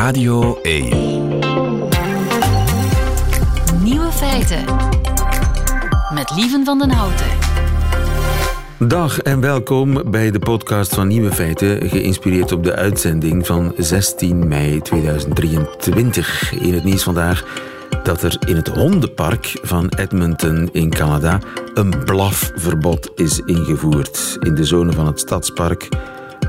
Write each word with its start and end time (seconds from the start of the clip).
Radio 0.00 0.58
1. 0.62 0.88
Nieuwe 3.82 4.10
feiten. 4.12 4.64
Met 6.14 6.32
Lieven 6.36 6.64
van 6.64 6.78
den 6.78 6.90
Houten. 6.90 7.26
Dag 8.78 9.18
en 9.18 9.40
welkom 9.40 10.10
bij 10.10 10.30
de 10.30 10.38
podcast 10.38 10.94
van 10.94 11.08
Nieuwe 11.08 11.32
Feiten, 11.32 11.88
geïnspireerd 11.88 12.52
op 12.52 12.64
de 12.64 12.74
uitzending 12.74 13.46
van 13.46 13.72
16 13.76 14.48
mei 14.48 14.80
2023. 14.80 16.52
In 16.52 16.74
het 16.74 16.84
nieuws 16.84 17.02
vandaag 17.02 17.44
dat 18.02 18.22
er 18.22 18.36
in 18.46 18.56
het 18.56 18.68
hondenpark 18.68 19.58
van 19.62 19.88
Edmonton 19.88 20.68
in 20.72 20.90
Canada 20.90 21.38
een 21.74 22.04
blafverbod 22.04 23.10
is 23.14 23.40
ingevoerd. 23.40 24.36
In 24.40 24.54
de 24.54 24.64
zone 24.64 24.92
van 24.92 25.06
het 25.06 25.20
stadspark 25.20 25.88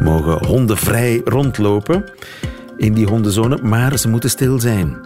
mogen 0.02 0.46
honden 0.46 0.78
vrij 0.78 1.22
rondlopen 1.26 2.06
in 2.82 2.94
die 2.94 3.08
hondenzone, 3.08 3.60
maar 3.62 3.98
ze 3.98 4.10
moeten 4.10 4.30
stil 4.30 4.60
zijn. 4.60 4.98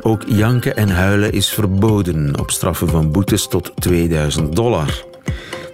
Ook 0.00 0.22
janken 0.26 0.76
en 0.76 0.88
huilen 0.88 1.32
is 1.32 1.48
verboden 1.48 2.38
op 2.38 2.50
straffen 2.50 2.88
van 2.88 3.10
boetes 3.10 3.46
tot 3.48 3.72
2000 3.74 4.56
dollar. 4.56 5.04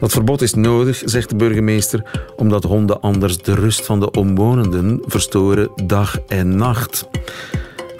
Dat 0.01 0.13
verbod 0.13 0.43
is 0.43 0.55
nodig, 0.55 1.03
zegt 1.05 1.29
de 1.29 1.37
burgemeester, 1.37 2.03
omdat 2.37 2.65
honden 2.65 3.01
anders 3.01 3.39
de 3.39 3.55
rust 3.55 3.87
van 3.87 4.01
de 4.01 4.11
omwonenden 4.11 5.03
verstoren 5.07 5.71
dag 5.87 6.19
en 6.29 6.57
nacht. 6.57 7.09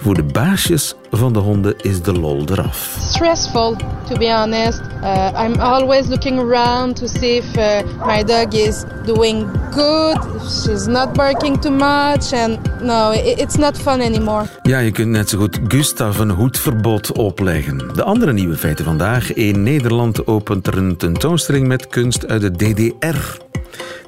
Voor 0.03 0.15
de 0.15 0.23
baasjes 0.23 0.95
van 1.11 1.33
de 1.33 1.39
honden 1.39 1.75
is 1.77 2.01
de 2.01 2.13
lol 2.13 2.45
eraf. 2.49 2.97
Stressful, 2.99 3.75
to 4.09 4.17
be 4.17 4.33
honest. 4.35 4.81
Uh, 5.01 5.45
I'm 5.45 5.59
always 5.59 6.07
looking 6.07 6.39
around 6.39 6.95
to 6.95 7.07
see 7.07 7.35
if 7.35 7.55
uh, 7.55 8.05
my 8.05 8.23
dog 8.23 8.53
is 8.53 8.83
doing 9.05 9.47
good, 9.71 10.17
if 10.35 10.41
she's 10.41 10.85
not 10.85 11.13
barking 11.13 11.61
too 11.61 11.71
much, 11.71 12.33
and 12.33 12.81
no, 12.81 13.11
it's 13.11 13.55
not 13.55 13.77
fun 13.77 14.01
anymore. 14.01 14.45
Ja, 14.61 14.79
je 14.79 14.91
kunt 14.91 15.09
net 15.09 15.29
zo 15.29 15.37
goed 15.37 15.59
Gustav 15.67 16.19
een 16.19 16.29
hoedverbod 16.29 17.11
opleggen. 17.11 17.77
De 17.93 18.03
andere 18.03 18.33
nieuwe 18.33 18.57
feiten 18.57 18.85
vandaag. 18.85 19.33
In 19.33 19.63
Nederland 19.63 20.27
opent 20.27 20.67
er 20.67 20.77
een 20.77 20.97
tentoonstelling 20.97 21.67
met 21.67 21.87
kunst 21.87 22.27
uit 22.27 22.41
de 22.41 22.51
DDR. 22.51 23.41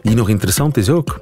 Die 0.06 0.16
nog 0.16 0.30
interessant 0.30 0.78
is 0.78 0.90
ook. 0.90 1.20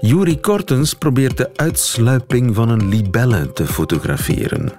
Yuri 0.00 0.40
Kortens 0.40 0.94
probeert 0.94 1.36
de 1.36 1.50
uitsluiping 1.56 2.54
van 2.54 2.68
een 2.68 2.88
libelle 2.88 3.52
te 3.52 3.66
fotograferen. 3.66 4.72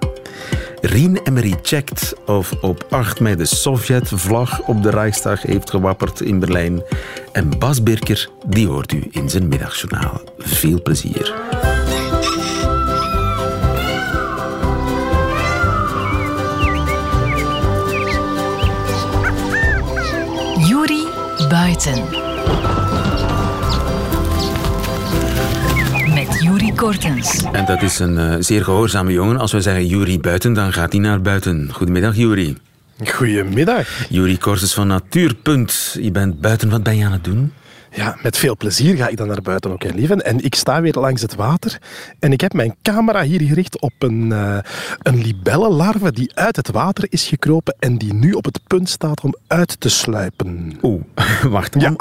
Rien 0.80 1.20
Emery 1.24 1.58
checkt 1.62 2.14
of 2.26 2.52
op 2.60 2.86
8 2.90 3.20
mei 3.20 3.36
de 3.36 3.44
Sovjet-vlag 3.44 4.60
op 4.60 4.82
de 4.82 4.90
Reichstag 4.90 5.42
heeft 5.42 5.70
gewapperd 5.70 6.20
in 6.20 6.38
Berlijn. 6.38 6.82
En 7.32 7.58
Bas 7.58 7.82
Birker, 7.82 8.28
die 8.46 8.68
hoort 8.68 8.92
u 8.92 9.06
in 9.10 9.28
zijn 9.28 9.48
middagjournaal. 9.48 10.20
Veel 10.38 10.82
plezier. 10.82 11.34
Juri 20.68 21.04
Buiten. 21.48 22.19
Kortens. 26.80 27.44
En 27.52 27.64
dat 27.64 27.82
is 27.82 27.98
een 27.98 28.12
uh, 28.12 28.34
zeer 28.38 28.64
gehoorzame 28.64 29.12
jongen. 29.12 29.38
Als 29.38 29.52
we 29.52 29.60
zeggen 29.60 29.86
Juri 29.86 30.20
buiten, 30.20 30.52
dan 30.52 30.72
gaat 30.72 30.92
hij 30.92 31.00
naar 31.00 31.20
buiten. 31.20 31.68
Goedemiddag, 31.72 32.16
Juri. 32.16 32.56
Goedemiddag. 33.04 34.06
Juri 34.08 34.38
Kortens 34.38 34.74
van 34.74 34.86
Natuurpunt. 34.86 35.96
Je 36.00 36.10
bent 36.10 36.40
buiten. 36.40 36.70
Wat 36.70 36.82
ben 36.82 36.96
je 36.96 37.04
aan 37.04 37.12
het 37.12 37.24
doen? 37.24 37.52
Ja, 37.90 38.16
met 38.22 38.36
veel 38.36 38.56
plezier 38.56 38.96
ga 38.96 39.08
ik 39.08 39.16
dan 39.16 39.26
naar 39.26 39.42
buiten 39.42 39.70
ook, 39.70 39.92
lieven. 39.94 40.24
En 40.24 40.44
ik 40.44 40.54
sta 40.54 40.80
weer 40.80 40.94
langs 40.94 41.22
het 41.22 41.34
water. 41.34 41.78
En 42.18 42.32
ik 42.32 42.40
heb 42.40 42.52
mijn 42.52 42.76
camera 42.82 43.22
hier 43.22 43.40
gericht 43.40 43.80
op 43.80 43.92
een, 43.98 44.30
uh, 44.30 44.58
een 45.02 45.22
libellenlarve 45.22 46.12
die 46.12 46.30
uit 46.34 46.56
het 46.56 46.70
water 46.70 47.06
is 47.08 47.26
gekropen 47.26 47.76
en 47.78 47.98
die 47.98 48.14
nu 48.14 48.32
op 48.32 48.44
het 48.44 48.60
punt 48.66 48.88
staat 48.88 49.20
om 49.20 49.34
uit 49.46 49.80
te 49.80 49.88
sluipen. 49.88 50.78
Oeh, 50.82 51.02
wacht. 51.42 51.74
Ja. 51.78 51.94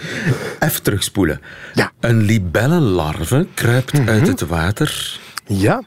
Even 0.60 0.82
terugspoelen. 0.82 1.40
Ja. 1.74 1.92
Een 2.00 2.20
libellenlarve 2.22 3.46
kruipt 3.54 3.92
Mhm. 3.92 4.08
uit 4.08 4.26
het 4.26 4.40
water. 4.40 5.18
Ja, 5.46 5.82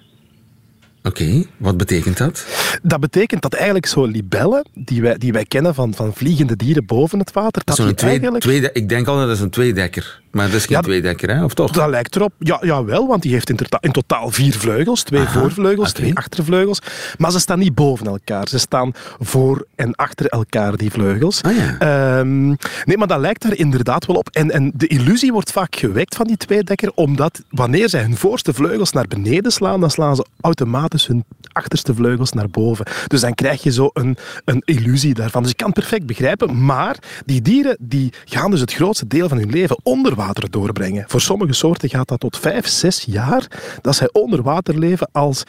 Oké, 1.04 1.44
wat 1.58 1.78
betekent 1.78 2.18
dat? 2.18 2.46
Dat 2.84 3.00
betekent 3.00 3.42
dat 3.42 3.54
eigenlijk 3.54 3.86
zo'n 3.86 4.12
libellen, 4.12 4.68
die 4.74 5.02
wij, 5.02 5.18
die 5.18 5.32
wij 5.32 5.46
kennen 5.46 5.76
van, 5.76 5.94
van 5.94 6.14
vliegende 6.14 6.56
dieren 6.56 6.86
boven 6.86 7.20
het 7.20 7.32
water, 7.32 7.62
dat 7.66 7.76
die 7.76 7.94
twee, 7.94 8.10
eigenlijk... 8.10 8.76
ik 8.76 8.90
denk 8.90 9.08
altijd 9.08 9.28
dat 9.28 9.36
is 9.36 9.42
een 9.42 9.50
tweedekker. 9.50 10.22
Maar 10.32 10.46
dat 10.46 10.56
is 10.56 10.66
geen 10.66 10.76
Ja, 10.76 10.82
tweedekker, 10.82 11.30
hè? 11.30 11.44
of 11.44 11.54
toch? 11.54 11.72
Dat 11.72 11.90
lijkt 11.90 12.16
erop. 12.16 12.34
Ja, 12.40 12.58
ja 12.62 12.84
wel, 12.84 13.08
want 13.08 13.22
die 13.22 13.32
heeft 13.32 13.50
in, 13.50 13.56
tota- 13.56 13.78
in 13.82 13.92
totaal 13.92 14.30
vier 14.32 14.54
vleugels. 14.54 15.04
Twee 15.04 15.22
Aha, 15.22 15.40
voorvleugels, 15.40 15.92
twee 15.92 16.16
achtervleugels. 16.16 16.82
Maar 17.18 17.32
ze 17.32 17.40
staan 17.40 17.60
niet 17.60 17.76
boven 17.76 18.08
elkaar. 18.08 18.48
Ze 18.48 18.58
staan 18.60 18.92
voor 19.20 19.66
en 19.76 19.96
achter 19.96 20.26
elkaar, 20.26 20.78
die 20.78 20.92
vleugels. 20.92 21.42
Ah, 21.42 21.56
ja. 21.56 21.78
Ehm, 21.80 22.48
nee, 22.86 22.98
maar 22.98 23.08
dat 23.08 23.20
lijkt 23.20 23.42
daar 23.42 23.56
inderdaad 23.56 24.06
wel 24.06 24.16
op. 24.16 24.30
En, 24.32 24.52
en 24.52 24.72
de 24.76 24.88
illusie 24.88 25.32
wordt 25.32 25.52
vaak 25.52 25.76
gewekt 25.76 26.16
van 26.16 26.28
die 26.28 26.38
tweedekker, 26.38 26.92
omdat 26.96 27.42
wanneer 27.50 27.90
zij 27.90 28.02
hun 28.02 28.18
voorste 28.18 28.54
vleugels 28.54 28.92
naar 28.92 29.08
beneden 29.08 29.52
slaan, 29.52 29.80
dan 29.80 29.92
slaan 29.92 30.16
ze 30.16 30.26
automatisch 30.42 31.08
hun 31.08 31.24
achterste 31.52 31.94
vleugels 31.94 32.32
naar 32.32 32.50
boven. 32.50 32.67
Dus 33.08 33.22
dan 33.22 33.34
krijg 33.34 33.64
je 33.64 33.72
zo 33.72 33.90
een, 33.94 34.18
een 34.46 34.62
illusie 34.66 35.14
daarvan. 35.14 35.42
Dus 35.42 35.52
ik 35.52 35.58
kan 35.58 35.70
het 35.70 35.80
perfect 35.80 36.06
begrijpen. 36.06 36.66
Maar 36.66 36.98
die 37.26 37.42
dieren 37.42 37.78
die 37.80 38.14
gaan 38.26 38.52
dus 38.52 38.60
het 38.60 38.74
grootste 38.74 39.08
deel 39.08 39.30
van 39.30 39.38
hun 39.38 39.50
leven 39.50 39.80
onder 39.84 40.16
water 40.16 40.50
doorbrengen. 40.50 41.06
Voor 41.08 41.22
sommige 41.22 41.54
soorten 41.54 41.90
gaat 41.90 42.08
dat 42.08 42.20
tot 42.20 42.38
vijf, 42.38 42.68
zes 42.68 43.06
jaar 43.08 43.48
dat 43.82 43.96
zij 43.96 44.10
onder 44.12 44.42
water 44.42 44.78
leven 44.78 45.10
als, 45.12 45.44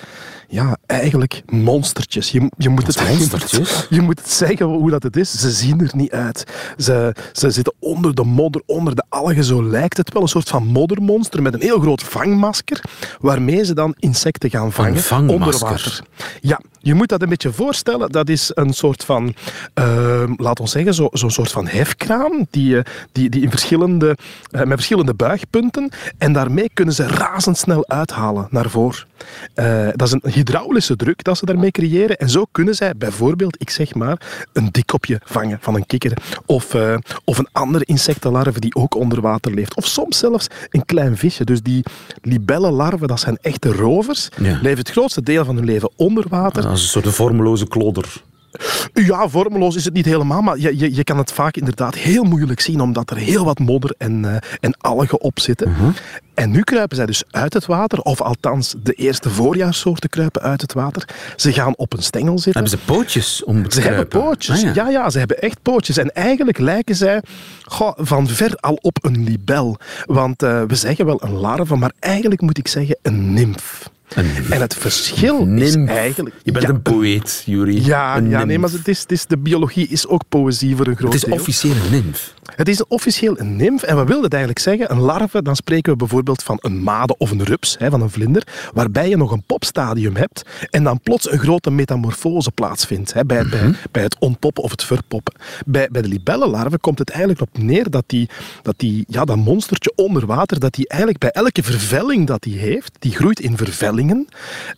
ja, 0.48 0.76
eigenlijk 0.86 1.42
monstertjes. 1.46 2.30
Je, 2.30 2.50
je, 2.56 2.68
moet, 2.68 2.86
het, 2.86 3.08
monstertjes? 3.08 3.86
je 3.90 4.00
moet 4.00 4.18
het 4.18 4.30
zeggen 4.30 4.66
hoe 4.66 4.90
dat 4.90 5.02
het 5.02 5.16
is. 5.16 5.40
Ze 5.40 5.50
zien 5.50 5.80
er 5.80 5.90
niet 5.96 6.12
uit. 6.12 6.44
Ze, 6.76 7.14
ze 7.32 7.50
zitten 7.50 7.74
onder 7.78 8.14
de 8.14 8.24
modder, 8.24 8.62
onder 8.66 8.94
de 8.94 9.04
algen. 9.08 9.44
Zo 9.44 9.64
lijkt 9.64 9.96
het 9.96 10.12
wel. 10.12 10.22
Een 10.22 10.28
soort 10.28 10.48
van 10.48 10.66
moddermonster 10.66 11.42
met 11.42 11.54
een 11.54 11.60
heel 11.60 11.80
groot 11.80 12.02
vangmasker, 12.02 12.80
waarmee 13.20 13.64
ze 13.64 13.74
dan 13.74 13.94
insecten 13.98 14.50
gaan 14.50 14.72
vangen 14.72 15.02
vangmasker? 15.02 15.44
onder 15.44 15.58
water. 15.58 16.00
Ja, 16.40 16.60
je 16.80 16.94
moet 16.94 17.07
dat 17.08 17.22
een 17.22 17.28
beetje 17.28 17.52
voorstellen. 17.52 18.10
Dat 18.12 18.28
is 18.28 18.50
een 18.54 18.72
soort 18.72 19.04
van, 19.04 19.34
ehm 19.74 20.32
laat 20.36 20.60
ons 20.60 20.70
zeggen, 20.70 20.94
zo- 20.94 21.08
zo'n 21.12 21.30
soort 21.30 21.50
van 21.50 21.66
hefkraan 21.66 22.46
die, 22.50 22.78
eh, 22.78 22.84
die, 23.12 23.30
die 23.30 23.42
in 23.42 23.50
verschillende, 23.50 24.16
eh, 24.50 24.60
met 24.60 24.68
verschillende 24.74 25.14
buigpunten. 25.14 25.90
En 26.18 26.32
daarmee 26.32 26.70
kunnen 26.74 26.94
ze 26.94 27.06
razendsnel 27.06 27.88
uithalen 27.88 28.46
naar 28.50 28.70
voren. 28.70 29.06
Eh, 29.54 29.88
dat 29.92 30.06
is 30.06 30.12
een 30.12 30.30
hydraulische 30.32 30.96
druk 30.96 31.24
dat 31.24 31.38
ze 31.38 31.46
daarmee 31.46 31.70
creëren. 31.70 32.16
En 32.16 32.30
zo 32.30 32.44
kunnen 32.52 32.74
zij 32.74 32.94
bijvoorbeeld, 32.96 33.56
ik 33.60 33.70
zeg 33.70 33.94
maar, 33.94 34.20
een 34.52 34.68
dikkopje 34.70 35.20
vangen 35.24 35.58
van 35.60 35.74
een 35.74 35.86
kikker. 35.86 36.12
Of, 36.46 36.74
of 37.24 37.38
een 37.38 37.48
andere 37.52 37.84
insectenlarve 37.84 38.60
die 38.60 38.74
ook 38.74 38.94
onder 38.94 39.20
water 39.20 39.54
leeft. 39.54 39.74
Of 39.76 39.86
soms 39.86 40.18
zelfs 40.18 40.46
een 40.70 40.84
klein 40.84 41.16
visje. 41.16 41.44
Dus 41.44 41.62
die 41.62 41.84
libellenlarven, 42.22 43.08
dat 43.08 43.20
zijn 43.20 43.38
echte 43.42 43.72
rovers. 43.72 44.28
Ja. 44.40 44.58
Leven 44.62 44.78
het 44.78 44.90
grootste 44.90 45.22
deel 45.22 45.44
van 45.44 45.56
hun 45.56 45.64
leven 45.64 45.90
onder 45.96 46.24
water. 46.28 46.66
Als 46.66 46.87
een 46.94 47.02
soort 47.02 47.14
vormeloze 47.14 47.68
klodder. 47.68 48.22
Ja, 48.92 49.28
vormeloos 49.28 49.76
is 49.76 49.84
het 49.84 49.94
niet 49.94 50.04
helemaal, 50.04 50.42
maar 50.42 50.58
je, 50.58 50.78
je, 50.78 50.94
je 50.94 51.04
kan 51.04 51.18
het 51.18 51.32
vaak 51.32 51.56
inderdaad 51.56 51.94
heel 51.94 52.24
moeilijk 52.24 52.60
zien, 52.60 52.80
omdat 52.80 53.10
er 53.10 53.16
heel 53.16 53.44
wat 53.44 53.58
modder 53.58 53.94
en, 53.98 54.24
eh, 54.24 54.36
en 54.60 54.76
algen 54.78 55.20
op 55.20 55.40
zitten. 55.40 55.74
En 56.34 56.50
nu 56.50 56.62
kruipen 56.62 56.96
zij 56.96 57.06
dus 57.06 57.22
uit 57.30 57.54
het 57.54 57.66
water, 57.66 58.00
of 58.00 58.20
althans 58.20 58.74
de 58.82 58.92
eerste 58.92 59.30
voorjaarssoorten 59.30 60.10
kruipen 60.10 60.42
uit 60.42 60.60
het 60.60 60.72
water. 60.72 61.08
Ze 61.36 61.52
gaan 61.52 61.76
op 61.76 61.92
een 61.92 62.02
stengel 62.02 62.38
zitten. 62.38 62.62
Hebben 62.62 62.80
ze 62.80 62.92
pootjes 62.92 63.44
om 63.44 63.68
te 63.68 63.80
Ze 63.80 63.86
hebben 63.88 64.08
pootjes. 64.08 64.64
Ah, 64.64 64.74
ja. 64.74 64.88
Ja, 64.88 65.10
ze 65.10 65.18
hebben 65.18 65.40
echt 65.40 65.62
pootjes. 65.62 65.96
En 65.96 66.12
eigenlijk 66.12 66.58
lijken 66.58 66.96
zij 66.96 67.22
goh, 67.64 67.92
van 67.96 68.28
ver 68.28 68.56
al 68.60 68.78
op 68.80 69.04
een 69.04 69.24
libel. 69.24 69.76
Want 70.06 70.42
eh, 70.42 70.62
we 70.62 70.74
zeggen 70.74 71.06
wel 71.06 71.22
een 71.22 71.32
larve, 71.32 71.76
maar 71.76 71.92
eigenlijk 71.98 72.40
moet 72.40 72.58
ik 72.58 72.68
zeggen 72.68 72.98
een 73.02 73.32
nimf. 73.32 73.90
En 74.14 74.60
het 74.60 74.74
verschil 74.74 75.44
Nimf. 75.46 75.62
is 75.62 75.74
eigenlijk... 75.96 76.34
Je 76.42 76.52
bent 76.52 76.64
Ja, 76.64 76.70
een 76.70 76.82
poëet, 76.82 77.42
Juri. 77.46 77.84
ja, 77.84 78.16
ja 78.16 78.44
nee, 78.44 78.58
maar 78.58 78.70
het 78.70 78.88
is, 78.88 79.00
het 79.00 79.12
is, 79.12 79.26
de 79.26 79.38
biologie 79.38 79.88
is 79.88 80.06
ook 80.06 80.22
poëzie 80.28 80.76
voor 80.76 80.86
een 80.86 80.96
groot 80.96 81.12
Het 81.12 81.22
is 81.22 81.28
deel. 81.28 81.38
officieel 81.38 81.72
een 81.74 81.90
nimf. 81.90 82.34
Het 82.58 82.68
is 82.68 82.86
officieel 82.86 83.38
een 83.40 83.56
nimf. 83.56 83.82
En 83.82 83.96
wat 83.96 84.06
wil 84.06 84.22
het 84.22 84.32
eigenlijk 84.32 84.62
zeggen? 84.62 84.90
Een 84.90 85.00
larve, 85.00 85.42
dan 85.42 85.56
spreken 85.56 85.92
we 85.92 85.98
bijvoorbeeld 85.98 86.42
van 86.42 86.58
een 86.60 86.82
made 86.82 87.16
of 87.18 87.30
een 87.30 87.44
rups, 87.44 87.76
hè, 87.78 87.90
van 87.90 88.00
een 88.02 88.10
vlinder, 88.10 88.46
waarbij 88.74 89.08
je 89.08 89.16
nog 89.16 89.30
een 89.30 89.42
popstadium 89.42 90.16
hebt 90.16 90.42
en 90.70 90.84
dan 90.84 91.00
plots 91.00 91.30
een 91.30 91.38
grote 91.38 91.70
metamorfose 91.70 92.50
plaatsvindt 92.50 93.12
hè, 93.12 93.24
bij, 93.24 93.46
bij, 93.46 93.74
bij 93.90 94.02
het 94.02 94.16
ontpoppen 94.18 94.62
of 94.62 94.70
het 94.70 94.84
verpoppen. 94.84 95.34
Bij, 95.66 95.88
bij 95.92 96.02
de 96.02 96.08
libellenlarve 96.08 96.78
komt 96.78 96.98
het 96.98 97.10
eigenlijk 97.10 97.40
op 97.40 97.58
neer 97.58 97.90
dat, 97.90 98.04
die, 98.06 98.28
dat, 98.62 98.74
die, 98.76 99.04
ja, 99.08 99.24
dat 99.24 99.36
monstertje 99.36 99.92
onder 99.96 100.26
water, 100.26 100.60
dat 100.60 100.74
die 100.74 100.88
eigenlijk 100.88 101.20
bij 101.20 101.30
elke 101.30 101.62
vervelling 101.62 102.26
dat 102.26 102.42
die 102.42 102.58
heeft, 102.58 102.96
die 102.98 103.12
groeit 103.12 103.40
in 103.40 103.56
vervellingen. 103.56 104.28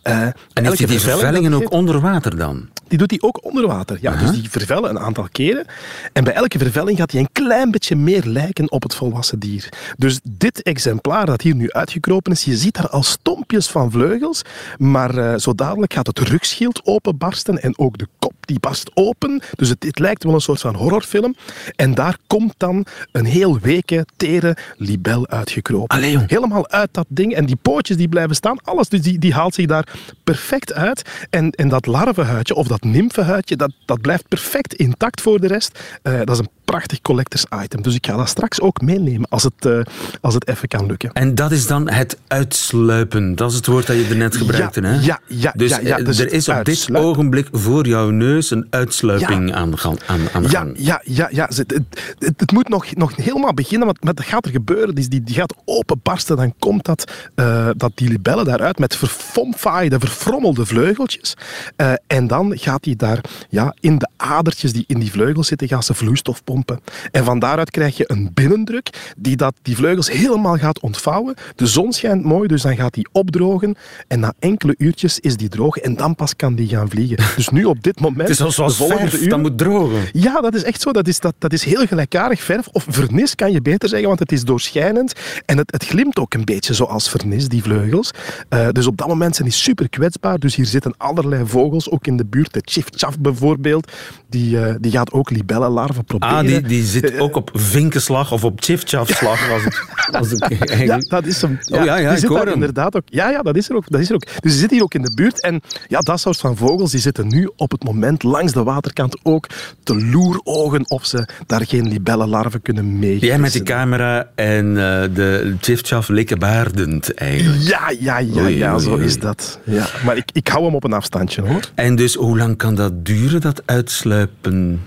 eh, 0.01 0.21
En 0.21 0.35
heeft 0.53 0.77
die 0.77 0.87
dat 0.87 1.01
vervellingen 1.01 1.51
die 1.51 1.61
ook 1.63 1.71
onder 1.71 1.99
water 1.99 2.37
dan? 2.37 2.69
die 2.91 2.99
doet 2.99 3.11
hij 3.11 3.21
ook 3.21 3.45
onder 3.45 3.67
water. 3.67 3.97
Ja, 4.01 4.15
Dus 4.15 4.31
die 4.31 4.49
vervellen 4.49 4.89
een 4.89 4.99
aantal 4.99 5.27
keren. 5.31 5.65
En 6.13 6.23
bij 6.23 6.33
elke 6.33 6.57
vervelling 6.57 6.97
gaat 6.97 7.11
hij 7.11 7.21
een 7.21 7.29
klein 7.31 7.70
beetje 7.71 7.95
meer 7.95 8.23
lijken 8.25 8.71
op 8.71 8.83
het 8.83 8.95
volwassen 8.95 9.39
dier. 9.39 9.69
Dus 9.97 10.19
dit 10.23 10.61
exemplaar 10.61 11.25
dat 11.25 11.41
hier 11.41 11.55
nu 11.55 11.71
uitgekropen 11.71 12.31
is, 12.31 12.43
je 12.43 12.57
ziet 12.57 12.75
daar 12.75 12.89
al 12.89 13.03
stompjes 13.03 13.67
van 13.67 13.91
vleugels, 13.91 14.41
maar 14.77 15.17
uh, 15.17 15.33
zo 15.37 15.55
dadelijk 15.55 15.93
gaat 15.93 16.07
het 16.07 16.19
rugschild 16.19 16.81
openbarsten 16.83 17.61
en 17.61 17.77
ook 17.77 17.97
de 17.97 18.07
kop 18.19 18.33
die 18.41 18.59
barst 18.59 18.91
open. 18.93 19.41
Dus 19.55 19.69
het, 19.69 19.83
het 19.83 19.99
lijkt 19.99 20.23
wel 20.23 20.33
een 20.33 20.41
soort 20.41 20.61
van 20.61 20.75
horrorfilm. 20.75 21.35
En 21.75 21.93
daar 21.93 22.17
komt 22.27 22.53
dan 22.57 22.85
een 23.11 23.25
heel 23.25 23.59
weke, 23.59 24.05
tere 24.17 24.57
libel 24.77 25.27
uitgekropen. 25.27 25.97
Allee, 25.97 26.11
jong. 26.11 26.29
Helemaal 26.29 26.69
uit 26.69 26.89
dat 26.91 27.05
ding. 27.07 27.33
En 27.33 27.45
die 27.45 27.55
pootjes 27.55 27.97
die 27.97 28.09
blijven 28.09 28.35
staan, 28.35 28.61
alles 28.63 28.89
dus 28.89 29.01
die, 29.01 29.19
die 29.19 29.33
haalt 29.33 29.53
zich 29.53 29.65
daar 29.65 29.87
perfect 30.23 30.73
uit. 30.73 31.09
En, 31.29 31.51
en 31.51 31.69
dat 31.69 31.85
larvenhuidje 31.85 32.55
of 32.55 32.67
dat 32.67 32.83
nymfenhuidje, 32.83 33.55
dat, 33.55 33.71
dat 33.85 34.01
blijft 34.01 34.27
perfect 34.27 34.73
intact 34.73 35.21
voor 35.21 35.39
de 35.39 35.47
rest. 35.47 35.79
Uh, 36.03 36.17
dat 36.19 36.29
is 36.29 36.37
een 36.37 36.49
prachtig 36.65 37.01
collectors 37.01 37.49
item. 37.63 37.81
Dus 37.81 37.95
ik 37.95 38.05
ga 38.05 38.17
dat 38.17 38.29
straks 38.29 38.61
ook 38.61 38.81
meenemen 38.81 39.29
als 39.29 39.43
het, 39.43 39.65
uh, 39.65 39.81
als 40.21 40.33
het 40.33 40.47
even 40.47 40.67
kan 40.67 40.85
lukken. 40.85 41.11
En 41.13 41.35
dat 41.35 41.51
is 41.51 41.67
dan 41.67 41.89
het 41.89 42.17
uitsluipen. 42.27 43.35
Dat 43.35 43.49
is 43.49 43.55
het 43.55 43.65
woord 43.65 43.87
dat 43.87 43.95
je 43.95 44.05
er 44.09 44.15
net 44.15 44.35
gebruikte, 44.35 44.81
ja, 44.81 44.87
hè? 44.87 44.99
Ja, 44.99 45.19
ja, 45.27 45.51
dus, 45.55 45.69
ja, 45.69 45.79
ja, 45.79 45.97
eh, 45.97 46.05
dus 46.05 46.19
er 46.19 46.33
is 46.33 46.49
op 46.49 46.65
dit 46.65 46.95
ogenblik 46.95 47.47
voor 47.51 47.87
jouw 47.87 48.09
neus 48.09 48.51
een 48.51 48.67
uitsluiping 48.69 49.53
aan, 49.53 49.79
aan, 49.79 49.97
aan 50.33 50.43
de 50.43 50.49
ja, 50.49 50.59
gang. 50.59 50.73
Ja, 50.77 51.01
ja, 51.03 51.27
ja. 51.31 51.49
Het, 51.55 51.79
het, 52.19 52.51
moet 52.51 52.69
nog, 52.69 52.95
nog 52.95 53.15
helemaal 53.15 53.53
beginnen, 53.53 53.87
want 53.87 54.17
dat 54.17 54.25
gaat 54.25 54.45
er 54.45 54.51
gebeuren. 54.51 54.95
Die, 54.95 55.07
die, 55.07 55.23
die 55.23 55.35
gaat 55.35 55.55
openbarsten, 55.65 56.37
dan 56.37 56.53
komt 56.59 56.85
dat, 56.85 57.11
uh, 57.35 57.69
dat 57.77 57.91
die 57.95 58.09
libellen 58.09 58.45
daaruit 58.45 58.79
met 58.79 58.95
verfomfaaide, 58.95 59.99
verfrommelde 59.99 60.65
vleugeltjes. 60.65 61.33
Uh, 61.77 61.93
en 62.07 62.27
dan 62.27 62.57
gaat 62.57 62.83
die 62.83 62.95
daar 62.95 63.19
ja, 63.49 63.75
in 63.79 63.97
de 63.97 64.07
adertjes 64.17 64.73
die 64.73 64.83
in 64.87 64.99
die 64.99 65.11
vleugels 65.11 65.47
zitten, 65.47 65.67
gaan 65.67 65.83
ze 65.83 65.93
vloeistof 65.93 66.43
pompen. 66.43 66.79
En 67.11 67.23
van 67.23 67.39
daaruit 67.51 67.71
krijg 67.71 67.97
je 67.97 68.03
een 68.07 68.31
binnendruk 68.33 69.13
die 69.17 69.35
dat, 69.35 69.53
die 69.61 69.75
vleugels 69.75 70.11
helemaal 70.11 70.57
gaat 70.57 70.79
ontvouwen. 70.79 71.35
De 71.55 71.67
zon 71.67 71.93
schijnt 71.93 72.23
mooi, 72.23 72.47
dus 72.47 72.61
dan 72.61 72.75
gaat 72.75 72.93
die 72.93 73.07
opdrogen. 73.11 73.75
En 74.07 74.19
na 74.19 74.33
enkele 74.39 74.75
uurtjes 74.77 75.19
is 75.19 75.37
die 75.37 75.49
droog 75.49 75.77
en 75.77 75.95
dan 75.95 76.15
pas 76.15 76.35
kan 76.35 76.55
die 76.55 76.67
gaan 76.67 76.89
vliegen. 76.89 77.17
Dus 77.41 77.49
nu 77.49 77.65
op 77.65 77.83
dit 77.83 77.99
moment... 77.99 78.29
Het 78.29 78.39
is 78.39 78.55
zoals 78.55 78.77
verf, 78.77 79.21
uur, 79.21 79.29
dat 79.29 79.39
moet 79.39 79.57
drogen. 79.57 80.01
Ja, 80.11 80.41
dat 80.41 80.53
is 80.53 80.63
echt 80.63 80.81
zo. 80.81 80.91
Dat 80.91 81.07
is, 81.07 81.19
dat, 81.19 81.33
dat 81.37 81.53
is 81.53 81.63
heel 81.63 81.85
gelijkaardig. 81.85 82.41
Verf 82.41 82.67
of 82.67 82.85
vernis 82.89 83.35
kan 83.35 83.51
je 83.51 83.61
beter 83.61 83.89
zeggen, 83.89 84.07
want 84.07 84.19
het 84.19 84.31
is 84.31 84.43
doorschijnend. 84.43 85.13
En 85.45 85.57
het, 85.57 85.71
het 85.71 85.85
glimt 85.85 86.19
ook 86.19 86.33
een 86.33 86.45
beetje 86.45 86.73
zoals 86.73 87.09
vernis, 87.09 87.47
die 87.47 87.61
vleugels. 87.61 88.11
Uh, 88.49 88.69
dus 88.71 88.87
op 88.87 88.97
dat 88.97 89.07
moment 89.07 89.35
zijn 89.35 89.47
die 89.47 89.57
super 89.57 89.89
kwetsbaar. 89.89 90.39
Dus 90.39 90.55
hier 90.55 90.65
zitten 90.65 90.93
allerlei 90.97 91.45
vogels, 91.45 91.89
ook 91.89 92.07
in 92.07 92.17
de 92.17 92.25
buurt. 92.25 92.53
De 92.53 92.61
chifchaf 92.63 93.19
bijvoorbeeld, 93.19 93.91
die, 94.29 94.55
uh, 94.55 94.75
die 94.79 94.91
gaat 94.91 95.11
ook 95.11 95.29
libellenlarven 95.29 96.03
proberen. 96.03 96.35
Ah, 96.35 96.45
die, 96.45 96.61
die 96.61 96.83
zit 96.83 97.19
ook 97.19 97.30
op 97.35 97.49
vinkenslag 97.53 98.31
of 98.31 98.43
op 98.43 98.61
chifchafslag. 98.63 99.65
Ik, 99.65 100.15
als 100.15 100.31
ik 100.31 100.41
eigenlijk... 100.41 100.85
Ja, 100.85 100.97
dat 101.19 101.25
is 101.25 101.41
hem. 101.41 101.59
Ja, 101.61 101.79
oh, 101.79 101.85
ja, 101.85 101.97
ja, 101.97 102.11
ik 102.11 102.23
hoor 102.23 102.45
hem. 102.45 102.53
inderdaad 102.53 102.95
ook. 102.95 103.03
Ja, 103.05 103.29
ja 103.29 103.41
dat, 103.41 103.55
is 103.55 103.69
er 103.69 103.75
ook, 103.75 103.83
dat 103.87 104.01
is 104.01 104.09
er 104.09 104.15
ook. 104.15 104.25
Dus 104.25 104.51
die 104.51 104.51
zit 104.51 104.71
hier 104.71 104.83
ook 104.83 104.93
in 104.93 105.01
de 105.01 105.13
buurt. 105.13 105.41
En 105.41 105.61
ja, 105.87 105.99
dat 105.99 106.19
soort 106.19 106.37
van 106.37 106.57
vogels 106.57 106.91
die 106.91 106.99
zitten 106.99 107.27
nu 107.27 107.51
op 107.55 107.71
het 107.71 107.83
moment 107.83 108.23
langs 108.23 108.53
de 108.53 108.63
waterkant 108.63 109.17
ook 109.23 109.47
te 109.83 110.05
loerogen 110.05 110.89
of 110.89 111.05
ze 111.05 111.27
daar 111.45 111.65
geen 111.65 111.87
libellenlarven 111.87 112.61
kunnen 112.61 112.99
mee. 112.99 113.19
Jij 113.19 113.39
met 113.39 113.51
die 113.51 113.63
camera 113.63 114.29
en 114.35 114.65
uh, 114.65 114.75
de 115.13 115.55
chifchaf 115.61 116.07
likkenbaardend 116.07 117.13
eigenlijk. 117.13 117.61
Ja, 117.61 117.93
ja, 117.99 118.17
ja, 118.17 118.41
Oei, 118.41 118.57
ja 118.57 118.73
oei, 118.73 118.83
zo 118.83 118.91
oei. 118.91 119.05
is 119.05 119.19
dat. 119.19 119.59
Ja. 119.63 119.87
Maar 120.05 120.17
ik, 120.17 120.29
ik 120.31 120.47
hou 120.47 120.65
hem 120.65 120.75
op 120.75 120.83
een 120.83 120.93
afstandje 120.93 121.41
hoor. 121.41 121.69
En 121.75 121.95
dus 121.95 122.15
hoe 122.15 122.37
lang 122.37 122.57
kan 122.57 122.75
dat 122.75 123.05
duren, 123.05 123.41
dat 123.41 123.61
uitsluipen? 123.65 124.81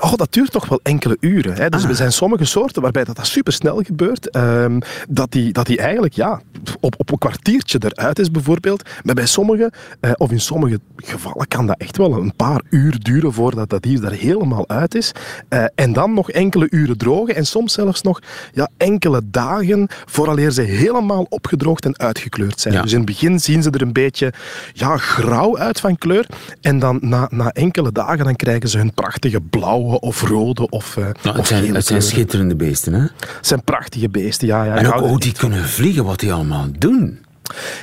Oh, 0.00 0.14
dat 0.14 0.32
duurt 0.32 0.50
toch 0.50 0.68
wel 0.68 0.80
enkele 0.82 1.16
uren. 1.20 1.54
Hè. 1.54 1.68
Dus 1.68 1.82
Ah. 1.82 1.88
er 1.88 1.94
zijn 1.96 2.12
sommige 2.12 2.44
soorten 2.44 2.82
waarbij 2.82 3.04
dat, 3.04 3.16
dat 3.16 3.26
supersnel 3.26 3.82
gebeurt. 3.82 4.30
ehm, 4.30 4.80
dat, 5.08 5.30
die, 5.32 5.52
dat 5.52 5.66
die 5.66 5.78
eigenlijk 5.78 6.14
ja, 6.14 6.40
op, 6.80 6.94
op 6.98 7.10
een 7.10 7.18
kwartiertje 7.18 7.78
eruit 7.84 8.18
is 8.18 8.30
bijvoorbeeld. 8.30 8.88
Maar 9.02 9.14
bij 9.14 9.26
sommige, 9.26 9.72
eh, 10.00 10.10
of 10.16 10.30
in 10.30 10.40
sommige 10.40 10.80
gevallen, 10.96 11.48
kan 11.48 11.66
dat 11.66 11.78
echt 11.78 11.96
wel 11.96 12.12
een 12.12 12.36
paar 12.36 12.60
uur 12.70 12.98
duren 13.02 13.32
voordat 13.32 13.70
dat 13.70 13.82
dier 13.82 14.04
er 14.04 14.12
helemaal 14.12 14.68
uit 14.68 14.94
is. 14.94 15.12
Eh, 15.48 15.64
en 15.74 15.92
dan 15.92 16.14
nog 16.14 16.30
enkele 16.30 16.66
uren 16.70 16.98
drogen. 16.98 17.34
En 17.34 17.46
soms 17.46 17.72
zelfs 17.72 18.02
nog 18.02 18.20
ja, 18.52 18.68
enkele 18.76 19.20
dagen 19.24 19.86
vooraleer 20.06 20.50
ze 20.50 20.62
helemaal 20.62 21.26
opgedroogd 21.28 21.84
en 21.84 21.98
uitgekleurd 21.98 22.60
zijn. 22.60 22.74
Ja. 22.74 22.82
Dus 22.82 22.90
in 22.90 22.96
het 22.96 23.06
begin 23.06 23.40
zien 23.40 23.62
ze 23.62 23.70
er 23.70 23.82
een 23.82 23.92
beetje 23.92 24.32
ja, 24.72 24.96
grauw 24.96 25.58
uit 25.58 25.80
van 25.80 25.98
kleur. 25.98 26.26
En 26.60 26.78
dan 26.78 26.98
na, 27.00 27.26
na 27.30 27.50
enkele 27.50 27.92
dagen 27.92 28.24
dan 28.24 28.36
krijgen 28.36 28.68
ze 28.68 28.78
hun 28.78 28.94
prachtige 28.94 29.40
blauwe 29.50 30.00
of 30.00 30.22
rode 30.22 30.68
of, 30.68 30.96
uh, 30.96 31.06
Nou, 31.22 31.36
het, 31.36 31.46
zijn, 31.46 31.74
het 31.74 31.86
zijn 31.86 32.02
schitterende 32.02 32.56
beesten, 32.56 32.92
hè? 32.94 33.00
Het 33.00 33.46
zijn 33.46 33.64
prachtige 33.64 34.08
beesten, 34.08 34.46
ja. 34.46 34.64
ja 34.64 34.76
En 34.76 34.92
ook 34.92 35.06
hoe 35.08 35.20
die 35.20 35.32
kunnen 35.32 35.64
vliegen, 35.68 36.04
wat 36.04 36.20
die 36.20 36.32
allemaal 36.32 36.66
doen. 36.78 37.18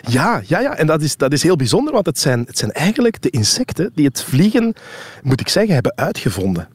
Ja, 0.07 0.41
ja, 0.45 0.59
ja. 0.59 0.75
en 0.75 0.87
dat 0.87 1.01
is, 1.01 1.17
dat 1.17 1.33
is 1.33 1.43
heel 1.43 1.55
bijzonder, 1.55 1.93
want 1.93 2.05
het 2.05 2.19
zijn, 2.19 2.43
het 2.47 2.57
zijn 2.57 2.71
eigenlijk 2.71 3.21
de 3.21 3.29
insecten 3.29 3.91
die 3.95 4.05
het 4.05 4.23
vliegen, 4.23 4.73
moet 5.23 5.39
ik 5.39 5.49
zeggen, 5.49 5.73
hebben 5.73 5.93
uitgevonden. 5.95 6.67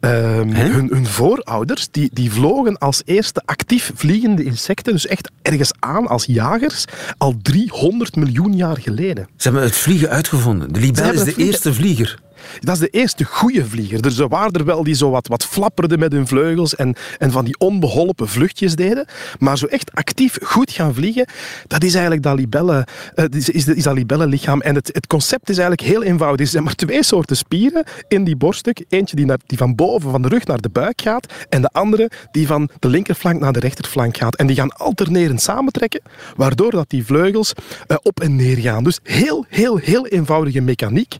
Ehm, 0.00 0.48
hun, 0.48 0.88
hun 0.92 1.06
voorouders, 1.06 1.88
die, 1.90 2.10
die 2.12 2.32
vlogen 2.32 2.78
als 2.78 3.02
eerste 3.04 3.42
actief 3.44 3.92
vliegende 3.94 4.44
insecten, 4.44 4.92
dus 4.92 5.06
echt 5.06 5.30
ergens 5.42 5.72
aan 5.78 6.06
als 6.06 6.24
jagers, 6.24 6.84
al 7.18 7.34
300 7.42 8.16
miljoen 8.16 8.56
jaar 8.56 8.76
geleden. 8.80 9.28
Ze 9.36 9.48
hebben 9.48 9.62
het 9.62 9.76
vliegen 9.76 10.08
uitgevonden. 10.08 10.72
De 10.72 10.80
libel 10.80 11.04
is 11.04 11.10
de 11.10 11.22
vliegen- 11.22 11.44
eerste 11.44 11.74
vlieger. 11.74 12.18
Dat 12.60 12.74
is 12.74 12.80
de 12.80 12.88
eerste 12.88 13.24
goede 13.24 13.66
vlieger. 13.66 14.02
Dus 14.02 14.18
er 14.18 14.28
waren 14.28 14.52
er 14.52 14.64
wel 14.64 14.84
die 14.84 14.94
zo 14.94 15.10
wat, 15.10 15.28
wat 15.28 15.44
flapperden 15.44 15.98
met 15.98 16.12
hun 16.12 16.26
vleugels 16.26 16.74
en, 16.74 16.96
en 17.18 17.30
van 17.30 17.44
die 17.44 17.58
onbeholpen 17.58 18.28
vluchtjes 18.28 18.74
deden. 18.74 19.06
Maar 19.38 19.58
zo 19.58 19.66
echt 19.66 19.94
actief 19.94 20.38
goed 20.42 20.70
gaan 20.70 20.94
vliegen, 20.94 21.26
dat 21.66 21.82
is 21.82 21.92
eigenlijk 21.92 22.22
dat 22.22 22.36
libelle, 22.36 22.86
eh, 23.14 23.24
is, 23.30 23.48
is, 23.48 23.66
is 23.66 23.84
dat. 23.84 24.60
En 24.60 24.74
het, 24.74 24.90
het 24.92 25.06
concept 25.06 25.48
is 25.50 25.58
eigenlijk 25.58 25.88
heel 25.88 26.02
eenvoudig. 26.02 26.40
Er 26.46 26.52
zijn 26.52 26.64
maar 26.64 26.74
twee 26.74 27.04
soorten 27.04 27.36
spieren 27.36 27.84
in 28.08 28.24
die 28.24 28.36
borststuk. 28.36 28.84
Eentje 28.88 29.16
die, 29.16 29.26
naar, 29.26 29.38
die 29.46 29.58
van 29.58 29.74
boven, 29.74 30.10
van 30.10 30.22
de 30.22 30.28
rug 30.28 30.46
naar 30.46 30.60
de 30.60 30.68
buik 30.68 31.00
gaat. 31.00 31.32
En 31.48 31.62
de 31.62 31.68
andere 31.68 32.10
die 32.30 32.46
van 32.46 32.68
de 32.78 32.88
linkerflank 32.88 33.40
naar 33.40 33.52
de 33.52 33.60
rechterflank 33.60 34.16
gaat. 34.16 34.36
En 34.36 34.46
die 34.46 34.56
gaan 34.56 34.76
alternerend 34.76 35.42
samentrekken, 35.42 36.00
waardoor 36.36 36.70
dat 36.70 36.90
die 36.90 37.04
vleugels 37.04 37.52
eh, 37.86 37.96
op 38.02 38.20
en 38.20 38.36
neer 38.36 38.56
gaan. 38.56 38.84
Dus 38.84 38.98
heel, 39.02 39.44
heel, 39.48 39.76
heel 39.76 40.06
eenvoudige 40.06 40.60
mechaniek. 40.60 41.16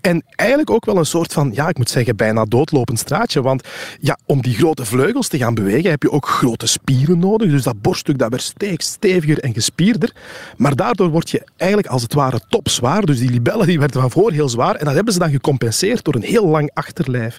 En 0.00 0.22
eigenlijk 0.36 0.65
ook 0.70 0.84
wel 0.84 0.96
een 0.96 1.06
soort 1.06 1.32
van, 1.32 1.50
ja, 1.54 1.68
ik 1.68 1.78
moet 1.78 1.90
zeggen, 1.90 2.16
bijna 2.16 2.44
doodlopend 2.44 2.98
straatje. 2.98 3.42
Want 3.42 3.68
ja, 4.00 4.18
om 4.24 4.42
die 4.42 4.54
grote 4.54 4.84
vleugels 4.84 5.28
te 5.28 5.38
gaan 5.38 5.54
bewegen, 5.54 5.90
heb 5.90 6.02
je 6.02 6.10
ook 6.10 6.28
grote 6.28 6.66
spieren 6.66 7.18
nodig. 7.18 7.50
Dus 7.50 7.62
dat 7.62 7.80
borststuk 7.80 8.18
dat 8.18 8.30
werd 8.30 8.42
steeds 8.42 8.86
steviger 8.86 9.38
en 9.38 9.54
gespierder. 9.54 10.12
Maar 10.56 10.76
daardoor 10.76 11.08
word 11.08 11.30
je 11.30 11.46
eigenlijk 11.56 11.92
als 11.92 12.02
het 12.02 12.14
ware 12.14 12.40
topzwaar. 12.48 13.06
Dus 13.06 13.18
die 13.18 13.30
libellen 13.30 13.66
die 13.66 13.78
werden 13.78 14.00
van 14.00 14.10
voor 14.10 14.32
heel 14.32 14.48
zwaar. 14.48 14.74
En 14.74 14.84
dat 14.84 14.94
hebben 14.94 15.12
ze 15.12 15.18
dan 15.18 15.30
gecompenseerd 15.30 16.04
door 16.04 16.14
een 16.14 16.22
heel 16.22 16.46
lang 16.46 16.70
achterlijf. 16.74 17.36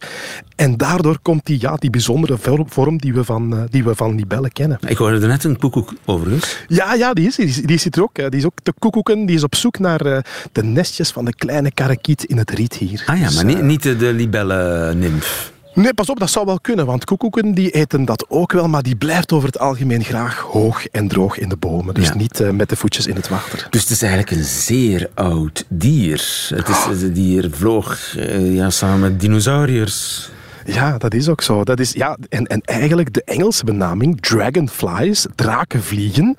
En 0.56 0.78
daardoor 0.78 1.20
komt 1.22 1.46
die, 1.46 1.62
ja, 1.62 1.75
die 1.75 1.90
bijzondere 1.90 2.38
vorm- 2.68 2.98
die 2.98 3.13
we 3.13 3.24
van, 3.24 3.56
eh, 3.58 3.63
die 3.70 3.84
we 3.84 3.96
van 3.96 4.16
libellen 4.16 4.52
kennen. 4.52 4.78
Ik 4.88 4.98
hoorde 4.98 5.20
er 5.20 5.28
net 5.28 5.44
een 5.44 5.58
koekoek 5.58 5.94
overigens. 6.06 6.58
Ja, 6.68 6.94
ja 6.94 7.13
die, 7.13 7.28
is, 7.28 7.36
die, 7.36 7.78
zit 7.78 7.96
er 7.96 8.02
ook. 8.02 8.16
Die 8.16 8.40
is 8.40 8.46
ook 8.46 8.58
te 8.63 8.74
koekoeken. 8.80 9.25
Die 9.25 9.36
is 9.36 9.44
op 9.44 9.56
zoek 9.56 9.80
naar 9.80 10.02
eh, 10.02 10.20
de 10.52 10.63
nestjes 10.63 11.12
van 11.12 11.25
de 11.25 11.36
kleine 11.36 11.72
karakiet 11.72 12.24
in 12.24 12.38
het 12.38 12.52
riet 12.52 12.74
hier. 12.74 13.04
Ah 13.06 13.17
ja, 13.20 13.26
Dus, 13.28 13.36
maar 13.36 13.46
eh, 13.46 13.56
niet, 13.56 13.62
niet 13.64 13.84
de, 13.84 13.98
de 13.98 14.14
libellen-nymf. 14.14 15.52
Nee, 15.74 15.94
pas 15.94 16.10
op, 16.10 16.20
dat 16.20 16.30
zou 16.30 16.46
wel 16.46 16.60
kunnen, 16.60 16.86
want 16.86 17.06
koekoeken 17.06 17.54
die 17.54 17.70
eten 17.70 18.06
dat 18.06 18.26
ook 18.30 18.52
wel, 18.52 18.68
maar 18.68 18.84
die 18.84 18.96
blijft 18.96 19.32
over 19.32 19.48
het 19.48 19.60
algemeen 19.60 20.04
graag 20.04 20.40
hoog 20.40 20.88
en 20.88 21.08
droog 21.08 21.38
in 21.38 21.50
de 21.50 21.56
bomen. 21.58 21.94
Dus 21.94 22.08
Ja. 22.08 22.16
niet 22.16 22.40
eh, 22.40 22.50
met 22.50 22.70
de 22.70 22.76
voetjes 22.76 23.08
in 23.08 23.16
het 23.16 23.28
water. 23.28 23.68
Dus 23.70 23.82
het 23.82 23.90
is 23.90 24.02
eigenlijk 24.02 24.32
een 24.32 24.44
zeer 24.44 25.10
oud 25.14 25.66
dier. 25.68 26.50
Het, 26.56 26.68
is, 26.70 27.02
het 27.02 27.16
dier 27.16 27.50
vloog 27.52 28.16
eh, 28.18 28.56
ja, 28.56 28.70
samen 28.70 29.00
met 29.00 29.20
dinosauriërs. 29.20 30.30
Ja, 30.74 30.98
dat 30.98 31.14
is 31.14 31.30
ook 31.30 31.42
zo. 31.42 31.64
Dat 31.64 31.80
is, 31.80 31.92
ja, 31.92 32.18
en, 32.30 32.46
en 32.46 32.62
eigenlijk 32.62 33.14
de 33.14 33.24
Engelse 33.24 33.66
benaming 33.66 34.22
dragonflies, 34.22 35.26
drakenvliegen, 35.36 36.36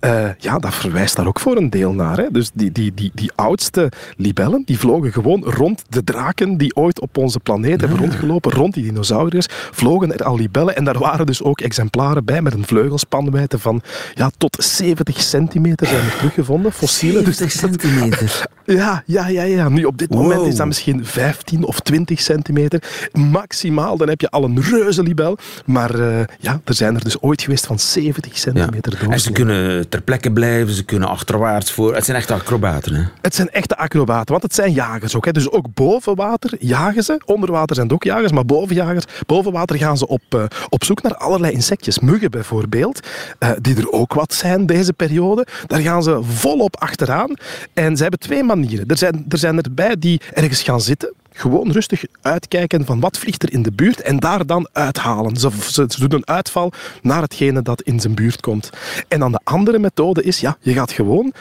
eh, 0.00 0.28
ja, 0.38 0.58
dat 0.58 0.74
verwijst 0.74 1.16
daar 1.16 1.26
ook 1.26 1.40
voor 1.40 1.56
een 1.56 1.70
deel 1.70 1.92
naar. 1.92 2.16
Hè. 2.16 2.26
Dus 2.30 2.50
die, 2.54 2.72
die, 2.72 2.94
die, 2.94 3.10
die 3.14 3.30
oudste 3.34 3.92
libellen, 4.16 4.62
die 4.64 4.78
vlogen 4.78 5.12
gewoon 5.12 5.44
rond 5.44 5.82
de 5.88 6.04
draken 6.04 6.56
die 6.56 6.76
ooit 6.76 7.00
op 7.00 7.16
onze 7.16 7.40
planeet 7.40 7.80
hebben 7.80 7.98
rondgelopen, 7.98 8.52
rond 8.52 8.74
die 8.74 8.84
dinosauriërs, 8.84 9.46
vlogen 9.50 10.12
er 10.12 10.24
al 10.24 10.36
libellen. 10.36 10.76
En 10.76 10.84
daar 10.84 10.98
waren 10.98 11.26
dus 11.26 11.42
ook 11.42 11.60
exemplaren 11.60 12.24
bij 12.24 12.42
met 12.42 12.52
een 12.54 12.66
vleugelspanwijdte 12.66 13.58
van 13.58 13.82
ja, 14.14 14.30
tot 14.38 14.56
70 14.64 15.20
centimeter 15.20 15.86
zijn 15.86 16.04
er 16.04 16.16
teruggevonden, 16.16 16.72
fossielen. 16.72 17.24
Dus 17.24 17.36
70 17.36 17.60
dat- 17.70 17.80
centimeter. 17.80 18.46
ja, 18.64 19.02
ja, 19.06 19.28
ja, 19.28 19.42
ja. 19.42 19.68
Nu 19.68 19.84
op 19.84 19.98
dit 19.98 20.10
moment 20.10 20.46
is 20.46 20.56
dat 20.56 20.66
misschien 20.66 21.04
15 21.06 21.64
of 21.64 21.80
20 21.80 22.20
centimeter. 22.20 22.82
Maximaal 23.12 23.68
maximaal, 23.70 23.96
dan 23.96 24.08
heb 24.08 24.20
je 24.20 24.30
al 24.30 24.44
een 24.44 24.62
reuze 24.62 25.02
libel. 25.02 25.38
Maar 25.66 25.94
uh, 25.98 26.20
ja, 26.38 26.60
er 26.64 26.74
zijn 26.74 26.94
er 26.94 27.04
dus 27.04 27.22
ooit 27.22 27.42
geweest 27.42 27.66
van 27.66 27.78
70 27.78 28.38
centimeter 28.38 28.98
ja. 29.02 29.08
En 29.08 29.20
ze 29.20 29.32
kunnen 29.32 29.88
ter 29.88 30.02
plekke 30.02 30.32
blijven, 30.32 30.74
ze 30.74 30.84
kunnen 30.84 31.08
achterwaarts 31.08 31.72
voor. 31.72 31.94
Het 31.94 32.04
zijn 32.04 32.16
echte 32.16 32.34
acrobaten, 32.34 32.94
hè? 32.94 33.02
Het 33.20 33.34
zijn 33.34 33.50
echte 33.50 33.76
acrobaten, 33.76 34.30
want 34.30 34.42
het 34.42 34.54
zijn 34.54 34.72
jagers 34.72 35.16
ook. 35.16 35.24
Hè. 35.24 35.32
Dus 35.32 35.50
ook 35.50 35.74
boven 35.74 36.14
water 36.14 36.56
jagen 36.58 37.02
ze. 37.02 37.20
Onder 37.24 37.50
water 37.50 37.74
zijn 37.74 37.86
het 37.86 37.96
ook 37.96 38.04
jagers, 38.04 38.32
maar 38.32 38.44
boven, 38.44 38.74
jagers, 38.74 39.04
boven 39.26 39.52
water 39.52 39.76
gaan 39.76 39.98
ze 39.98 40.06
op, 40.06 40.22
uh, 40.34 40.42
op 40.68 40.84
zoek 40.84 41.02
naar 41.02 41.14
allerlei 41.14 41.52
insectjes. 41.52 41.98
Muggen 41.98 42.30
bijvoorbeeld, 42.30 43.06
uh, 43.38 43.50
die 43.60 43.76
er 43.76 43.92
ook 43.92 44.14
wat 44.14 44.34
zijn 44.34 44.66
deze 44.66 44.92
periode. 44.92 45.46
Daar 45.66 45.80
gaan 45.80 46.02
ze 46.02 46.20
volop 46.22 46.76
achteraan. 46.76 47.34
En 47.74 47.96
ze 47.96 48.02
hebben 48.02 48.20
twee 48.20 48.42
manieren. 48.42 48.86
Er 48.86 48.96
zijn, 48.96 49.24
er 49.28 49.38
zijn 49.38 49.60
erbij 49.62 49.96
die 49.98 50.20
ergens 50.34 50.62
gaan 50.62 50.80
zitten 50.80 51.12
gewoon 51.32 51.70
rustig 51.70 52.04
uitkijken 52.20 52.84
van 52.84 53.00
wat 53.00 53.18
vliegt 53.18 53.42
er 53.42 53.52
in 53.52 53.62
de 53.62 53.72
buurt 53.72 54.00
en 54.00 54.16
daar 54.16 54.46
dan 54.46 54.68
uithalen. 54.72 55.36
Ze, 55.36 55.50
ze, 55.70 55.84
ze, 55.88 56.08
doen 56.08 56.18
een 56.18 56.26
uitval 56.26 56.72
naar 57.02 57.22
hetgene 57.22 57.62
dat 57.62 57.82
in 57.82 58.00
zijn 58.00 58.14
buurt 58.14 58.40
komt. 58.40 58.70
En 59.08 59.18
dan 59.18 59.32
de 59.32 59.40
andere 59.44 59.78
methode 59.78 60.22
is, 60.22 60.40
ja, 60.40 60.56
je 60.60 60.72
gaat 60.72 60.92
gewoon 60.92 61.32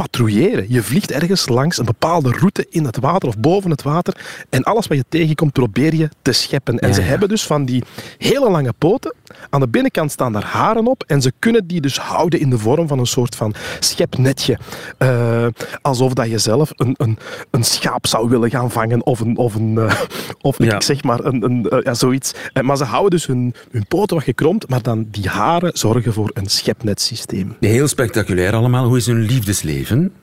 patrouilleren. 0.00 0.64
Je 0.68 0.82
vliegt 0.82 1.10
ergens 1.10 1.48
langs 1.48 1.78
een 1.78 1.84
bepaalde 1.84 2.30
route 2.30 2.66
in 2.70 2.84
het 2.84 2.98
water 2.98 3.28
of 3.28 3.38
boven 3.38 3.70
het 3.70 3.82
water 3.82 4.44
en 4.50 4.62
alles 4.62 4.86
wat 4.86 4.96
je 4.96 5.04
tegenkomt 5.08 5.52
probeer 5.52 5.94
je 5.94 6.08
te 6.22 6.32
scheppen. 6.32 6.78
En 6.78 6.94
ze 6.94 7.00
hebben 7.00 7.28
dus 7.28 7.46
van 7.46 7.64
die 7.64 7.82
hele 8.18 8.50
lange 8.50 8.72
poten. 8.78 9.14
Aan 9.50 9.60
de 9.60 9.68
binnenkant 9.68 10.12
staan 10.12 10.32
daar 10.32 10.44
haren 10.44 10.86
op 10.86 11.04
en 11.06 11.22
ze 11.22 11.32
kunnen 11.38 11.66
die 11.66 11.80
dus 11.80 11.98
houden 11.98 12.40
in 12.40 12.50
de 12.50 12.58
vorm 12.58 12.88
van 12.88 12.98
een 12.98 13.06
soort 13.06 13.34
van 13.34 13.54
schepnetje. 13.80 14.58
Uh, 14.98 15.46
alsof 15.82 16.12
dat 16.12 16.30
je 16.30 16.38
zelf 16.38 16.72
een, 16.76 16.94
een, 16.96 17.18
een 17.50 17.64
schaap 17.64 18.06
zou 18.06 18.28
willen 18.28 18.50
gaan 18.50 18.70
vangen 18.70 19.06
of 19.06 19.20
een, 19.20 19.36
of 19.36 19.54
een 19.54 19.74
uh, 19.74 19.92
of 20.40 20.58
ja. 20.58 20.74
ik 20.74 20.82
zeg 20.82 21.02
maar 21.02 21.24
een, 21.24 21.44
een 21.44 21.66
uh, 21.70 21.78
ja, 21.82 21.94
zoiets. 21.94 22.32
maar 22.62 22.76
ze 22.76 22.84
houden 22.84 23.10
dus 23.10 23.26
hun, 23.26 23.54
hun 23.70 23.86
poten 23.86 24.16
wat 24.16 24.24
gekromd, 24.24 24.68
maar 24.68 24.82
dan 24.82 25.06
die 25.10 25.28
haren 25.28 25.70
zorgen 25.78 26.12
voor 26.12 26.30
een 26.34 26.46
schepnetsysteem. 26.46 27.56
Heel 27.60 27.88
spectaculair 27.88 28.54
allemaal. 28.54 28.86
Hoe 28.86 28.96
is 28.96 29.06
hun 29.06 29.20
liefdesleven? 29.20 29.89
Steven? 29.90 30.19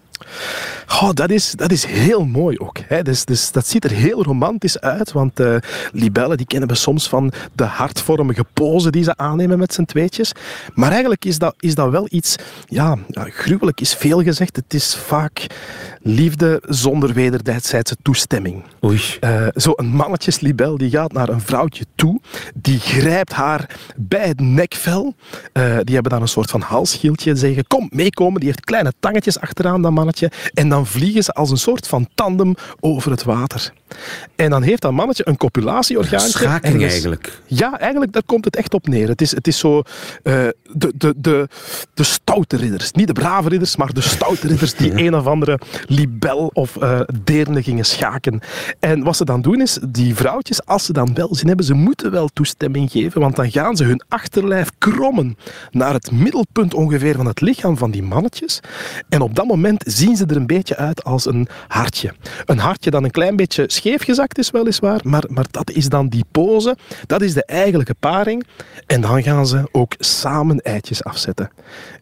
Oh, 1.02 1.10
dat, 1.14 1.30
is, 1.30 1.52
dat 1.52 1.72
is 1.72 1.86
heel 1.86 2.26
mooi 2.26 2.58
ook. 2.58 2.78
Hè. 2.88 3.02
Dus, 3.02 3.26
dus, 3.26 3.52
dat 3.52 3.68
ziet 3.68 3.84
er 3.84 3.92
heel 3.92 4.24
romantisch 4.24 4.80
uit, 4.80 5.12
want 5.12 5.40
uh, 5.40 5.56
libellen 5.92 6.38
die 6.38 6.46
kennen 6.46 6.70
we 6.70 6.76
soms 6.76 7.10
van 7.10 7.32
de 7.54 7.64
hartvormige 7.64 8.46
pose 8.54 8.90
die 8.90 9.04
ze 9.04 9.18
aannemen 9.18 9.60
met 9.60 9.74
z'n 9.74 9.84
tweetjes. 9.84 10.32
Maar 10.74 10.92
eigenlijk 10.92 11.26
is 11.26 11.38
dat, 11.38 11.56
is 11.60 11.76
dat 11.76 11.90
wel 11.90 12.08
iets, 12.10 12.36
ja, 12.66 12.98
gruwelijk 13.14 13.82
is 13.82 13.94
veel 13.94 14.24
gezegd. 14.24 14.56
Het 14.56 14.74
is 14.74 14.96
vaak 14.96 15.48
liefde 16.02 16.62
zonder 16.66 17.14
wederzijdse 17.14 17.96
toestemming. 18.02 18.64
Oei. 18.86 19.02
Uh, 19.22 19.48
Zo'n 19.54 19.86
mannetjeslibel 19.86 20.78
die 20.78 20.90
gaat 20.90 21.14
naar 21.14 21.30
een 21.30 21.42
vrouwtje 21.42 21.86
toe, 21.96 22.20
die 22.54 22.80
grijpt 22.80 23.34
haar 23.34 23.76
bij 23.96 24.28
het 24.28 24.40
nekvel. 24.40 25.16
Uh, 25.54 25.64
die 25.84 25.94
hebben 25.94 26.12
dan 26.12 26.22
een 26.22 26.28
soort 26.28 26.50
van 26.50 26.62
halsschildje, 26.62 27.36
zeggen 27.36 27.68
kom 27.68 27.90
meekomen. 27.92 28.40
Die 28.40 28.50
heeft 28.50 28.66
kleine 28.66 28.94
tangetjes 29.00 29.40
achteraan, 29.40 29.82
dat 29.82 29.92
mannetje. 30.08 30.52
En 30.54 30.70
dan 30.70 30.88
vliegen 30.88 31.24
ze 31.24 31.34
als 31.34 31.50
een 31.52 31.58
soort 31.58 31.88
van 31.88 32.08
tandem 32.16 32.56
over 32.80 33.12
het 33.12 33.24
water. 33.24 33.74
En 34.36 34.50
dan 34.50 34.62
heeft 34.62 34.82
dat 34.82 34.92
mannetje 34.92 35.28
een 35.28 35.38
copulatieorgaantje. 35.38 36.30
Schaking 36.30 36.82
eigenlijk. 36.82 37.42
Ja, 37.46 37.80
eigenlijk 37.80 38.14
daar 38.14 38.24
komt 38.26 38.46
het 38.46 38.56
echt 38.56 38.74
op 38.74 38.88
neer. 38.88 39.08
Het 39.08 39.22
is, 39.22 39.32
het 39.32 39.48
is 39.48 39.60
zo 39.60 39.78
uh, 39.78 39.84
de, 40.24 40.94
de, 40.96 41.14
de, 41.18 41.48
de 41.94 42.04
stoute 42.04 42.58
ridders. 42.58 42.92
Niet 42.92 43.08
de 43.08 43.14
brave 43.14 43.50
ridders, 43.50 43.76
maar 43.76 43.94
de 43.94 44.02
stoute 44.02 44.48
ridders 44.48 44.74
die 44.74 44.92
ja. 44.98 45.06
een 45.06 45.16
of 45.16 45.26
andere 45.26 45.60
libel 45.86 46.50
of 46.54 46.76
uh, 46.76 47.00
deerne 47.24 47.64
gingen 47.64 47.86
schaken. 47.86 48.40
En 48.80 49.04
wat 49.04 49.18
ze 49.18 49.26
dan 49.26 49.42
doen 49.42 49.62
is, 49.62 49.80
die 49.90 50.16
vrouwtjes, 50.16 50.66
als 50.66 50.86
ze 50.86 50.94
dan 50.94 51.14
wel 51.14 51.36
zin 51.36 51.48
hebben, 51.48 51.66
ze 51.66 51.74
moeten 51.74 52.12
wel 52.12 52.28
toestemming 52.28 52.92
geven, 52.92 53.22
want 53.22 53.36
dan 53.36 53.52
gaan 53.52 53.76
ze 53.76 53.84
hun 53.84 54.02
achterlijf 54.08 54.70
krommen 54.78 55.38
naar 55.72 55.94
het 55.94 56.12
middelpunt 56.12 56.74
ongeveer 56.74 57.16
van 57.16 57.26
het 57.26 57.42
lichaam 57.42 57.78
van 57.78 57.92
die 57.92 58.04
mannetjes. 58.04 58.60
En 59.10 59.22
op 59.22 59.36
dat 59.36 59.46
moment 59.46 59.84
zien 59.98 60.16
ze 60.16 60.26
er 60.26 60.36
een 60.36 60.48
beetje 60.48 60.76
uit 60.76 61.04
als 61.04 61.26
een 61.26 61.48
hartje. 61.68 62.14
Een 62.46 62.60
hartje 62.60 62.90
dat 62.90 63.04
een 63.04 63.12
klein 63.12 63.36
beetje 63.36 63.64
scheef 63.68 64.04
gezakt 64.04 64.38
is 64.38 64.52
weliswaar, 64.52 65.00
maar, 65.04 65.24
maar 65.28 65.46
dat 65.52 65.72
is 65.72 65.90
dan 65.90 66.08
die 66.08 66.26
pose, 66.32 66.78
dat 67.06 67.22
is 67.22 67.34
de 67.34 67.46
eigenlijke 67.46 67.96
paring. 68.00 68.46
En 68.86 69.02
dan 69.02 69.24
gaan 69.24 69.48
ze 69.48 69.70
ook 69.72 69.94
samen 69.98 70.60
eitjes 70.60 71.04
afzetten. 71.04 71.50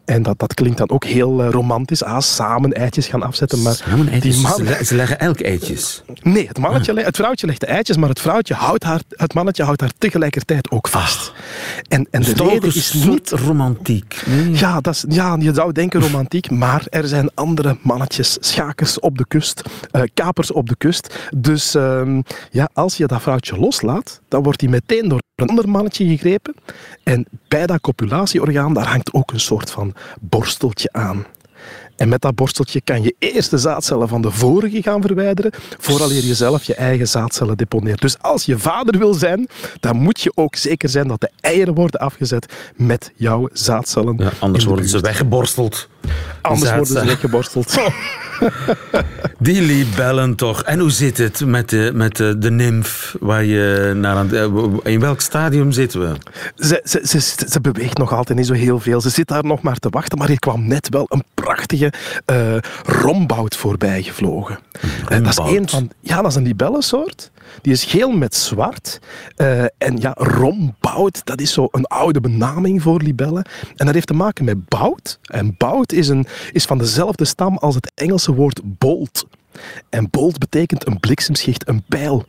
En 0.06 0.22
dat, 0.22 0.38
dat 0.38 0.54
klinkt 0.54 0.78
dan 0.78 0.90
ook 0.90 1.04
heel 1.04 1.44
uh, 1.44 1.50
romantisch, 1.50 2.02
ah, 2.02 2.20
samen 2.20 2.72
eitjes 2.72 3.06
gaan 3.06 3.22
afzetten. 3.22 3.62
Maar 3.62 3.74
samen 3.74 4.08
eitjes? 4.08 4.40
Man... 4.40 4.66
Ze 4.84 4.94
leggen 4.94 5.18
elk 5.18 5.40
eitjes? 5.40 6.02
Nee, 6.22 6.48
het, 6.48 6.58
mannetje, 6.58 6.98
ah. 6.98 7.04
het 7.04 7.16
vrouwtje 7.16 7.46
legt 7.46 7.60
de 7.60 7.66
eitjes, 7.66 7.96
maar 7.96 8.08
het, 8.08 8.20
vrouwtje 8.20 8.54
houdt 8.54 8.84
haar, 8.84 9.00
het 9.08 9.34
mannetje 9.34 9.64
houdt 9.64 9.80
haar 9.80 9.92
tegelijkertijd 9.98 10.70
ook 10.70 10.88
vast. 10.88 11.30
Ah. 11.30 11.36
En, 11.88 12.08
en 12.10 12.22
de 12.22 12.34
reden 12.34 12.74
is 12.74 12.92
niet... 12.92 13.30
romantiek. 13.30 14.22
Nee. 14.26 14.58
Ja, 14.58 14.80
dat 14.80 14.94
is, 14.94 15.04
ja, 15.08 15.36
je 15.38 15.54
zou 15.54 15.72
denken 15.72 16.00
romantiek, 16.00 16.50
maar 16.50 16.86
er 16.90 17.08
zijn 17.08 17.30
andere 17.34 17.76
mannetjes, 17.82 18.36
schakers 18.40 19.00
op 19.00 19.18
de 19.18 19.26
kust, 19.28 19.62
uh, 19.92 20.02
kapers 20.14 20.52
op 20.52 20.68
de 20.68 20.76
kust. 20.76 21.18
Dus 21.36 21.74
uh, 21.74 22.18
ja, 22.50 22.68
als 22.72 22.96
je 22.96 23.06
dat 23.06 23.22
vrouwtje 23.22 23.58
loslaat, 23.58 24.20
dan 24.28 24.42
wordt 24.42 24.60
hij 24.60 24.70
meteen 24.70 25.08
door 25.08 25.24
een 25.36 25.48
ander 25.48 25.68
mannetje 25.68 26.06
gegrepen. 26.06 26.54
En 27.02 27.26
bij 27.48 27.66
dat 27.66 27.80
copulatieorgaan, 27.80 28.74
daar 28.74 28.86
hangt 28.86 29.12
ook 29.12 29.32
een 29.32 29.40
soort 29.40 29.70
van 29.70 29.94
borsteltje 30.20 30.88
aan. 30.92 31.26
En 31.96 32.08
met 32.08 32.20
dat 32.20 32.34
borsteltje 32.34 32.80
kan 32.80 33.02
je 33.02 33.14
eerst 33.18 33.50
de 33.50 33.58
zaadcellen 33.58 34.08
van 34.08 34.22
de 34.22 34.30
vorige 34.30 34.82
gaan 34.82 35.02
verwijderen, 35.02 35.52
vooraleer 35.78 36.24
je 36.24 36.34
zelf 36.34 36.64
je 36.64 36.74
eigen 36.74 37.08
zaadcellen 37.08 37.56
deponeert. 37.56 38.00
Dus 38.00 38.18
als 38.20 38.44
je 38.44 38.58
vader 38.58 38.98
wil 38.98 39.14
zijn, 39.14 39.48
dan 39.80 39.96
moet 39.96 40.20
je 40.20 40.32
ook 40.34 40.56
zeker 40.56 40.88
zijn 40.88 41.08
dat 41.08 41.20
de 41.20 41.30
eieren 41.40 41.74
worden 41.74 42.00
afgezet 42.00 42.52
met 42.76 43.12
jouw 43.14 43.48
zaadcellen. 43.52 44.14
Ja, 44.18 44.32
anders 44.38 44.64
worden 44.64 44.88
ze 44.88 45.00
weggeborsteld. 45.00 45.88
Anders 46.42 46.70
worden 46.70 46.86
ze 46.86 47.04
weggeborsteld. 47.04 47.76
Die 49.38 49.62
libellen 49.62 50.34
toch. 50.34 50.62
En 50.62 50.78
hoe 50.78 50.90
zit 50.90 51.18
het 51.18 51.46
met 51.46 51.68
de, 51.68 51.90
met 51.94 52.16
de, 52.16 52.38
de 52.38 52.50
nymf? 52.50 53.16
Waar 53.20 53.44
je 53.44 53.92
naar 53.96 54.16
aan, 54.16 54.34
eh, 54.34 54.92
in 54.92 55.00
welk 55.00 55.20
stadium 55.20 55.72
zitten 55.72 56.00
we? 56.00 56.16
Ze, 56.56 56.80
ze, 56.84 57.00
ze, 57.04 57.20
ze, 57.48 57.60
beweegt 57.60 57.98
nog 57.98 58.12
altijd 58.12 58.38
niet 58.38 58.46
zo 58.46 58.52
heel 58.52 58.80
veel. 58.80 59.00
Ze 59.00 59.10
zit 59.10 59.28
daar 59.28 59.44
nog 59.44 59.62
maar 59.62 59.76
te 59.76 59.88
wachten. 59.90 60.18
Maar 60.18 60.28
hier 60.28 60.38
kwam 60.38 60.68
net 60.68 60.88
wel 60.88 61.06
een 61.08 61.24
prachtige 61.34 61.92
uh, 62.32 62.56
rombout 62.84 63.56
voorbij 63.56 64.02
gevlogen. 64.02 64.58
En 65.08 65.22
dat 65.22 65.38
is 65.38 65.54
een 65.56 65.68
van, 65.68 65.90
ja, 66.00 66.22
dat 66.22 66.30
is 66.30 66.36
een 66.36 66.42
libellensoort. 66.42 67.30
Die 67.62 67.72
is 67.72 67.84
geel 67.84 68.10
met 68.10 68.34
zwart. 68.34 69.00
Uh, 69.36 69.62
en 69.62 69.96
ja, 69.98 70.14
rombout, 70.14 71.20
dat 71.24 71.40
is 71.40 71.52
zo 71.52 71.68
een 71.70 71.84
oude 71.84 72.20
benaming 72.20 72.82
voor 72.82 73.02
libellen. 73.02 73.44
En 73.76 73.86
dat 73.86 73.94
heeft 73.94 74.06
te 74.06 74.14
maken 74.14 74.44
met 74.44 74.68
bout. 74.68 75.18
En 75.22 75.54
bout 75.58 75.92
is, 75.92 76.08
een, 76.08 76.26
is 76.52 76.64
van 76.64 76.78
dezelfde 76.78 77.24
stam 77.24 77.56
als 77.56 77.74
het 77.74 77.92
Engelse 77.94 78.25
woord 78.34 78.60
bolt. 78.64 79.26
En 79.88 80.10
bolt 80.10 80.38
betekent 80.38 80.86
een 80.86 81.00
bliksemschicht, 81.00 81.68
een 81.68 81.82
pijl. 81.88 82.26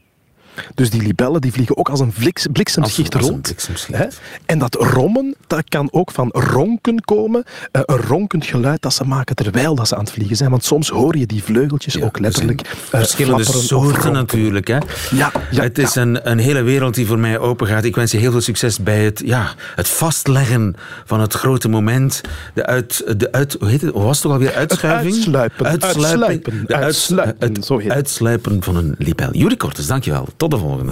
Dus 0.76 0.90
die 0.90 1.02
libellen 1.02 1.42
die 1.42 1.52
vliegen 1.52 1.78
ook 1.78 1.90
als 1.90 2.00
een 2.00 2.14
bliksemschicht 2.52 3.16
als, 3.16 3.26
rond. 3.26 3.38
Als 3.38 3.42
bliksemschicht. 3.42 4.20
En 4.46 4.60
dat 4.60 4.76
rommen, 4.76 5.36
dat 5.48 5.70
kan 5.70 5.88
ook 5.92 6.12
van 6.12 6.30
ronken 6.30 7.02
komen. 7.02 7.44
Uh, 7.72 7.82
een 7.86 7.98
ronkend 7.98 8.46
geluid 8.46 8.82
dat 8.82 8.94
ze 8.94 9.04
maken 9.04 9.36
terwijl 9.36 9.76
dat 9.76 9.88
ze 9.88 9.96
aan 9.96 10.04
het 10.04 10.12
vliegen 10.12 10.36
zijn. 10.36 10.50
Want 10.50 10.64
soms 10.64 10.90
hoor 10.90 11.18
je 11.18 11.26
die 11.26 11.44
vleugeltjes 11.44 11.94
ja, 11.94 12.06
ook 12.06 12.20
letterlijk 12.20 12.62
uh, 12.62 12.68
Verschillende 13.00 13.44
soorten 13.44 14.12
natuurlijk. 14.12 14.68
Hè? 14.68 14.78
Ja, 15.12 15.32
ja, 15.52 15.64
het 15.64 15.78
is 15.78 15.96
een, 15.96 16.30
een 16.30 16.40
hele 16.40 16.62
wereld 16.62 16.96
die 16.96 17.06
voor 17.06 17.20
mij 17.20 17.40
open 17.40 17.68
gaat. 17.68 17.84
Ik 17.84 17.96
wens 17.96 18.12
je 18.12 18.18
heel 18.18 18.32
veel 18.32 18.42
succes 18.42 18.80
bij 18.80 19.04
het, 19.04 19.22
ja, 19.26 19.54
het 19.76 19.90
vastleggen 19.90 20.76
van 21.06 21.20
het 21.20 21.34
grote 21.34 21.70
moment. 21.70 22.22
De 22.54 22.66
uit, 22.66 23.20
de 23.20 23.32
uit, 23.32 23.56
hoe 23.60 23.70
heet 23.70 23.82
het? 23.82 23.94
Was 23.94 24.18
het 24.18 24.22
toch 24.22 24.32
alweer? 24.32 24.54
Uitschuiving? 24.54 25.14
Uitsluipen. 25.14 25.66
Uitsluipen. 25.66 26.64
De 26.68 26.76
uitsluipen. 26.76 27.54
Het, 27.54 27.68
het 27.68 27.90
uitsluipen 27.92 28.64
van 28.64 28.76
een 28.76 28.96
libel. 28.98 29.30
Jurie 29.32 29.58
Kortes, 29.58 29.88
dankjewel. 29.88 30.28
Tot 30.38 30.47
de 30.50 30.58
volgende. 30.58 30.92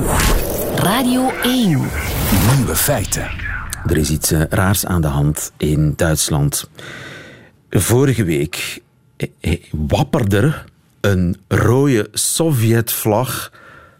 Radio 0.75 1.31
1. 1.43 1.67
Nieuwe 2.55 2.75
feiten. 2.75 3.29
Er 3.85 3.97
is 3.97 4.09
iets 4.09 4.31
uh, 4.31 4.41
raars 4.49 4.85
aan 4.85 5.01
de 5.01 5.07
hand 5.07 5.51
in 5.57 5.93
Duitsland. 5.95 6.69
Vorige 7.69 8.23
week 8.23 8.81
eh, 9.17 9.29
eh, 9.39 9.63
wapperde 9.71 10.37
er 10.37 10.65
een 11.01 11.37
rode 11.47 12.07
Sovjetvlag 12.11 13.51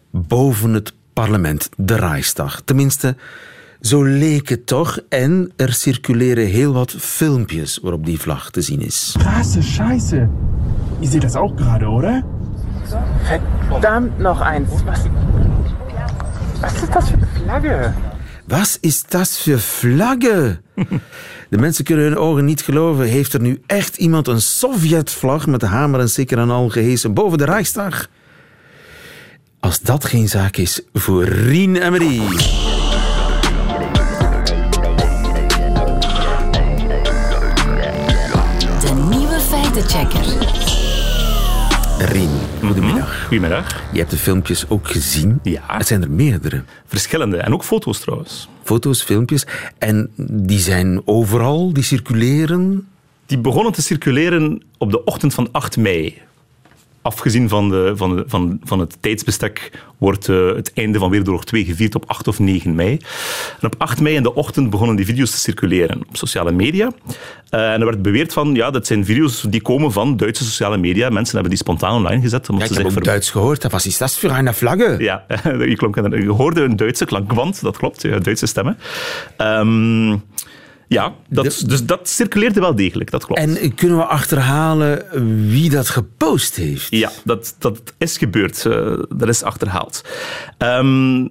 boven 0.10 0.74
het 0.74 0.94
parlement, 1.14 1.70
de 1.78 1.96
Reichstag. 1.96 2.62
Tenminste, 2.66 3.16
zo 3.82 4.04
leek 4.04 4.50
het 4.50 4.68
toch. 4.68 5.00
En 5.10 5.52
er 5.56 5.74
circuleren 5.74 6.46
heel 6.46 6.74
wat 6.74 6.96
filmpjes 6.98 7.80
waarop 7.82 8.06
die 8.06 8.20
vlag 8.20 8.52
te 8.52 8.62
zien 8.62 8.82
is. 8.82 9.16
Krasse 9.18 9.62
Scheiße. 9.62 10.30
Je 11.00 11.08
ziet 11.08 11.22
dat 11.22 11.38
ook 11.38 11.60
gerade, 11.60 11.88
oder? 11.88 12.24
Verdammt 13.68 14.20
nog 14.20 14.52
eens. 14.52 14.70
Was, 16.62 16.74
is 16.74 16.90
dat 16.90 17.10
voor 17.10 17.28
Flagge? 17.44 17.94
Was 18.48 18.78
is 18.82 19.04
dat 19.08 19.38
voor 19.38 19.58
Flagge? 19.58 20.60
De 21.50 21.58
mensen 21.58 21.84
kunnen 21.84 22.06
hun 22.06 22.18
ogen 22.18 22.46
niet 22.46 22.62
geloven. 22.62 23.06
Heeft 23.06 23.34
er 23.34 23.42
nu 23.42 23.62
echt 23.66 23.98
iemand 23.98 24.28
een 24.28 24.42
Sovjetvlag 24.42 25.48
met 25.48 25.60
de 25.60 25.66
hamer 25.66 26.00
en 26.00 26.10
sikker 26.10 26.38
en 26.38 26.50
al 26.50 26.70
gehesen 26.70 27.14
boven 27.14 27.38
de 27.38 27.46
Reichstag? 27.46 28.08
Als 29.60 29.80
dat 29.80 30.06
geen 30.06 30.30
zaak 30.30 30.58
is 30.58 30.82
voor 30.94 31.24
Rien 31.24 31.76
Emery. 31.76 32.22
De 38.80 39.08
nieuwe 39.10 39.40
feitenchecker. 39.40 40.85
Rien, 42.00 42.30
goedemiddag. 42.64 43.22
Goedemiddag. 43.22 43.84
Je 43.92 44.00
hebt 44.00 44.12
de 44.12 44.18
filmpjes 44.18 44.70
ook 44.70 44.88
gezien. 44.88 45.40
Ja. 45.44 45.62
Het 45.68 45.88
zijn 45.88 46.02
er 46.02 46.12
meerdere. 46.12 46.64
Verschillende. 46.86 47.38
En 47.38 47.54
ook 47.54 47.64
foto's 47.64 48.00
trouwens. 48.00 48.50
Foto's, 48.64 49.04
filmpjes. 49.04 49.46
En 49.78 50.10
die 50.32 50.60
zijn 50.60 51.02
overal, 51.06 51.74
die 51.74 51.84
circuleren. 51.84 52.88
Die 53.25 53.38
begonnen 53.38 53.74
te 53.74 53.82
circuleren 53.82 54.64
op 54.78 54.92
de 54.92 55.04
ochtend 55.04 55.34
van 55.34 55.50
8 55.52 55.78
mei. 55.78 56.22
Afgezien 57.06 57.50
van, 57.50 57.70
de, 57.70 57.92
van, 57.96 58.16
de, 58.16 58.24
van, 58.28 58.60
van 58.64 58.80
het 58.80 58.98
tijdsbestek 59.00 59.72
wordt 59.98 60.30
eh, 60.30 60.48
het 60.56 60.72
einde 60.74 61.00
van 61.00 61.10
Wereldoorlog 61.10 61.46
2 61.46 61.66
gevierd 61.66 61.96
op 61.96 62.04
8 62.08 62.28
of 62.28 62.40
9 62.40 62.76
mei. 62.76 62.98
En 63.62 63.68
op 63.68 63.76
8 63.78 64.02
mei 64.02 64.16
in 64.16 64.24
de 64.24 64.34
ochtend 64.34 64.70
begonnen 64.70 64.96
die 64.96 65.06
video's 65.06 65.32
te 65.32 65.38
circuleren 65.38 65.98
op 66.10 66.18
sociale 66.18 66.52
media. 66.52 66.92
Eh, 67.50 67.74
en 67.74 67.80
er 67.80 67.86
werd 67.86 68.02
beweerd 68.02 68.34
van, 68.34 68.54
ja, 68.56 68.72
dat 68.72 68.88
zijn 68.88 69.06
video's 69.06 69.42
die 69.50 69.62
komen 69.62 69.92
van 69.92 70.18
Duitse 70.18 70.44
sociale 70.44 70.78
media. 70.78 71.10
Mensen 71.10 71.34
hebben 71.34 71.50
die 71.52 71.60
spontaan 71.60 71.96
online 71.96 72.22
gezet. 72.22 72.50
Omdat 72.50 72.64
Ja, 72.64 72.70
ik 72.70 72.76
ze 72.76 72.78
heb 72.82 72.88
ook 72.92 72.98
ver- 72.98 73.04
Duits 73.12 73.32
gehoord. 73.32 73.62
Dat 73.62 73.72
was 73.72 73.86
iets 73.86 73.98
dat 73.98 74.18
voor 74.18 74.30
een 74.30 74.54
vlagge. 74.54 74.96
Ja, 75.00 75.26
je, 75.44 75.76
klonk, 75.76 75.96
je 75.96 76.30
hoorde 76.32 76.62
een 76.62 76.76
Duitse 76.76 77.06
klankwand, 77.06 77.62
dat 77.62 77.78
klopt, 77.78 78.02
Duitse 78.24 78.46
stemmen. 78.46 78.78
Ehm, 79.38 80.16
ja, 80.88 81.13
dat, 81.30 81.46
De- 81.46 81.68
dus 81.68 81.86
dat 81.86 82.10
circuleerde 82.10 82.60
wel 82.60 82.75
degelijk, 82.75 83.12
dat 83.12 83.25
klopt. 83.25 83.42
En 83.42 83.75
kunnen 83.75 83.98
we 83.98 84.04
achterhalen 84.06 85.06
wie 85.50 85.70
dat 85.70 85.89
gepost 85.89 86.56
heeft? 86.56 86.88
Ja, 86.89 87.12
dat, 87.24 87.56
dat 87.60 87.94
is 87.98 88.18
gebeurd. 88.18 88.65
eh, 88.65 88.98
dat 89.10 89.27
is 89.27 89.44
achterhaald. 89.44 90.01
Ehm, 90.58 91.24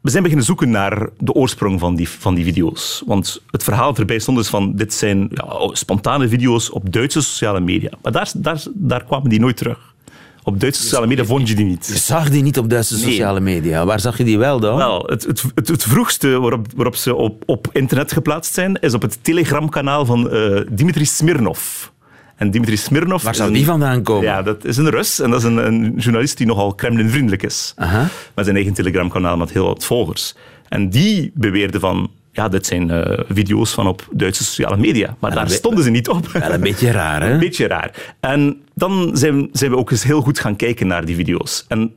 we 0.00 0.10
zijn 0.10 0.22
beginnen 0.22 0.46
zoeken 0.46 0.70
naar 0.70 1.08
de 1.18 1.32
oorsprong 1.32 1.80
van 1.80 1.94
die, 1.96 2.08
van 2.08 2.34
die 2.34 2.44
video's. 2.44 3.02
Want 3.06 3.42
het 3.50 3.62
verhaal 3.64 3.88
dat 3.88 3.98
erbij 3.98 4.18
stond 4.18 4.38
is 4.38 4.48
van 4.48 4.76
dit 4.76 4.94
zijn 4.94 5.28
ja, 5.30 5.68
spontane 5.72 6.28
video's 6.28 6.72
op 6.72 6.92
Duitse 6.92 7.20
sociale 7.22 7.60
media. 7.60 7.90
Maar 8.02 8.12
daar, 8.12 8.32
daar, 8.36 8.62
daar 8.74 9.04
kwamen 9.04 9.28
die 9.30 9.40
nooit 9.40 9.56
terug. 9.56 9.93
Op 10.46 10.60
Duitse 10.60 10.82
sociale 10.82 11.06
media 11.06 11.24
vond 11.24 11.48
je 11.48 11.54
die 11.54 11.64
niet. 11.64 11.86
Je 11.86 11.98
zag 11.98 12.30
die 12.30 12.42
niet 12.42 12.58
op 12.58 12.70
Duitse 12.70 12.94
Nee. 12.94 13.02
sociale 13.02 13.40
media. 13.40 13.84
Waar 13.84 14.00
zag 14.00 14.18
je 14.18 14.24
die 14.24 14.38
wel 14.38 14.60
dan? 14.60 14.76
Wel, 14.76 15.02
het, 15.06 15.24
het, 15.24 15.44
het, 15.54 15.68
het 15.68 15.82
vroegste 15.82 16.38
waarop, 16.38 16.66
waarop 16.76 16.96
ze 16.96 17.14
op, 17.14 17.42
op 17.46 17.68
internet 17.72 18.12
geplaatst 18.12 18.54
zijn, 18.54 18.74
is 18.80 18.94
op 18.94 19.02
het 19.02 19.18
Telegram-kanaal 19.22 20.06
van 20.06 20.30
eh, 20.30 20.60
Dimitri 20.70 21.04
Smirnov. 21.04 21.58
En 22.36 22.50
Dimitri 22.50 22.76
Smirnov... 22.76 23.22
Waar 23.22 23.34
zou 23.34 23.52
die 23.52 23.64
vandaan 23.64 24.02
komen? 24.02 24.24
Ja, 24.24 24.42
dat 24.42 24.64
is 24.64 24.76
een 24.76 24.90
Rus 24.90 25.20
en 25.20 25.30
dat 25.30 25.38
is 25.38 25.46
een, 25.46 25.56
een 25.56 25.94
journalist 25.96 26.36
die 26.36 26.46
nogal 26.46 26.74
Kremlin-vriendelijk 26.74 27.42
is. 27.42 27.72
Aha. 27.76 28.08
Met 28.34 28.44
zijn 28.44 28.56
eigen 28.56 28.74
Telegram-kanaal 28.74 29.36
met 29.36 29.52
heel 29.52 29.66
wat 29.66 29.84
volgers. 29.84 30.34
En 30.68 30.90
die 30.90 31.30
beweerde 31.34 31.80
van... 31.80 32.10
Ja, 32.34 32.48
dit 32.48 32.66
zijn 32.66 32.90
eh, 32.90 33.20
video's 33.28 33.72
van 33.72 33.86
op 33.86 34.08
Duitse 34.12 34.44
sociale 34.44 34.76
media. 34.76 35.16
Maar 35.18 35.34
daar 35.34 35.50
stonden 35.50 35.84
ze 35.84 35.90
niet 35.90 36.08
op. 36.08 36.26
Wel 36.26 36.52
een 36.52 36.60
beetje 36.60 36.90
raar, 36.90 37.22
hè? 37.22 37.30
Een 37.32 37.38
beetje 37.38 37.66
raar. 37.66 38.14
En 38.20 38.62
dan 38.74 39.10
zijn, 39.16 39.48
zijn 39.52 39.70
we 39.70 39.76
ook 39.76 39.90
eens 39.90 40.02
heel 40.02 40.20
goed 40.20 40.38
gaan 40.38 40.56
kijken 40.56 40.86
naar 40.86 41.04
die 41.04 41.16
video's. 41.16 41.64
En 41.68 41.94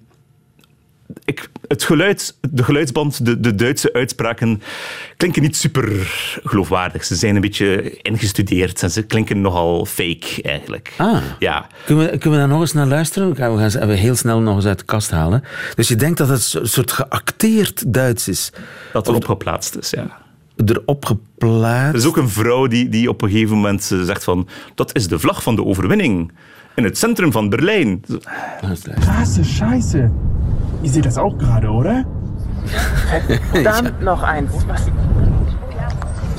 ik, 1.26 1.50
het 1.68 1.84
geluid, 1.84 2.38
de 2.50 2.64
geluidsband, 2.64 3.26
de, 3.26 3.40
de 3.40 3.56
Duitse 3.56 3.94
uitspraken 3.94 4.62
klinken 5.18 5.42
niet 5.42 5.56
super 5.56 5.90
geloofwaardig. 6.44 7.06
Ze 7.06 7.16
zijn 7.16 7.36
een 7.36 7.42
beetje 7.42 7.98
ingestudeerd 8.02 8.84
en 8.84 8.92
ze 8.92 9.04
klinken 9.04 9.42
nogal 9.42 9.86
fake 9.86 10.42
eigenlijk. 10.42 10.94
Ah. 10.98 11.18
Ja. 11.40 11.68
Kunnen 11.86 12.04
we, 12.04 12.10
kunnen 12.10 12.32
we 12.32 12.46
daar 12.46 12.48
nog 12.48 12.62
eens 12.62 12.74
naar 12.74 12.88
luisteren? 12.88 13.30
We 13.30 13.36
gaan, 13.36 13.56
we 13.56 13.70
gaan 13.70 13.90
heel 13.90 14.16
snel 14.16 14.40
nog 14.40 14.56
eens 14.56 14.66
uit 14.66 14.80
de 14.80 14.86
kast 14.86 15.12
halen. 15.12 15.44
Dus 15.76 15.88
je 15.88 15.96
denkt 15.96 16.18
dat 16.18 16.30
het 16.30 16.54
een 16.54 16.68
soort 16.68 16.92
geacteerd 16.92 17.94
Duits 17.94 18.28
is. 18.28 18.52
Dat 18.94 19.08
erop 19.08 19.26
geplaatst 19.26 19.76
is, 19.76 19.90
ja. 19.90 20.26
Erop 20.66 21.06
geplaatst. 21.06 21.94
Er 21.94 21.96
is 21.96 22.06
ook 22.06 22.18
een 22.18 22.30
vrouw 22.30 22.68
die, 22.68 22.90
die 22.90 23.10
op 23.10 23.22
een 23.22 23.30
gegeven 23.30 23.56
moment 23.56 23.84
zegt 23.84 24.24
van... 24.24 24.48
Dat 24.76 24.96
is 24.96 25.08
de 25.08 25.20
vlag 25.20 25.44
van 25.44 25.56
de 25.56 25.64
overwinning. 25.64 26.32
In 26.76 26.84
het 26.84 26.98
centrum 26.98 27.32
van 27.32 27.50
Berlijn. 27.50 28.04
Krasse 29.00 29.44
Scheiße. 29.44 30.12
Ihr 30.82 30.90
seht 30.90 31.06
das 31.06 31.18
auch 31.18 31.38
gerade, 31.38 31.70
oder? 31.70 32.06
Verdammt 33.52 34.02
noch 34.02 34.24
eins. 34.24 34.52
Was, 34.68 34.82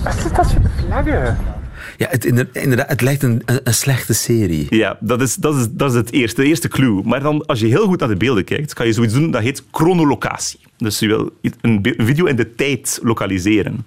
was 0.04 0.16
ist 0.26 0.38
das 0.38 0.52
für 0.52 0.60
eine 0.60 0.70
Flagge? 0.87 1.37
Ja, 1.98 2.06
het, 2.10 2.24
inder- 2.24 2.48
inderdaad, 2.52 2.88
het 2.88 3.00
lijkt 3.00 3.22
een, 3.22 3.42
een, 3.64 3.74
slechte 3.74 4.14
serie. 4.14 4.66
Ja, 4.70 4.96
dat 5.00 5.20
is, 5.20 5.34
dat 5.34 5.56
is, 5.56 5.66
dat 5.70 5.90
is 5.90 5.96
het 5.96 6.12
eerste, 6.12 6.40
de 6.40 6.46
eerste 6.46 6.68
clue. 6.68 7.02
Maar 7.04 7.20
dan, 7.20 7.46
als 7.46 7.60
je 7.60 7.66
heel 7.66 7.86
goed 7.86 8.00
naar 8.00 8.08
de 8.08 8.16
beelden 8.16 8.44
kijkt, 8.44 8.74
kan 8.74 8.86
je 8.86 8.92
zoiets 8.92 9.14
doen 9.14 9.30
dat 9.30 9.42
heet 9.42 9.62
chronolocatie. 9.70 10.61
Dus 10.76 10.98
je 10.98 11.06
wil 11.06 11.32
een 11.61 11.94
video 11.98 12.24
in 12.24 12.37
de 12.37 12.54
tijd 12.54 12.98
lokaliseren. 13.02 13.84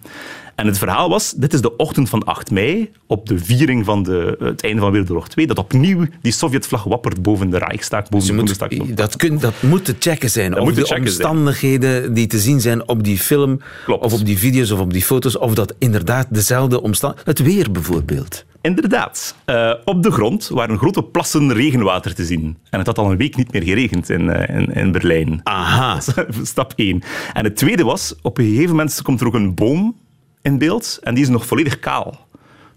En 0.55 0.65
het 0.67 0.77
verhaal 0.77 1.09
was, 1.09 1.33
dit 1.37 1.53
is 1.53 1.61
de 1.61 1.75
ochtend 1.75 2.09
van 2.09 2.23
8 2.23 2.51
mei, 2.51 2.91
op 3.07 3.27
de 3.27 3.39
viering 3.39 3.85
van 3.85 4.03
de, 4.03 4.35
het 4.39 4.63
einde 4.63 4.81
van 4.81 4.91
Wereldoorlog 4.91 5.29
2, 5.29 5.47
dat 5.47 5.57
opnieuw 5.59 6.05
die 6.21 6.31
Sovjetvlag 6.31 6.83
wappert 6.83 7.21
boven 7.21 7.49
de 7.49 7.57
Reichstag, 7.57 8.09
boven 8.09 8.17
Dus 8.17 8.27
de 8.27 8.33
Bundestag. 8.33 8.69
dat, 8.95 9.15
kun, 9.15 9.39
dat 9.39 9.53
moet 9.61 9.85
te 9.85 9.95
checken 9.99 10.29
zijn. 10.29 10.57
of 10.57 10.63
moet 10.63 10.73
te 10.73 10.79
de 10.79 10.85
zijn. 10.85 11.01
omstandigheden 11.01 12.13
die 12.13 12.27
te 12.27 12.39
zien 12.39 12.61
zijn 12.61 12.87
op 12.87 13.03
die 13.03 13.17
film, 13.17 13.59
Klopt. 13.85 14.03
of 14.03 14.13
op 14.13 14.25
die 14.25 14.37
video's 14.37 14.71
of 14.71 14.79
op 14.79 14.93
die 14.93 15.03
foto's, 15.03 15.37
of 15.37 15.53
dat 15.53 15.73
inderdaad 15.79 16.27
dezelfde 16.29 16.81
omstandigheden... 16.81 17.33
Het 17.33 17.53
weer 17.53 17.71
bijvoorbeeld. 17.71 18.45
Inderdaad. 18.61 19.35
Eh, 19.45 19.73
op 19.85 20.03
de 20.03 20.11
grond 20.11 20.47
waren 20.47 20.77
grote 20.77 21.03
plassen 21.03 21.53
regenwater 21.53 22.15
te 22.15 22.25
zien. 22.25 22.57
En 22.69 22.77
het 22.77 22.87
had 22.87 22.97
al 22.97 23.11
een 23.11 23.17
week 23.17 23.35
niet 23.35 23.51
meer 23.51 23.63
geregend 23.63 24.09
in, 24.09 24.29
eh, 24.29 24.55
in, 24.55 24.73
in 24.73 24.91
Berlijn. 24.91 25.39
Aha. 25.43 25.99
Stap 26.43 26.73
1. 26.75 27.01
En 27.33 27.43
het 27.43 27.55
tweede 27.55 27.83
was, 27.83 28.15
op 28.21 28.37
een 28.37 28.45
gegeven 28.45 28.69
moment 28.69 29.01
komt 29.01 29.21
er 29.21 29.27
ook 29.27 29.33
een 29.33 29.53
boom 29.53 29.95
in 30.41 30.57
beeld 30.57 30.99
en 31.01 31.13
die 31.13 31.23
is 31.23 31.29
nog 31.29 31.45
volledig 31.45 31.79
kaal. 31.79 32.27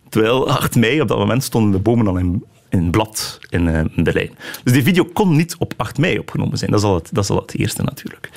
Terwijl 0.08 0.48
8 0.48 0.76
mei, 0.76 1.00
op 1.00 1.08
dat 1.08 1.18
moment, 1.18 1.44
stonden 1.44 1.72
de 1.72 1.78
bomen 1.78 2.06
al 2.06 2.16
in, 2.16 2.44
in 2.68 2.90
blad 2.90 3.38
in, 3.48 3.68
eh, 3.68 3.80
in 3.94 4.04
Berlijn. 4.04 4.30
Dus 4.64 4.72
die 4.72 4.82
video 4.82 5.04
kon 5.04 5.36
niet 5.36 5.56
op 5.58 5.74
8 5.76 5.98
mei 5.98 6.18
opgenomen 6.18 6.58
zijn. 6.58 6.70
Dat 6.70 6.80
is 6.80 6.86
al 6.86 6.94
het, 6.94 7.08
dat 7.12 7.24
is 7.24 7.30
al 7.30 7.40
het 7.40 7.54
eerste 7.54 7.82
natuurlijk. 7.82 8.30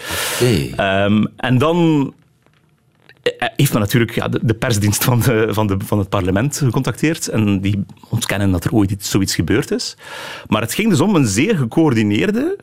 Ehm, 0.76 1.26
en 1.36 1.58
dan 1.58 2.14
eh, 3.22 3.48
heeft 3.56 3.72
men 3.72 3.82
natuurlijk 3.82 4.16
ja, 4.16 4.28
de, 4.28 4.40
de 4.44 4.54
persdienst 4.54 5.04
van, 5.04 5.20
de, 5.20 5.48
van, 5.50 5.68
de, 5.68 5.78
van 5.86 6.00
het 6.00 6.10
parlement 6.10 6.58
gecontacteerd. 6.58 7.28
En 7.28 7.62
die 7.62 7.86
ontkennen 8.10 8.52
dat 8.52 8.64
er 8.64 8.74
ooit 8.74 8.92
iets, 8.92 9.10
zoiets 9.10 9.36
gebeurd 9.36 9.72
is. 9.72 9.98
Maar 10.48 10.62
het 10.62 10.74
ging 10.74 10.90
dus 10.90 11.02
om 11.02 11.16
een 11.16 11.28
zeer 11.28 11.58
gecoördineerde 11.58 12.58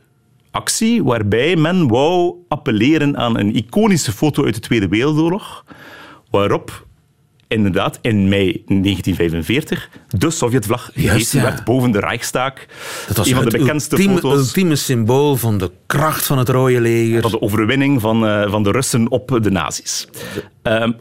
actie 0.51 1.05
waarbij 1.05 1.57
men 1.57 1.89
wou 1.89 2.35
appelleren 2.49 3.17
aan 3.17 3.39
een 3.39 3.55
iconische 3.55 4.13
foto 4.13 4.45
uit 4.45 4.55
de 4.55 4.61
Tweede 4.61 4.89
Wereldoorlog, 4.89 5.65
waarop 6.35 6.87
inderdaad 7.49 7.99
in 8.01 8.29
mei 8.29 8.63
1945 8.67 9.89
de 10.09 10.31
Sovjetvlag 10.31 10.91
gehesen 10.95 11.39
ja. 11.39 11.45
werd 11.45 11.65
boven 11.65 11.91
de 11.91 12.01
Reichstag. 12.01 12.53
Dat 13.07 13.17
was 13.17 13.27
een 13.27 13.35
van 13.35 13.43
het 13.43 13.53
de 13.53 13.59
bekendste 13.59 13.97
ultieme, 13.97 14.21
foto's 14.21 14.47
ultieme 14.47 14.77
symbool 14.77 15.37
van 15.37 15.59
de 15.59 15.71
kracht 15.87 16.27
van 16.27 16.39
het 16.39 16.49
Rode 16.49 16.81
Leger. 16.81 17.23
van 17.23 17.31
de 17.31 17.41
overwinning 17.41 18.01
van, 18.01 18.27
eh, 18.27 18.51
van 18.51 18.63
de 18.63 18.71
Russen 18.71 19.11
op 19.11 19.39
de 19.43 19.51
nazi's. 19.51 20.09
Ehm, 20.63 20.93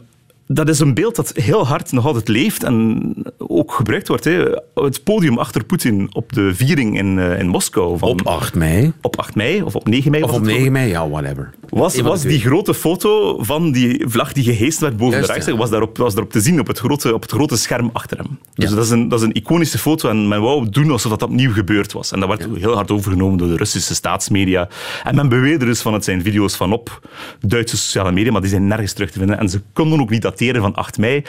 dat 0.46 0.68
is 0.68 0.78
een 0.80 0.94
beeld 0.94 1.16
dat 1.16 1.32
heel 1.34 1.66
hard 1.66 1.92
nog 1.92 2.06
altijd 2.06 2.28
leeft 2.28 2.62
en 2.62 3.12
ook 3.38 3.72
gebruikt 3.72 4.08
wordt. 4.08 4.24
Hè. 4.24 4.44
Het 4.74 5.04
podium 5.04 5.38
achter 5.38 5.64
Poetin 5.64 6.08
op 6.12 6.32
de 6.32 6.54
viering 6.54 6.98
in, 6.98 7.18
eh, 7.18 7.38
in 7.38 7.48
Moskou 7.48 7.98
van, 7.98 8.08
Op 8.08 8.26
8 8.26 8.54
mei. 8.54 8.92
op 9.00 9.16
8 9.18 9.34
mei 9.34 9.62
of 9.62 9.74
op 9.74 9.88
9 9.88 10.10
mei. 10.10 10.22
Of 10.22 10.30
op 10.30 10.36
het 10.36 10.44
9 10.44 10.72
mei, 10.72 10.88
ja, 10.88 11.08
whatever. 11.08 11.50
was, 11.68 12.00
was 12.00 12.22
die 12.22 12.40
grote 12.40 12.74
foto 12.74 13.38
van 13.42 13.72
die 13.72 14.04
vlag 14.08 14.32
die 14.32 14.44
geheest 14.44 14.80
werd 14.80 14.96
boven 14.96 15.10
Juist, 15.12 15.26
de 15.26 15.32
Reichstag, 15.32 15.54
ja. 15.54 15.60
was, 15.60 15.70
daarop, 15.70 15.96
was 15.96 16.14
daarop 16.14 16.32
te 16.32 16.40
zien 16.40 16.60
op 16.60 16.66
het 16.66 16.78
grote, 16.78 17.14
op 17.14 17.22
het 17.22 17.30
grote 17.32 17.56
scherm 17.56 17.90
achter 17.92 18.16
hem. 18.18 18.38
Dus 18.54 18.68
Ja. 18.70 18.74
dat, 18.76 18.84
is 18.84 18.90
een, 18.90 19.08
dat 19.08 19.20
is 19.20 19.26
een 19.26 19.32
iconische 19.34 19.78
foto 19.78 20.08
en 20.08 20.28
men 20.28 20.40
wou 20.42 20.68
doen 20.68 20.90
alsof 20.90 21.10
dat 21.10 21.22
opnieuw 21.22 21.52
gebeurd 21.52 21.92
was. 21.92 22.12
En 22.12 22.20
dat 22.20 22.28
werd 22.28 22.46
heel 22.58 22.74
hard 22.74 22.90
overgenomen 22.90 23.38
door 23.38 23.48
de 23.48 23.56
Russische 23.56 23.94
staatsmedia. 23.94 24.68
En 25.04 25.14
men 25.14 25.28
beweerde 25.28 25.64
dus 25.64 25.80
van 25.80 25.92
het 25.92 26.04
zijn 26.04 26.22
video's 26.22 26.54
van 26.56 26.72
op 26.72 27.08
Duitse 27.40 27.76
sociale 27.76 28.12
media, 28.12 28.32
maar 28.32 28.40
die 28.40 28.50
zijn 28.50 28.66
nergens 28.66 28.92
terug 28.92 29.10
te 29.10 29.18
vinden. 29.18 29.38
En 29.38 29.48
ze 29.48 29.60
konden 29.72 30.00
ook 30.00 30.10
niet 30.10 30.26
dateren 30.34 30.62
van 30.62 30.74
8 30.74 30.98
mei. 30.98 31.22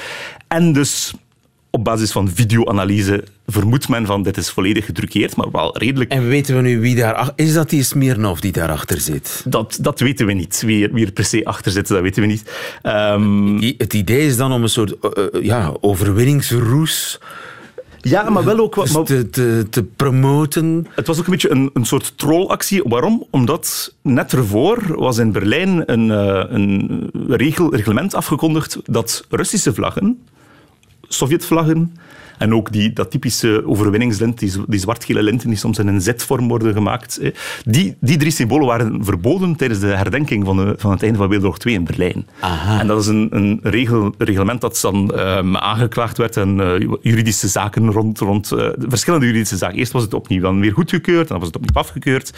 En 0.48 0.74
dus 0.74 1.14
op 1.70 1.84
basis 1.84 2.12
van 2.12 2.30
videoanalyse 2.34 3.24
vermoedt 3.48 3.90
men 3.90 4.06
van 4.06 4.24
dit 4.24 4.38
is 4.38 4.50
volledig 4.50 4.86
gedrukeerd, 4.86 5.36
maar 5.36 5.52
wel 5.52 5.78
redelijk 5.78 6.12
En 6.12 6.28
weten 6.28 6.56
we 6.56 6.62
nu 6.62 6.80
wie 6.80 6.96
daar... 6.96 7.32
Is 7.36 7.54
dat 7.54 7.70
die 7.70 7.84
Smirnov 7.84 8.40
die 8.40 8.52
daarachter 8.52 9.00
zit? 9.00 9.44
dat, 9.46 9.78
dat 9.82 10.00
weten 10.00 10.26
we 10.26 10.34
niet. 10.34 10.64
Wie 10.66 10.88
er, 10.88 10.94
wie 10.94 11.06
er 11.06 11.12
per 11.12 11.26
se 11.26 11.46
achter 11.46 11.72
zit, 11.72 11.88
dat 11.88 12.02
weten 12.02 12.22
we 12.22 12.28
niet. 12.28 12.52
Ehm, 12.82 13.58
Het 13.78 13.94
idee 13.94 14.28
is 14.28 14.38
dan 14.38 14.52
om 14.52 14.64
een 14.64 14.70
soort 14.70 15.00
eh, 15.00 15.24
eh, 15.24 15.44
ja, 15.44 15.74
overwinningsroes 15.82 17.20
ja, 18.10 18.30
maar 18.30 18.44
wel 18.44 18.60
ook... 18.60 18.76
wat- 18.76 18.92
maar 18.92 19.04
te, 19.04 19.30
te, 19.30 19.66
te 19.70 19.84
promoten. 19.84 20.88
het 20.96 21.08
was 21.08 21.20
ook 21.20 21.26
een 21.26 21.32
beetje 21.32 21.50
een, 21.52 21.70
een 21.74 21.86
soort 21.86 22.18
trollactie. 22.18 22.82
Waarom? 22.84 23.26
Omdat 23.30 23.94
net 24.02 24.34
ervoor 24.34 24.96
was 25.00 25.18
in 25.18 25.32
Berlijn 25.32 25.92
een, 25.92 26.12
eh, 26.12 26.44
een 26.48 27.10
regel, 27.28 27.76
reglement 27.76 28.14
afgekondigd 28.14 28.80
dat 28.86 29.26
Russische 29.30 29.74
vlaggen, 29.74 30.24
Sovjetvlaggen 31.08 31.96
En 32.38 32.54
ook 32.54 32.72
die, 32.72 32.94
dat 32.94 33.12
typische 33.12 33.64
overwinningslint, 33.68 34.40
die, 34.40 34.52
die 34.68 34.80
zwart-gele 34.80 35.24
linten 35.24 35.50
die 35.50 35.58
soms 35.58 35.80
in 35.80 35.88
een 35.88 36.02
Z-vorm 36.02 36.48
worden 36.48 36.74
gemaakt. 36.74 37.20
hè. 37.22 37.30
Die, 37.64 37.96
die 38.02 38.18
drie 38.18 38.32
symbolen 38.32 38.68
waren 38.68 39.06
verboden 39.06 39.56
tijdens 39.56 39.80
de 39.80 39.88
herdenking 39.88 40.46
van, 40.46 40.58
de, 40.58 40.74
van 40.78 40.92
het 40.92 41.04
einde 41.04 41.18
van 41.18 41.26
Wereldoorlog 41.28 41.60
2 41.60 41.74
in 41.74 41.84
Berlijn. 41.84 42.28
En 42.80 42.88
dat 42.88 43.02
is 43.02 43.08
een, 43.08 43.28
een 43.32 43.60
regel, 43.64 44.14
reglement 44.18 44.62
dat 44.62 44.80
dan 44.82 45.14
ehm, 45.16 45.56
aangeklaagd 45.58 46.18
werd 46.18 46.38
en 46.38 46.60
eh, 46.60 46.88
juridische 47.02 47.48
zaken 47.48 47.92
rond, 47.92 48.20
rond 48.20 48.52
eh, 48.52 48.68
verschillende 48.78 49.26
juridische 49.26 49.58
zaken. 49.58 49.78
Eerst 49.78 49.92
was 49.92 50.04
het 50.04 50.14
opnieuw 50.14 50.42
dan 50.42 50.60
weer 50.60 50.72
goedgekeurd 50.74 51.22
en 51.22 51.28
dan 51.28 51.38
was 51.38 51.48
het 51.48 51.56
opnieuw 51.56 51.82
afgekeurd. 51.82 52.32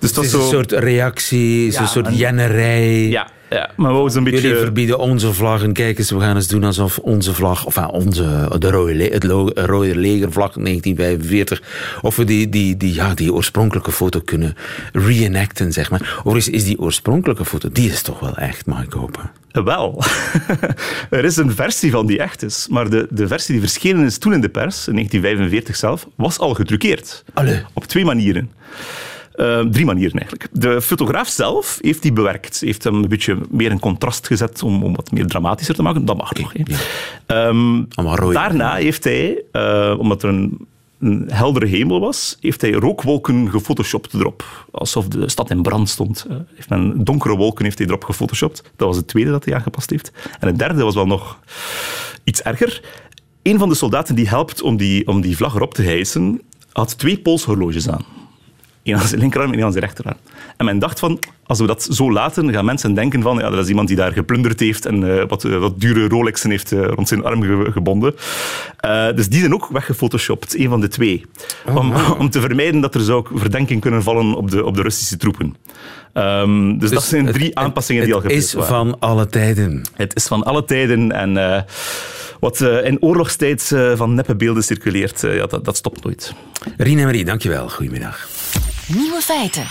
Dus 0.00 0.12
dat 0.12 0.24
is 0.24 0.30
zo... 0.30 0.40
een 0.40 0.48
soort 0.48 0.72
reactie, 0.72 1.72
Ja, 1.72 1.80
een 1.80 1.88
soort 1.88 2.06
en- 2.06 2.14
jennerij. 2.16 3.08
Ja, 3.08 3.28
ja, 3.50 3.70
maar 3.76 4.04
we 4.04 4.16
een 4.16 4.24
beetje... 4.24 4.40
Jullie 4.40 4.56
verbieden 4.56 4.98
onze 4.98 5.32
vlag 5.32 5.62
en 5.62 5.72
kijk 5.72 5.98
eens, 5.98 6.10
we 6.10 6.20
gaan 6.20 6.36
eens 6.36 6.48
doen 6.48 6.64
alsof 6.64 6.98
onze 6.98 7.34
vlag, 7.34 7.66
of 7.66 7.74
ja, 7.74 7.86
onze, 7.86 8.56
de 8.58 8.70
rode, 8.70 9.04
het 9.04 9.24
rode 9.54 9.96
legervlag 9.96 10.52
1945, 10.52 11.62
of 12.02 12.16
we 12.16 12.24
die, 12.24 12.48
die, 12.48 12.76
die, 12.76 12.94
ja, 12.94 13.14
die 13.14 13.32
oorspronkelijke 13.32 13.92
foto 13.92 14.20
kunnen 14.20 14.54
reenacten, 14.92 15.72
zeg 15.72 15.90
maar. 15.90 16.16
Overigens 16.18 16.54
is 16.54 16.64
die 16.64 16.78
oorspronkelijke 16.78 17.44
foto, 17.44 17.68
die 17.72 17.90
is 17.90 18.02
toch 18.02 18.20
wel 18.20 18.36
echt, 18.36 18.66
mag 18.66 18.82
ik 18.82 18.92
hopen. 18.92 19.30
Wel, 19.50 20.02
er 21.10 21.24
is 21.24 21.36
een 21.36 21.52
versie 21.52 21.90
van 21.90 22.06
die 22.06 22.18
echt 22.18 22.42
is, 22.42 22.66
maar 22.70 22.90
de, 22.90 23.06
de 23.10 23.26
versie 23.26 23.52
die 23.52 23.68
verschenen 23.68 24.04
is 24.04 24.18
toen 24.18 24.32
in 24.32 24.40
de 24.40 24.48
pers, 24.48 24.88
in 24.88 24.92
1945 24.92 25.76
zelf, 25.76 26.08
was 26.16 26.38
al 26.38 26.54
getruckeerd. 26.54 27.24
Allee. 27.34 27.62
Op 27.72 27.84
twee 27.84 28.04
manieren. 28.04 28.50
Eh, 29.36 29.60
drie 29.60 29.84
manieren 29.84 30.18
eigenlijk. 30.18 30.48
De 30.52 30.82
fotograaf 30.82 31.28
zelf 31.28 31.78
heeft 31.80 32.02
die 32.02 32.12
bewerkt. 32.12 32.60
Heeft 32.60 32.84
hem 32.84 32.94
een 32.94 33.08
beetje 33.08 33.38
meer 33.50 33.70
in 33.70 33.78
contrast 33.78 34.26
gezet 34.26 34.62
om, 34.62 34.82
om 34.82 34.94
wat 34.94 35.12
meer 35.12 35.26
dramatischer 35.26 35.74
te 35.74 35.82
maken. 35.82 36.04
Dat 36.04 36.16
mag 36.16 36.34
nog. 36.34 36.52
Ehm, 37.26 37.82
daarna 38.32 38.74
heeft 38.74 39.04
hij, 39.04 39.42
eh, 39.52 39.94
omdat 39.98 40.22
er 40.22 40.28
een, 40.28 40.66
een 41.00 41.24
heldere 41.28 41.66
hemel 41.66 42.00
was, 42.00 42.36
heeft 42.40 42.60
hij 42.60 42.72
rookwolken 42.72 43.50
gefotoshopt 43.50 44.14
erop. 44.14 44.66
Alsof 44.70 45.08
de 45.08 45.28
stad 45.28 45.50
in 45.50 45.62
brand 45.62 45.88
stond. 45.88 46.26
Eh, 46.28 46.36
heeft 46.54 46.68
men 46.68 47.04
donkere 47.04 47.36
wolken 47.36 47.64
heeft 47.64 47.78
hij 47.78 47.86
erop 47.86 48.04
gefotoshopt. 48.04 48.62
Dat 48.76 48.88
was 48.88 48.96
het 48.96 49.08
tweede 49.08 49.30
dat 49.30 49.44
hij 49.44 49.54
aangepast 49.54 49.90
heeft. 49.90 50.12
En 50.40 50.46
het 50.46 50.58
derde 50.58 50.82
was 50.82 50.94
wel 50.94 51.06
nog 51.06 51.38
iets 52.24 52.42
erger. 52.42 52.82
Een 53.42 53.58
van 53.58 53.68
de 53.68 53.74
soldaten 53.74 54.14
die 54.14 54.28
helpt 54.28 54.62
om 54.62 54.76
die, 54.76 55.06
om 55.06 55.20
die 55.20 55.36
vlag 55.36 55.54
erop 55.54 55.74
te 55.74 55.82
hijsen, 55.82 56.40
had 56.72 56.98
twee 56.98 57.18
polshorloges 57.18 57.88
aan. 57.88 58.04
Eén 58.86 58.96
aan 58.96 59.06
zijn 59.06 59.20
linkerarm 59.20 59.48
en 59.50 59.56
één 59.56 59.64
aan 59.64 59.72
zijn 59.72 59.84
rechterarm. 59.84 60.16
En 60.56 60.64
men 60.64 60.78
dacht 60.78 60.98
van, 60.98 61.18
als 61.46 61.58
we 61.60 61.66
dat 61.66 61.88
zo 61.90 62.12
laten, 62.12 62.52
gaan 62.52 62.64
mensen 62.64 62.94
denken 62.94 63.22
van, 63.22 63.38
ja, 63.38 63.50
dat 63.50 63.58
is 63.64 63.68
iemand 63.68 63.88
die 63.88 63.96
daar 63.96 64.12
geplunderd 64.12 64.60
heeft 64.60 64.86
en 64.86 65.18
eh, 65.18 65.24
wat, 65.28 65.44
eh, 65.44 65.58
wat 65.58 65.80
dure 65.80 66.08
Rolexen 66.08 66.50
heeft 66.50 66.72
eh, 66.72 66.84
rond 66.86 67.08
zijn 67.08 67.24
arm 67.24 67.42
ge- 67.42 67.68
gebonden. 67.72 68.14
Dus 69.14 69.28
die 69.28 69.40
zijn 69.40 69.54
ook 69.54 69.68
weggefotoshopt, 69.68 70.54
één 70.54 70.68
van 70.68 70.80
de 70.80 70.88
twee. 70.88 71.24
om, 71.74 71.92
om 72.18 72.30
te 72.30 72.40
vermijden 72.40 72.80
dat 72.80 72.94
er 72.94 73.00
zou 73.00 73.18
ook 73.18 73.30
verdenking 73.34 73.80
kunnen 73.80 74.02
vallen 74.02 74.34
op 74.34 74.50
de, 74.50 74.64
op 74.64 74.76
de 74.76 74.82
Russische 74.82 75.16
troepen. 75.16 75.56
Ehm, 76.12 76.78
dus, 76.78 76.90
dat 76.90 77.02
zijn 77.02 77.24
het- 77.26 77.34
drie 77.34 77.46
het- 77.48 77.54
aanpassingen 77.54 78.04
die 78.04 78.14
al 78.14 78.22
Het 78.22 78.28
gebeurd 78.32 78.46
is 78.48 78.52
waren. 78.54 78.74
van 78.76 78.96
alle 78.98 79.26
tijden. 79.26 79.82
Het 79.92 80.14
is 80.16 80.26
van 80.26 80.42
alle 80.42 80.64
tijden 80.64 81.12
en 81.12 81.64
wat 82.40 82.60
in 82.60 83.02
oorlogstijd 83.02 83.76
van 83.94 84.14
neppe 84.14 84.34
beelden 84.36 84.62
circuleert, 84.64 85.20
ja, 85.20 85.46
dat, 85.46 85.64
dat 85.64 85.76
stopt 85.76 86.04
nooit. 86.04 86.34
Rien 86.76 86.98
en 86.98 87.04
Marie, 87.04 87.24
dankjewel. 87.24 87.68
Goedemiddag. 87.68 88.28
Nieuwe 88.94 89.20
feiten. 89.20 89.66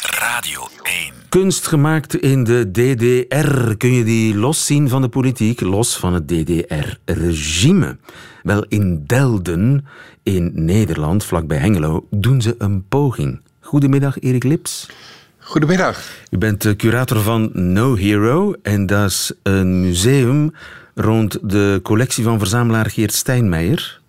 Radio 0.00 0.68
1. 0.82 1.12
Kunst 1.28 1.66
gemaakt 1.66 2.14
in 2.14 2.44
de 2.44 2.70
DDR. 2.70 3.76
Kun 3.76 3.92
je 3.92 4.04
die 4.04 4.34
los 4.34 4.66
zien 4.66 4.88
van 4.88 5.02
de 5.02 5.08
politiek, 5.08 5.60
los 5.60 5.96
van 5.96 6.14
het 6.14 6.28
DDR-regime? 6.28 7.96
Wel, 8.42 8.64
in 8.68 9.04
Delden, 9.06 9.86
in 10.22 10.50
Nederland, 10.54 11.24
vlakbij 11.24 11.58
Hengelo, 11.58 12.06
doen 12.10 12.42
ze 12.42 12.54
een 12.58 12.84
poging. 12.88 13.40
Goedemiddag, 13.60 14.18
Erik 14.20 14.44
Lips. 14.44 14.90
Goedemiddag. 15.38 16.10
U 16.30 16.38
bent 16.38 16.62
de 16.62 16.76
curator 16.76 17.20
van 17.20 17.50
No 17.52 17.94
Hero 17.94 18.54
en 18.62 18.86
dat 18.86 19.10
is 19.10 19.32
een 19.42 19.80
museum 19.80 20.54
rond 20.94 21.38
de 21.42 21.80
collectie 21.82 22.24
van 22.24 22.38
verzamelaar 22.38 22.90
Geert 22.90 23.14
Steinmeijer. 23.14 24.00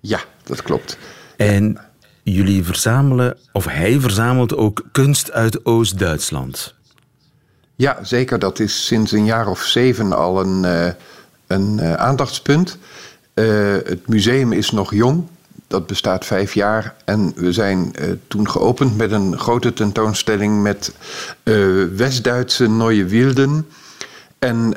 Ja, 0.00 0.20
dat 0.42 0.62
klopt. 0.62 0.98
En 1.36 1.91
jullie 2.22 2.64
verzamelen, 2.64 3.36
of 3.52 3.66
hij 3.66 4.00
verzamelt 4.00 4.56
ook 4.56 4.84
kunst 4.92 5.32
uit 5.32 5.64
Oost-Duitsland. 5.64 6.74
Ja, 7.82 7.98
zeker. 8.02 8.38
Dat 8.38 8.58
is 8.58 8.86
sinds 8.86 9.12
een 9.12 9.24
jaar 9.24 9.48
of 9.48 9.62
zeven 9.62 10.12
al 10.12 10.40
een, 10.40 10.64
eh, 10.64 10.92
een 11.46 11.78
eh, 11.78 11.94
aandachtspunt. 11.94 12.78
Eh, 13.34 13.44
het 13.84 14.08
museum 14.08 14.52
is 14.52 14.70
nog 14.70 14.94
jong. 14.94 15.24
Dat 15.66 15.86
bestaat 15.86 16.24
vijf 16.24 16.54
jaar. 16.54 16.94
En 17.04 17.32
we 17.36 17.52
zijn 17.52 17.94
toen 18.28 18.50
geopend 18.50 18.96
met 18.96 19.12
een 19.12 19.38
grote 19.38 19.72
tentoonstelling 19.72 20.62
met 20.62 20.94
West-Duitse 21.96 22.68
Neue 22.68 23.04
Wilden. 23.04 23.68
En 24.38 24.74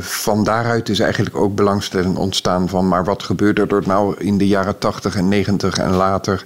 van 0.00 0.44
daaruit 0.44 0.88
is 0.88 1.00
eigenlijk 1.00 1.36
ook 1.36 1.54
belangstelling 1.54 2.16
ontstaan 2.16 2.68
van... 2.68 2.88
maar 2.88 3.04
wat 3.04 3.22
gebeurde 3.22 3.66
er 3.66 3.82
nou 3.86 4.14
in 4.18 4.38
de 4.38 4.46
jaren 4.46 4.78
80 4.78 5.16
en 5.16 5.28
90 5.28 5.78
en 5.78 5.90
later... 5.90 6.44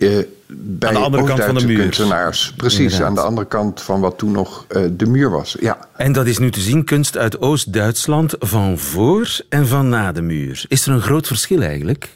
eh, 0.00 0.08
bij 0.46 0.88
Aan 0.88 0.94
de 0.94 1.00
andere 1.00 1.24
kant 1.24 1.44
van 1.44 1.54
de 1.54 1.66
muur. 1.66 1.78
kunstenaars. 1.78 2.52
Precies, 2.56 2.78
Inderdaad. 2.80 3.08
aan 3.08 3.14
de 3.14 3.20
andere 3.20 3.46
kant 3.46 3.80
van 3.82 4.00
wat 4.00 4.18
toen 4.18 4.32
nog 4.32 4.64
eh, 4.68 4.82
de 4.92 5.06
muur 5.06 5.30
was. 5.30 5.56
Ja. 5.60 5.78
En 5.96 6.12
dat 6.12 6.26
is 6.26 6.38
nu 6.38 6.50
te 6.50 6.60
zien 6.60 6.84
kunst 6.84 7.16
uit 7.16 7.40
Oost-Duitsland 7.40 8.34
van 8.38 8.78
voor 8.78 9.40
en 9.48 9.66
van 9.66 9.88
na 9.88 10.12
de 10.12 10.22
muur. 10.22 10.64
Is 10.68 10.86
er 10.86 10.92
een 10.92 11.00
groot 11.00 11.26
verschil 11.26 11.62
eigenlijk? 11.62 12.08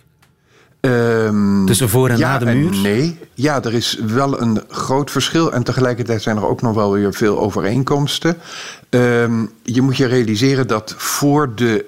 Ehm, 0.80 1.64
Tussen 1.66 1.88
voor 1.88 2.08
en 2.08 2.16
ja 2.18 2.32
na 2.32 2.38
de 2.38 2.44
muur? 2.54 2.70
nee, 2.82 3.18
ja, 3.34 3.62
er 3.62 3.74
is 3.74 3.98
wel 4.06 4.40
een 4.40 4.60
groot 4.68 5.10
verschil. 5.10 5.52
En 5.52 5.62
tegelijkertijd 5.62 6.22
zijn 6.22 6.36
er 6.36 6.46
ook 6.46 6.62
nog 6.62 6.74
wel 6.74 6.92
weer 6.92 7.14
veel 7.14 7.38
overeenkomsten. 7.40 8.36
Ehm, 8.88 9.44
je 9.62 9.82
moet 9.82 9.96
je 9.96 10.06
realiseren 10.06 10.66
dat 10.66 10.94
voor 10.96 11.54
de 11.54 11.84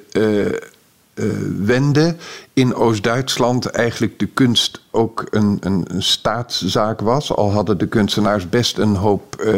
eh, 1.16 1.24
wende 1.58 2.16
in 2.52 2.74
Oost-Duitsland 2.74 3.66
eigenlijk 3.66 4.18
de 4.18 4.26
kunst 4.26 4.80
ook 4.90 5.26
een, 5.30 5.56
een, 5.60 5.84
een 5.88 6.02
staatszaak 6.02 7.00
was. 7.00 7.32
Al 7.32 7.52
hadden 7.52 7.78
de 7.78 7.86
kunstenaars 7.86 8.48
best 8.48 8.78
een 8.78 8.96
hoop 8.96 9.36
eh, 9.36 9.54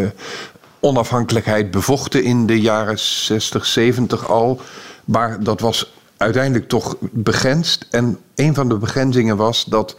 onafhankelijkheid 0.81 1.71
bevochten 1.71 2.25
in 2.25 2.47
de 2.47 2.61
jaren 2.61 2.99
60, 2.99 3.67
70 3.67 4.29
al. 4.29 4.61
Maar 5.05 5.43
dat 5.43 5.61
was 5.61 5.93
uiteindelijk 6.17 6.69
toch 6.69 6.97
begrensd. 7.01 7.87
En 7.91 8.19
een 8.35 8.55
van 8.55 8.69
de 8.69 8.77
begrenzingen 8.77 9.37
was 9.37 9.65
dat 9.65 9.97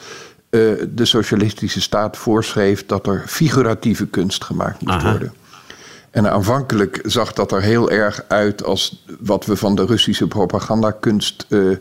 eh, 0.49 0.61
de 0.89 1.05
socialistische 1.05 1.81
staat 1.81 2.17
voorschreef 2.17 2.85
dat 2.85 3.07
er 3.07 3.23
figuratieve 3.27 4.07
kunst 4.07 4.43
gemaakt 4.43 4.81
moest 4.81 4.97
Aha. 4.97 5.11
worden. 5.11 5.33
En 6.11 6.31
aanvankelijk 6.31 6.99
zag 7.03 7.33
dat 7.33 7.51
er 7.51 7.61
heel 7.61 7.91
erg 7.91 8.23
uit 8.27 8.63
als 8.63 9.05
wat 9.19 9.45
we 9.45 9.55
van 9.55 9.75
de 9.75 9.85
Russische 9.85 10.27
propagandakunst 10.27 11.45
eh, 11.49 11.71
eh, 11.71 11.77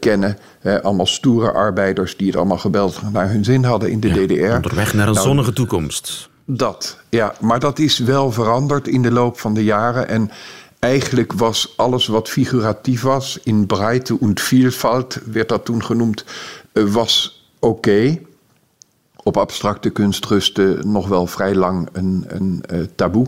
kennen. 0.00 0.38
Allemaal 0.82 1.06
stoere 1.06 1.52
arbeiders 1.52 2.16
die 2.16 2.26
het 2.26 2.36
allemaal 2.36 2.58
geweldig 2.58 3.02
naar 3.12 3.30
hun 3.30 3.44
zin 3.44 3.64
hadden 3.64 3.90
in 3.90 4.00
de 4.00 4.08
DDR. 4.08 4.54
Onderweg 4.54 4.94
naar 4.94 5.08
een 5.08 5.14
Nou, 5.14 5.26
zonnige 5.26 5.52
toekomst. 5.52 6.28
dat, 6.44 6.98
ja. 7.08 7.34
Maar 7.40 7.60
dat 7.60 7.78
is 7.78 7.98
wel 7.98 8.32
veranderd 8.32 8.88
in 8.88 9.02
de 9.02 9.10
loop 9.10 9.38
van 9.38 9.54
de 9.54 9.64
jaren. 9.64 10.08
En 10.08 10.30
eigenlijk 10.78 11.32
was 11.32 11.72
alles 11.76 12.06
wat 12.06 12.28
figuratief 12.28 13.02
was, 13.02 13.38
in 13.42 13.66
breite 13.66 14.20
und 14.20 14.40
Vielfalt 14.40 15.18
werd 15.24 15.48
dat 15.48 15.64
toen 15.64 15.84
genoemd, 15.84 16.24
eh, 16.72 16.84
was 16.84 17.44
oké. 17.58 18.18
Op 19.22 19.36
abstracte 19.36 19.90
kunst 19.90 20.24
rustte 20.24 20.78
nog 20.84 21.08
wel 21.08 21.26
vrij 21.26 21.54
lang 21.54 21.88
een, 21.92 22.24
een 22.28 22.62
eh, 22.68 22.78
taboe. 22.94 23.26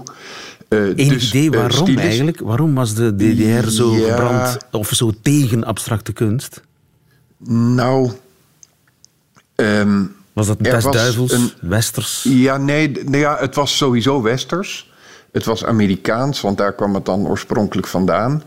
Eh, 0.69 0.79
Enig 0.79 1.09
dus, 1.13 1.29
idee 1.29 1.51
eh, 1.51 1.57
waarom 1.57 1.99
eigenlijk? 1.99 2.41
Waarom 2.41 2.75
was 2.75 2.95
de 2.95 3.15
DDR 3.17 3.69
zo 3.69 3.97
Ja. 3.97 4.09
gebrand 4.11 4.59
of 4.71 4.89
zo 4.89 5.13
tegen 5.23 5.65
abstracte 5.65 6.13
kunst? 6.13 6.61
Nou, 7.49 8.11
ehm, 9.55 10.03
Was 10.33 10.47
dat 10.47 10.59
best 10.59 10.93
duivels, 10.93 11.33
een- 11.33 11.53
westers? 11.61 12.23
Ja, 12.29 12.57
nee, 12.57 12.91
nou 12.91 13.17
ja, 13.17 13.37
het 13.41 13.55
was 13.55 13.77
sowieso 13.77 14.23
westers. 14.23 14.93
Het 15.33 15.45
was 15.45 15.65
Amerikaans, 15.65 16.41
want 16.41 16.59
daar 16.59 16.73
kwam 16.73 16.95
het 16.95 17.05
dan 17.05 17.27
oorspronkelijk 17.27 17.87
vandaan. 17.87 18.43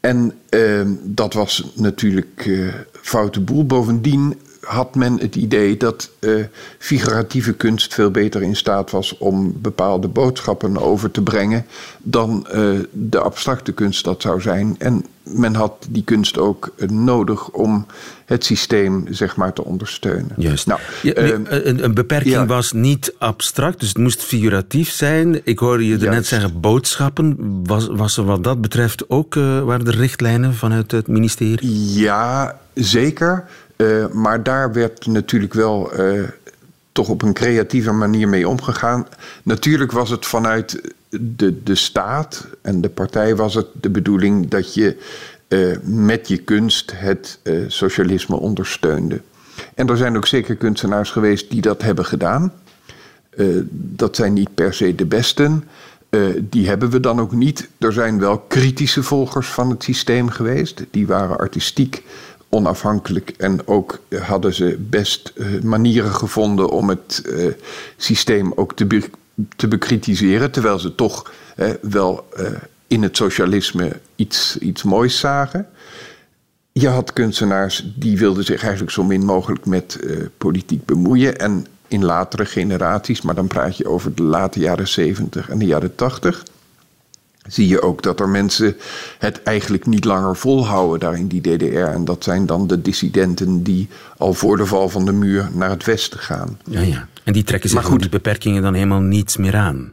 En 0.00 0.32
ehm, 0.48 0.92
dat 1.02 1.32
was 1.32 1.64
natuurlijk 1.74 2.44
eh 2.46 2.74
foute 3.02 3.40
boel. 3.40 3.66
Bovendien 3.66 4.40
had 4.68 4.94
men 4.94 5.18
het 5.18 5.36
idee 5.36 5.76
dat 5.76 6.10
eh, 6.18 6.44
figuratieve 6.78 7.52
kunst 7.52 7.94
veel 7.94 8.10
beter 8.10 8.42
in 8.42 8.56
staat 8.56 8.90
was 8.90 9.18
om 9.18 9.54
bepaalde 9.60 10.08
boodschappen 10.08 10.78
over 10.78 11.10
te 11.10 11.22
brengen 11.22 11.66
dan 11.98 12.46
eh, 12.46 12.70
de 12.92 13.18
abstracte 13.18 13.72
kunst 13.72 14.04
dat 14.04 14.22
zou 14.22 14.40
zijn. 14.40 14.74
En 14.78 15.04
men 15.22 15.54
had 15.54 15.86
die 15.90 16.04
kunst 16.04 16.38
ook 16.38 16.72
eh, 16.76 16.88
nodig 16.88 17.48
om 17.48 17.86
het 18.24 18.44
systeem 18.44 19.06
zeg 19.10 19.36
maar 19.36 19.52
te 19.52 19.64
ondersteunen. 19.64 20.32
Juist. 20.36 20.66
Nou, 20.66 20.80
Ja, 21.02 21.12
nee, 21.12 21.32
ehm, 21.32 21.42
een, 21.48 21.84
een 21.84 21.94
beperking 21.94 22.34
ja. 22.34 22.46
was 22.46 22.72
niet 22.72 23.14
abstract, 23.18 23.80
dus 23.80 23.88
het 23.88 23.98
moest 23.98 24.22
figuratief 24.22 24.90
zijn. 24.90 25.40
Ik 25.44 25.58
hoorde 25.58 25.86
je 25.86 25.96
net 25.96 26.26
zeggen 26.26 26.60
boodschappen. 26.60 27.36
Was, 27.64 27.86
was 27.86 28.16
er 28.16 28.24
wat 28.24 28.44
dat 28.44 28.60
betreft 28.60 29.10
ook, 29.10 29.34
waren 29.34 29.86
er 29.86 29.96
richtlijnen 29.96 30.54
vanuit 30.54 30.90
het 30.90 31.06
ministerie? 31.06 31.92
Ja, 31.94 32.58
zeker. 32.74 33.44
Eh, 33.78 34.08
maar 34.12 34.42
daar 34.42 34.72
werd 34.72 35.06
natuurlijk 35.06 35.54
wel 35.54 35.92
eh, 35.92 36.22
toch 36.92 37.08
op 37.08 37.22
een 37.22 37.32
creatieve 37.32 37.92
manier 37.92 38.28
mee 38.28 38.48
omgegaan. 38.48 39.06
Natuurlijk 39.42 39.92
was 39.92 40.10
het 40.10 40.26
vanuit 40.26 40.80
de, 41.10 41.62
de 41.62 41.74
staat 41.74 42.46
en 42.62 42.80
de 42.80 42.88
partij 42.88 43.36
was 43.36 43.54
het 43.54 43.66
de 43.80 43.90
bedoeling 43.90 44.48
dat 44.48 44.74
je 44.74 44.96
eh, 45.48 45.76
met 45.82 46.28
je 46.28 46.36
kunst 46.36 46.92
het 46.94 47.38
socialisme 47.66 48.36
ondersteunde. 48.36 49.20
En 49.74 49.88
er 49.88 49.96
zijn 49.96 50.16
ook 50.16 50.26
zeker 50.26 50.56
kunstenaars 50.56 51.10
geweest 51.10 51.50
die 51.50 51.60
dat 51.60 51.82
hebben 51.82 52.04
gedaan. 52.04 52.52
Dat 53.70 54.16
zijn 54.16 54.32
niet 54.32 54.54
per 54.54 54.74
se 54.74 54.94
de 54.94 55.06
besten. 55.06 55.64
Die 56.40 56.68
hebben 56.68 56.90
we 56.90 57.00
dan 57.00 57.20
ook 57.20 57.32
niet. 57.32 57.68
Er 57.78 57.92
zijn 57.92 58.18
wel 58.18 58.38
kritische 58.38 59.02
volgers 59.02 59.46
van 59.46 59.70
het 59.70 59.82
systeem 59.82 60.28
geweest. 60.28 60.84
Die 60.90 61.06
waren 61.06 61.38
artistiek 61.38 62.02
onafhankelijk 62.48 63.30
en 63.36 63.66
ook 63.66 64.00
hadden 64.20 64.54
ze 64.54 64.76
best 64.80 65.32
eh, 65.36 65.46
manieren 65.62 66.14
gevonden 66.14 66.70
om 66.70 66.88
het 66.88 67.22
eh, 67.26 67.46
systeem 67.96 68.52
ook 68.54 68.74
te, 68.74 69.02
te 69.56 69.68
bekritiseren. 69.68 70.50
Terwijl 70.50 70.78
ze 70.78 70.94
toch 70.94 71.32
wel 71.80 72.26
eh, 72.36 72.46
in 72.86 73.02
het 73.02 73.16
socialisme 73.16 74.00
iets, 74.16 74.58
iets 74.58 74.82
moois 74.82 75.18
zagen. 75.18 75.68
Je 76.72 76.88
had 76.88 77.12
kunstenaars 77.12 77.92
die 77.94 78.18
wilden 78.18 78.44
zich 78.44 78.62
eigenlijk 78.62 78.92
zo 78.92 79.04
min 79.04 79.24
mogelijk 79.24 79.66
met 79.66 79.98
politiek 80.38 80.84
bemoeien. 80.84 81.38
En 81.38 81.66
in 81.88 82.04
latere 82.04 82.44
generaties, 82.46 83.22
maar 83.22 83.34
dan 83.34 83.46
praat 83.46 83.76
je 83.76 83.88
over 83.88 84.14
de 84.14 84.22
late 84.22 84.60
jaren 84.60 84.88
70 84.88 85.48
en 85.48 85.58
de 85.58 85.66
jaren 85.66 85.94
80, 85.94 86.44
zie 87.48 87.68
je 87.68 87.82
ook 87.82 88.02
dat 88.02 88.20
er 88.20 88.28
mensen 88.28 88.76
het 89.18 89.42
eigenlijk 89.42 89.86
niet 89.86 90.04
langer 90.04 90.36
volhouden 90.36 91.00
daar 91.00 91.18
in 91.18 91.26
die 91.26 91.40
DDR. 91.40 91.76
En 91.78 92.04
dat 92.04 92.24
zijn 92.24 92.46
dan 92.46 92.66
de 92.66 92.82
dissidenten 92.82 93.62
die 93.62 93.88
al 94.16 94.34
voor 94.34 94.56
de 94.56 94.66
val 94.66 94.88
van 94.88 95.04
de 95.04 95.12
muur 95.12 95.48
naar 95.52 95.70
het 95.70 95.84
westen 95.84 96.18
gaan. 96.18 96.58
Ja, 96.64 96.80
ja. 96.80 97.08
En 97.24 97.32
die 97.32 97.44
trekken 97.44 97.70
zich 97.70 97.78
Maar 97.80 97.88
goed. 97.90 98.00
die 98.00 98.08
beperkingen 98.10 98.62
dan 98.62 98.74
helemaal 98.74 99.00
niets 99.00 99.36
meer 99.36 99.56
aan. 99.56 99.92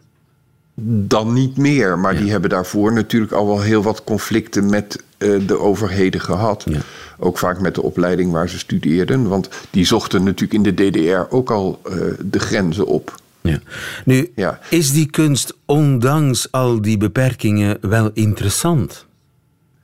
Dan 1.07 1.33
niet 1.33 1.57
meer, 1.57 1.99
maar 1.99 2.13
Ja. 2.13 2.19
die 2.21 2.31
hebben 2.31 2.49
daarvoor 2.49 2.93
natuurlijk 2.93 3.31
al 3.31 3.47
wel 3.47 3.61
heel 3.61 3.83
wat 3.83 4.03
conflicten 4.03 4.69
met 4.69 5.03
eh, 5.17 5.29
de 5.47 5.59
overheden 5.59 6.21
gehad. 6.21 6.63
Ja. 6.69 6.79
Ook 7.19 7.37
vaak 7.37 7.59
met 7.61 7.75
de 7.75 7.81
opleiding 7.81 8.31
waar 8.31 8.49
ze 8.49 8.57
studeerden, 8.59 9.27
want 9.27 9.49
die 9.69 9.85
zochten 9.85 10.23
natuurlijk 10.23 10.53
in 10.53 10.75
de 10.75 10.89
DDR 10.89 11.35
ook 11.35 11.51
al 11.51 11.79
eh, 11.83 11.95
de 12.25 12.39
grenzen 12.39 12.85
op. 12.87 13.15
Ja. 13.45 13.59
Nu, 14.05 14.31
Ja. 14.35 14.59
is 14.69 14.91
die 14.91 15.09
kunst 15.09 15.53
ondanks 15.65 16.51
al 16.51 16.81
die 16.81 16.97
beperkingen 16.97 17.77
wel 17.81 18.09
interessant? 18.13 19.05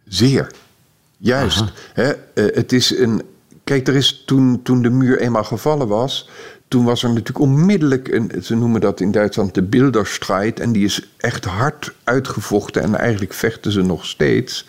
Zeer. 0.07 0.51
Juist. 1.17 1.63
Hè, 1.93 2.11
eh, 2.11 2.55
het 2.55 2.71
is 2.71 2.97
een. 2.97 3.21
Kijk, 3.63 3.87
er 3.87 3.95
is 3.95 4.23
toen, 4.25 4.61
toen 4.63 4.81
de 4.81 4.89
muur 4.89 5.19
eenmaal 5.19 5.43
gevallen 5.43 5.87
was. 5.87 6.29
Toen 6.67 6.85
was 6.85 7.03
er 7.03 7.09
natuurlijk 7.09 7.39
onmiddellijk 7.39 8.07
een. 8.07 8.31
Ze 8.43 8.55
noemen 8.55 8.81
dat 8.81 8.99
in 8.99 9.11
Duitsland 9.11 9.53
de 9.53 9.61
Bilderstrijd. 9.61 10.59
En 10.59 10.71
die 10.71 10.85
is 10.85 11.09
echt 11.17 11.45
hard 11.45 11.93
uitgevochten. 12.03 12.81
En 12.81 12.95
eigenlijk 12.95 13.33
vechten 13.33 13.71
ze 13.71 13.81
nog 13.81 14.05
steeds. 14.05 14.65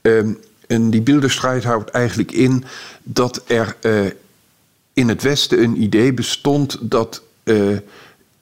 Ehm, 0.00 0.32
en 0.66 0.90
die 0.90 1.02
Bilderstrijd 1.02 1.64
houdt 1.64 1.90
eigenlijk 1.90 2.32
in 2.32 2.64
dat 3.02 3.42
er 3.46 3.76
eh, 3.80 4.00
in 4.92 5.08
het 5.08 5.22
Westen 5.22 5.62
een 5.62 5.82
idee 5.82 6.12
bestond 6.12 6.78
dat 6.80 7.22
eh, 7.42 7.56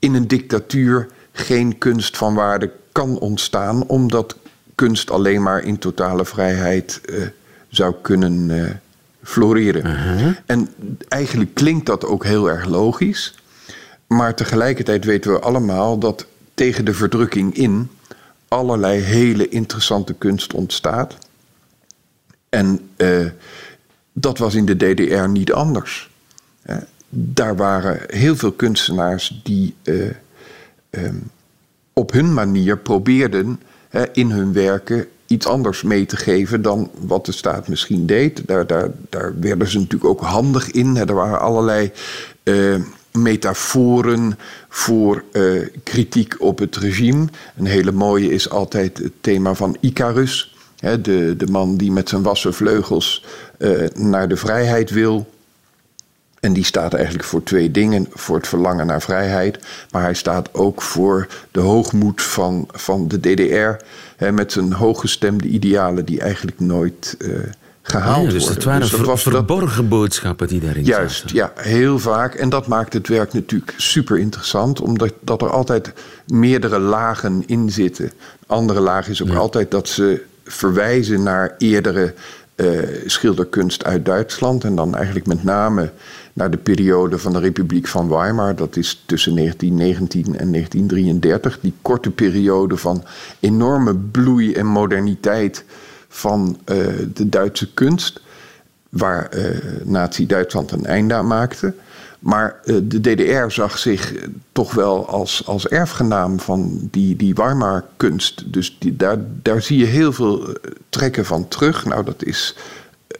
in 0.00 0.14
een 0.14 0.28
dictatuur 0.28 1.08
geen 1.32 1.78
kunst 1.78 2.16
van 2.16 2.34
waarde 2.34 2.70
kan 2.92 3.18
ontstaan, 3.18 3.86
omdat 3.86 4.36
kunst 4.74 5.10
alleen 5.10 5.42
maar 5.42 5.62
in 5.64 5.78
totale 5.78 6.24
vrijheid 6.24 7.00
eh, 7.04 7.22
zou 7.68 7.94
kunnen 8.02 8.50
eh, 8.50 8.70
floreren. 9.22 9.84
En 10.46 10.68
eigenlijk 11.08 11.54
klinkt 11.54 11.86
dat 11.86 12.04
ook 12.04 12.24
heel 12.24 12.50
erg 12.50 12.64
logisch, 12.64 13.34
maar 14.06 14.34
tegelijkertijd 14.34 15.04
weten 15.04 15.32
we 15.32 15.40
allemaal 15.40 15.98
dat 15.98 16.26
tegen 16.54 16.84
de 16.84 16.94
verdrukking 16.94 17.54
in 17.54 17.90
allerlei 18.48 19.00
hele 19.00 19.48
interessante 19.48 20.14
kunst 20.14 20.52
ontstaat. 20.52 21.16
En 22.48 22.90
eh, 22.96 23.26
dat 24.12 24.38
was 24.38 24.54
in 24.54 24.64
de 24.64 24.76
DDR 24.76 25.28
niet 25.28 25.52
anders. 25.52 26.10
Daar 27.10 27.56
waren 27.56 28.00
heel 28.06 28.36
veel 28.36 28.52
kunstenaars 28.52 29.40
die 29.44 29.74
eh, 29.82 29.94
ehm, 30.90 31.14
op 31.92 32.12
hun 32.12 32.34
manier 32.34 32.78
probeerden 32.78 33.60
in 34.12 34.30
hun 34.30 34.52
werken 34.52 35.06
iets 35.26 35.46
anders 35.46 35.82
mee 35.82 36.06
te 36.06 36.16
geven 36.16 36.62
dan 36.62 36.90
wat 37.06 37.26
de 37.26 37.32
staat 37.32 37.68
misschien 37.68 38.06
deed. 38.06 38.46
Daar, 38.46 38.66
daar, 38.66 38.90
daar 39.08 39.32
werden 39.40 39.68
ze 39.68 39.78
natuurlijk 39.78 40.10
ook 40.10 40.20
handig 40.20 40.70
in. 40.70 40.96
Er 40.96 41.14
waren 41.14 41.40
allerlei 41.40 41.90
eh, 42.42 42.74
metaforen 43.12 44.38
voor 44.68 45.24
eh, 45.32 45.42
kritiek 45.82 46.34
op 46.38 46.58
het 46.58 46.76
regime. 46.76 47.26
Een 47.56 47.66
hele 47.66 47.92
mooie 47.92 48.30
is 48.30 48.50
altijd 48.50 48.98
het 48.98 49.12
thema 49.20 49.54
van 49.54 49.76
Icarus. 49.80 50.54
Hè, 50.76 51.00
de, 51.00 51.34
de 51.36 51.46
man 51.46 51.76
die 51.76 51.92
met 51.92 52.08
zijn 52.08 52.22
wassen 52.22 52.54
vleugels 52.54 53.24
naar 53.94 54.28
de 54.28 54.36
vrijheid 54.36 54.90
wil. 54.90 55.26
En 56.40 56.52
die 56.52 56.64
staat 56.64 56.94
eigenlijk 56.94 57.24
voor 57.24 57.42
twee 57.42 57.70
dingen. 57.70 58.06
Voor 58.10 58.36
het 58.36 58.48
verlangen 58.48 58.86
naar 58.86 59.02
vrijheid. 59.02 59.58
Maar 59.90 60.02
hij 60.02 60.14
staat 60.14 60.48
ook 60.54 60.82
voor 60.82 61.26
de 61.50 61.60
hoogmoed 61.60 62.22
van, 62.22 62.68
van 62.72 63.08
de 63.08 63.20
DDR. 63.20 63.84
Hè, 64.16 64.32
met 64.32 64.52
zijn 64.52 64.72
hooggestemde 64.72 65.48
idealen 65.48 66.04
die 66.04 66.20
eigenlijk 66.20 66.60
nooit 66.60 67.16
eh, 67.18 67.30
gehaald 67.82 68.26
Ja, 68.26 68.30
dus 68.30 68.38
worden. 68.38 68.54
het 68.54 68.64
waren 68.64 68.80
Dus 68.80 68.90
dat 68.90 68.98
ver- 69.00 69.08
was 69.08 69.24
dat- 69.24 69.32
verborgen 69.32 69.88
boodschappen 69.88 70.48
die 70.48 70.60
daarin 70.60 70.84
Juist, 70.84 71.20
zaten. 71.20 71.36
ja, 71.36 71.52
heel 71.54 71.98
vaak. 71.98 72.34
En 72.34 72.48
dat 72.48 72.66
maakt 72.66 72.92
het 72.92 73.08
werk 73.08 73.32
natuurlijk 73.32 73.74
super 73.76 74.18
interessant, 74.18 74.80
omdat 74.80 75.12
dat 75.20 75.42
er 75.42 75.50
altijd 75.50 75.92
meerdere 76.26 76.78
lagen 76.78 77.42
in 77.46 77.70
zitten. 77.70 78.12
Andere 78.46 78.80
laag 78.80 79.08
is 79.08 79.22
ook 79.22 79.34
altijd 79.34 79.70
dat 79.70 79.88
ze 79.88 80.22
verwijzen 80.44 81.22
naar 81.22 81.54
eerdere 81.58 82.14
eh, 82.54 82.66
schilderkunst 83.06 83.84
uit 83.84 84.04
Duitsland. 84.04 84.64
En 84.64 84.74
dan 84.74 84.94
eigenlijk 84.94 85.26
met 85.26 85.44
name 85.44 85.90
naar 86.32 86.50
de 86.50 86.56
periode 86.56 87.18
van 87.18 87.32
de 87.32 87.38
Republiek 87.38 87.86
van 87.86 88.08
Weimar. 88.08 88.56
Dat 88.56 88.76
is 88.76 89.02
tussen 89.06 89.34
1919 89.34 90.24
en 90.24 90.52
1933. 90.52 91.60
Die 91.60 91.74
korte 91.82 92.10
periode 92.10 92.76
van 92.76 93.04
enorme 93.40 93.94
bloei 93.94 94.52
en 94.52 94.66
moderniteit 94.66 95.64
van 96.08 96.58
eh, 96.64 96.76
de 97.14 97.28
Duitse 97.28 97.74
kunst 97.74 98.20
waar 98.88 99.26
eh 99.26 99.56
Nazi-Duitsland 99.84 100.70
een 100.70 100.86
einde 100.86 101.14
aan 101.14 101.26
maakte. 101.26 101.74
Maar 102.18 102.60
eh, 102.64 102.76
de 102.82 103.00
DDR 103.00 103.50
zag 103.50 103.78
zich 103.78 104.14
toch 104.52 104.74
wel 104.74 105.08
als, 105.08 105.46
als 105.46 105.68
erfgenaam 105.68 106.40
van 106.40 106.88
die, 106.90 107.16
die 107.16 107.34
Weimar-kunst. 107.34 108.52
Dus 108.52 108.76
die, 108.78 108.96
daar, 108.96 109.18
daar 109.42 109.62
zie 109.62 109.78
je 109.78 109.84
heel 109.84 110.12
veel 110.12 110.56
trekken 110.88 111.24
van 111.24 111.48
terug. 111.48 111.84
Nou, 111.84 112.04
dat 112.04 112.24
is 112.24 112.56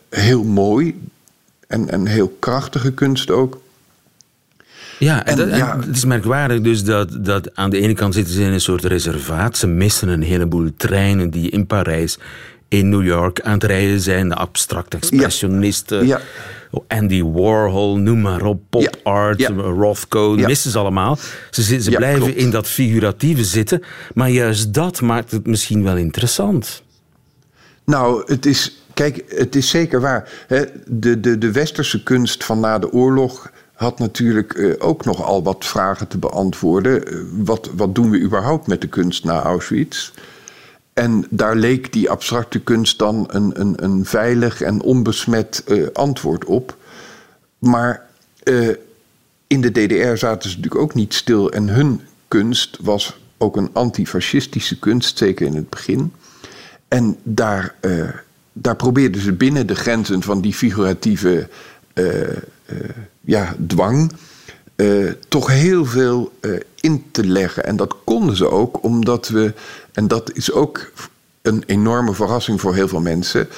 heel 0.08 0.44
mooi 0.44 1.00
en, 1.70 1.88
en 1.90 2.06
heel 2.06 2.36
krachtige 2.38 2.92
kunst 2.92 3.30
ook. 3.30 3.60
Ja, 4.98 5.24
en 5.24 5.32
En 5.32 5.36
dat- 5.36 5.48
en 5.58 5.80
het 5.86 5.96
is 5.96 6.04
merkwaardig 6.04 6.60
dus 6.60 6.84
dat, 6.84 7.24
dat 7.24 7.56
aan 7.56 7.70
de 7.70 7.80
ene 7.80 7.94
kant 7.94 8.14
zitten 8.14 8.34
ze 8.34 8.42
in 8.42 8.52
een 8.52 8.60
soort 8.60 8.84
reservaat. 8.84 9.56
Ze 9.56 9.66
missen 9.66 10.08
een 10.08 10.22
heleboel 10.22 10.70
treinen 10.76 11.30
die 11.30 11.50
in 11.50 11.66
Parijs, 11.66 12.18
in 12.68 12.88
New 12.88 13.04
York 13.04 13.40
aan 13.40 13.52
het 13.52 13.64
rijden 13.64 14.00
zijn. 14.00 14.28
De 14.28 14.34
abstracte 14.34 14.96
expressionisten. 14.96 16.06
Ja. 16.06 16.20
Andy 16.88 17.22
Warhol, 17.22 17.96
noem 17.98 18.20
maar 18.20 18.42
op, 18.42 18.60
pop 18.68 18.96
art. 19.02 19.46
Rothko, 19.56 20.34
missen 20.34 20.70
ze 20.70 20.78
allemaal. 20.78 21.18
Ze, 21.50 21.80
ze 21.82 21.90
blijven 21.90 22.22
klopt. 22.22 22.36
in 22.36 22.50
dat 22.50 22.66
figuratieve 22.66 23.44
zitten, 23.44 23.82
maar 24.14 24.30
juist 24.30 24.74
dat 24.74 25.00
maakt 25.00 25.30
het 25.30 25.46
misschien 25.46 25.82
wel 25.82 25.96
interessant. 25.96 26.82
Nou, 27.84 28.22
het 28.26 28.46
is, 28.46 28.79
kijk, 29.00 29.24
het 29.28 29.56
is 29.56 29.68
zeker 29.68 30.00
waar. 30.00 30.30
Hè, 30.46 30.64
de, 30.86 31.20
de, 31.20 31.38
de 31.38 31.52
westerse 31.52 32.02
kunst 32.02 32.44
van 32.44 32.60
na 32.60 32.78
de 32.78 32.92
oorlog 32.92 33.50
had 33.72 33.98
natuurlijk 33.98 34.54
eh, 34.54 34.72
ook 34.78 35.04
nog 35.04 35.22
al 35.22 35.42
wat 35.42 35.64
vragen 35.66 36.08
te 36.08 36.18
beantwoorden. 36.18 37.06
Eh, 37.06 37.14
wat, 37.32 37.70
wat 37.76 37.94
doen 37.94 38.10
we 38.10 38.20
überhaupt 38.20 38.66
met 38.66 38.80
de 38.80 38.88
kunst 38.88 39.24
na 39.24 39.42
Auschwitz? 39.42 40.12
En 40.92 41.26
daar 41.30 41.56
leek 41.56 41.92
die 41.92 42.10
abstracte 42.10 42.60
kunst 42.60 42.98
dan 42.98 43.24
een, 43.28 43.60
een, 43.60 43.84
een 43.84 44.04
veilig 44.04 44.60
en 44.60 44.82
onbesmet 44.82 45.64
eh, 45.66 45.86
antwoord 45.92 46.44
op. 46.44 46.76
Maar 47.58 48.06
in 49.46 49.60
de 49.60 49.70
DDR 49.70 50.16
zaten 50.16 50.50
ze 50.50 50.56
natuurlijk 50.56 50.82
ook 50.82 50.94
niet 50.94 51.14
stil. 51.14 51.50
En 51.50 51.68
hun 51.68 52.00
kunst 52.28 52.78
was 52.80 53.20
ook 53.38 53.56
een 53.56 53.70
antifascistische 53.72 54.78
kunst, 54.78 55.18
zeker 55.18 55.46
in 55.46 55.54
het 55.54 55.70
begin. 55.70 56.12
En 56.88 57.16
daar, 57.22 57.74
daar 58.62 58.76
probeerden 58.76 59.20
ze 59.20 59.32
binnen 59.32 59.66
de 59.66 59.74
grenzen 59.74 60.22
van 60.22 60.40
die 60.40 60.54
figuratieve 60.54 61.48
eh, 61.92 62.06
ja, 63.20 63.54
dwang. 63.66 64.12
eh, 64.76 65.12
toch 65.28 65.46
heel 65.46 65.84
veel 65.84 66.32
in 66.80 67.04
te 67.10 67.26
leggen. 67.26 67.64
En 67.64 67.76
dat 67.76 67.96
konden 68.04 68.36
ze 68.36 68.50
ook, 68.50 68.82
omdat 68.82 69.28
we, 69.28 69.52
en 69.92 70.08
dat 70.08 70.32
is 70.32 70.52
ook 70.52 70.92
een 71.42 71.62
enorme 71.66 72.14
verrassing 72.14 72.60
voor 72.60 72.74
heel 72.74 72.88
veel 72.88 73.00
mensen. 73.00 73.48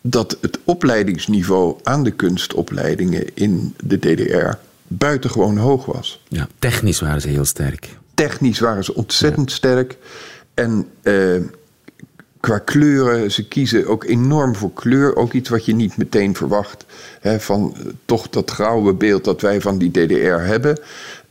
dat 0.00 0.38
het 0.40 0.58
opleidingsniveau 0.64 1.76
aan 1.82 2.02
de 2.02 2.10
kunstopleidingen 2.10 3.34
in 3.34 3.74
de 3.84 3.98
DDR 3.98 4.58
buitengewoon 4.86 5.56
hoog 5.56 5.84
was. 5.84 6.20
Ja, 6.28 6.48
technisch 6.58 7.00
waren 7.00 7.20
ze 7.20 7.28
heel 7.28 7.44
sterk. 7.44 7.88
Technisch 8.14 8.58
waren 8.58 8.84
ze 8.84 8.94
ontzettend 8.94 9.52
sterk. 9.52 9.96
En 10.54 10.86
qua 12.46 12.58
kleuren, 12.58 13.30
ze 13.30 13.48
kiezen 13.48 13.86
ook 13.86 14.04
enorm 14.04 14.54
voor 14.56 14.72
kleur. 14.72 15.16
Ook 15.16 15.32
iets 15.32 15.48
wat 15.48 15.64
je 15.64 15.74
niet 15.74 15.96
meteen 15.96 16.34
verwacht. 16.34 16.84
Hè, 17.20 17.40
van 17.40 17.74
eh, 17.76 17.84
toch 18.04 18.28
dat 18.28 18.50
grauwe 18.50 18.94
beeld 18.94 19.24
dat 19.24 19.40
wij 19.40 19.60
van 19.60 19.78
die 19.78 19.90
DDR 19.90 20.40
hebben. 20.44 20.80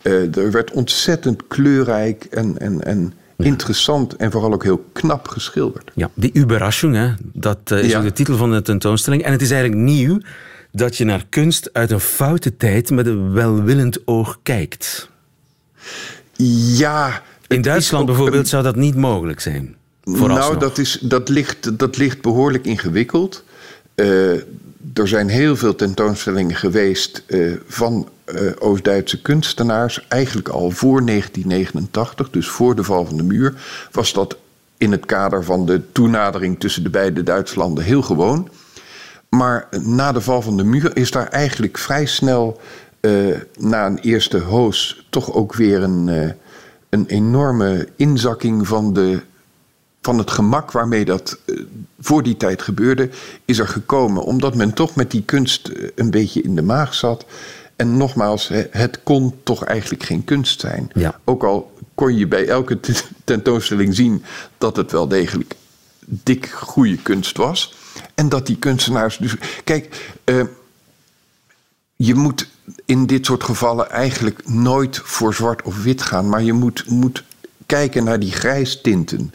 Eh, 0.01 0.35
er 0.37 0.51
werd 0.51 0.71
ontzettend 0.71 1.47
kleurrijk 1.47 2.23
en, 2.23 2.57
en, 2.59 2.83
en 2.83 3.13
interessant 3.37 4.15
en 4.15 4.31
vooral 4.31 4.53
ook 4.53 4.63
heel 4.63 4.85
knap 4.93 5.27
geschilderd. 5.27 5.91
Ja, 5.93 6.09
die 6.13 6.35
Überraschung, 6.37 6.95
hè, 6.95 7.13
dat 7.33 7.59
eh, 7.65 7.79
is 7.83 7.91
Ja. 7.91 7.97
ook 7.97 8.03
de 8.03 8.11
titel 8.13 8.37
van 8.37 8.51
de 8.51 8.61
tentoonstelling. 8.61 9.23
En 9.23 9.31
het 9.31 9.41
is 9.41 9.51
eigenlijk 9.51 9.81
nieuw 9.81 10.19
dat 10.71 10.97
je 10.97 11.05
naar 11.05 11.25
kunst 11.29 11.69
uit 11.73 11.91
een 11.91 11.99
foute 11.99 12.57
tijd 12.57 12.89
met 12.89 13.05
een 13.07 13.31
welwillend 13.33 14.07
oog 14.07 14.39
kijkt. 14.43 15.09
Ja. 16.77 17.21
In 17.47 17.61
Duitsland 17.61 18.05
bijvoorbeeld 18.05 18.43
een- 18.43 18.49
zou 18.49 18.63
dat 18.63 18.75
niet 18.75 18.95
mogelijk 18.95 19.39
zijn. 19.39 19.75
Nou, 20.05 20.57
dat, 20.57 20.77
is, 20.77 20.99
dat, 21.01 21.29
ligt, 21.29 21.79
dat 21.79 21.97
ligt 21.97 22.21
behoorlijk 22.21 22.65
ingewikkeld. 22.65 23.43
Eh, 23.95 24.33
er 24.93 25.07
zijn 25.07 25.29
heel 25.29 25.55
veel 25.55 25.75
tentoonstellingen 25.75 26.55
geweest 26.55 27.23
eh, 27.27 27.53
van 27.67 28.09
eh, 28.25 28.51
Oost-Duitse 28.59 29.21
kunstenaars. 29.21 30.05
Eigenlijk 30.07 30.47
al 30.47 30.71
voor 30.71 31.05
1989, 31.05 32.29
dus 32.29 32.47
voor 32.47 32.75
de 32.75 32.83
val 32.83 33.05
van 33.05 33.17
de 33.17 33.23
muur, 33.23 33.53
was 33.91 34.13
dat 34.13 34.37
in 34.77 34.91
het 34.91 35.05
kader 35.05 35.43
van 35.43 35.65
de 35.65 35.81
toenadering 35.91 36.59
tussen 36.59 36.83
de 36.83 36.89
beide 36.89 37.23
Duitslanden 37.23 37.83
heel 37.83 38.01
gewoon. 38.01 38.49
Maar 39.29 39.67
na 39.81 40.11
de 40.11 40.21
val 40.21 40.41
van 40.41 40.57
de 40.57 40.63
muur 40.63 40.97
is 40.97 41.11
daar 41.11 41.27
eigenlijk 41.27 41.77
vrij 41.77 42.05
snel, 42.05 42.59
na 43.59 43.85
een 43.85 43.97
eerste 43.97 44.37
hoos, 44.37 45.07
toch 45.09 45.33
ook 45.33 45.55
weer 45.55 45.83
een, 45.83 46.07
een 46.89 47.05
enorme 47.05 47.87
inzakking 47.95 48.67
van, 48.67 48.93
de, 48.93 49.21
van 50.05 50.17
het 50.17 50.31
gemak 50.31 50.71
waarmee 50.71 51.05
dat 51.05 51.37
eh, 51.45 51.55
voor 51.99 52.23
die 52.23 52.37
tijd 52.37 52.61
gebeurde, 52.61 53.09
is 53.45 53.59
er 53.59 53.67
gekomen. 53.67 54.23
Omdat 54.23 54.55
men 54.55 54.73
toch 54.73 54.95
met 54.95 55.11
die 55.11 55.23
kunst 55.23 55.67
eh, 55.67 55.89
een 55.95 56.11
beetje 56.11 56.41
in 56.41 56.55
de 56.55 56.61
maag 56.61 56.93
zat. 56.93 57.25
En 57.75 57.97
nogmaals, 57.97 58.49
het 58.71 59.03
kon 59.03 59.33
toch 59.43 59.63
eigenlijk 59.63 60.03
geen 60.03 60.23
kunst 60.23 60.59
zijn. 60.59 60.89
Ja. 60.93 61.19
Ook 61.23 61.43
al 61.43 61.73
kon 61.95 62.17
je 62.17 62.27
bij 62.27 62.47
elke 62.47 62.79
tentoonstelling 63.23 63.95
zien 63.95 64.23
dat 64.57 64.75
het 64.75 64.91
wel 64.91 65.07
degelijk 65.07 65.55
dik 66.05 66.49
goede 66.49 66.97
kunst 66.97 67.37
was. 67.37 67.75
En 68.15 68.29
dat 68.29 68.47
die 68.47 68.57
kunstenaars 68.57 69.17
dus. 69.17 69.35
Kijk, 69.63 70.13
eh, 70.23 70.41
je 71.95 72.15
moet 72.15 72.47
in 72.85 73.05
dit 73.05 73.25
soort 73.25 73.43
gevallen 73.43 73.89
eigenlijk 73.89 74.47
nooit 74.47 75.01
voor 75.03 75.33
zwart 75.33 75.61
of 75.61 75.83
wit 75.83 76.01
gaan, 76.01 76.29
maar 76.29 76.43
je 76.43 76.53
moet, 76.53 76.89
moet 76.89 77.23
kijken 77.65 78.03
naar 78.03 78.19
die 78.19 78.31
grijstinten. 78.31 79.33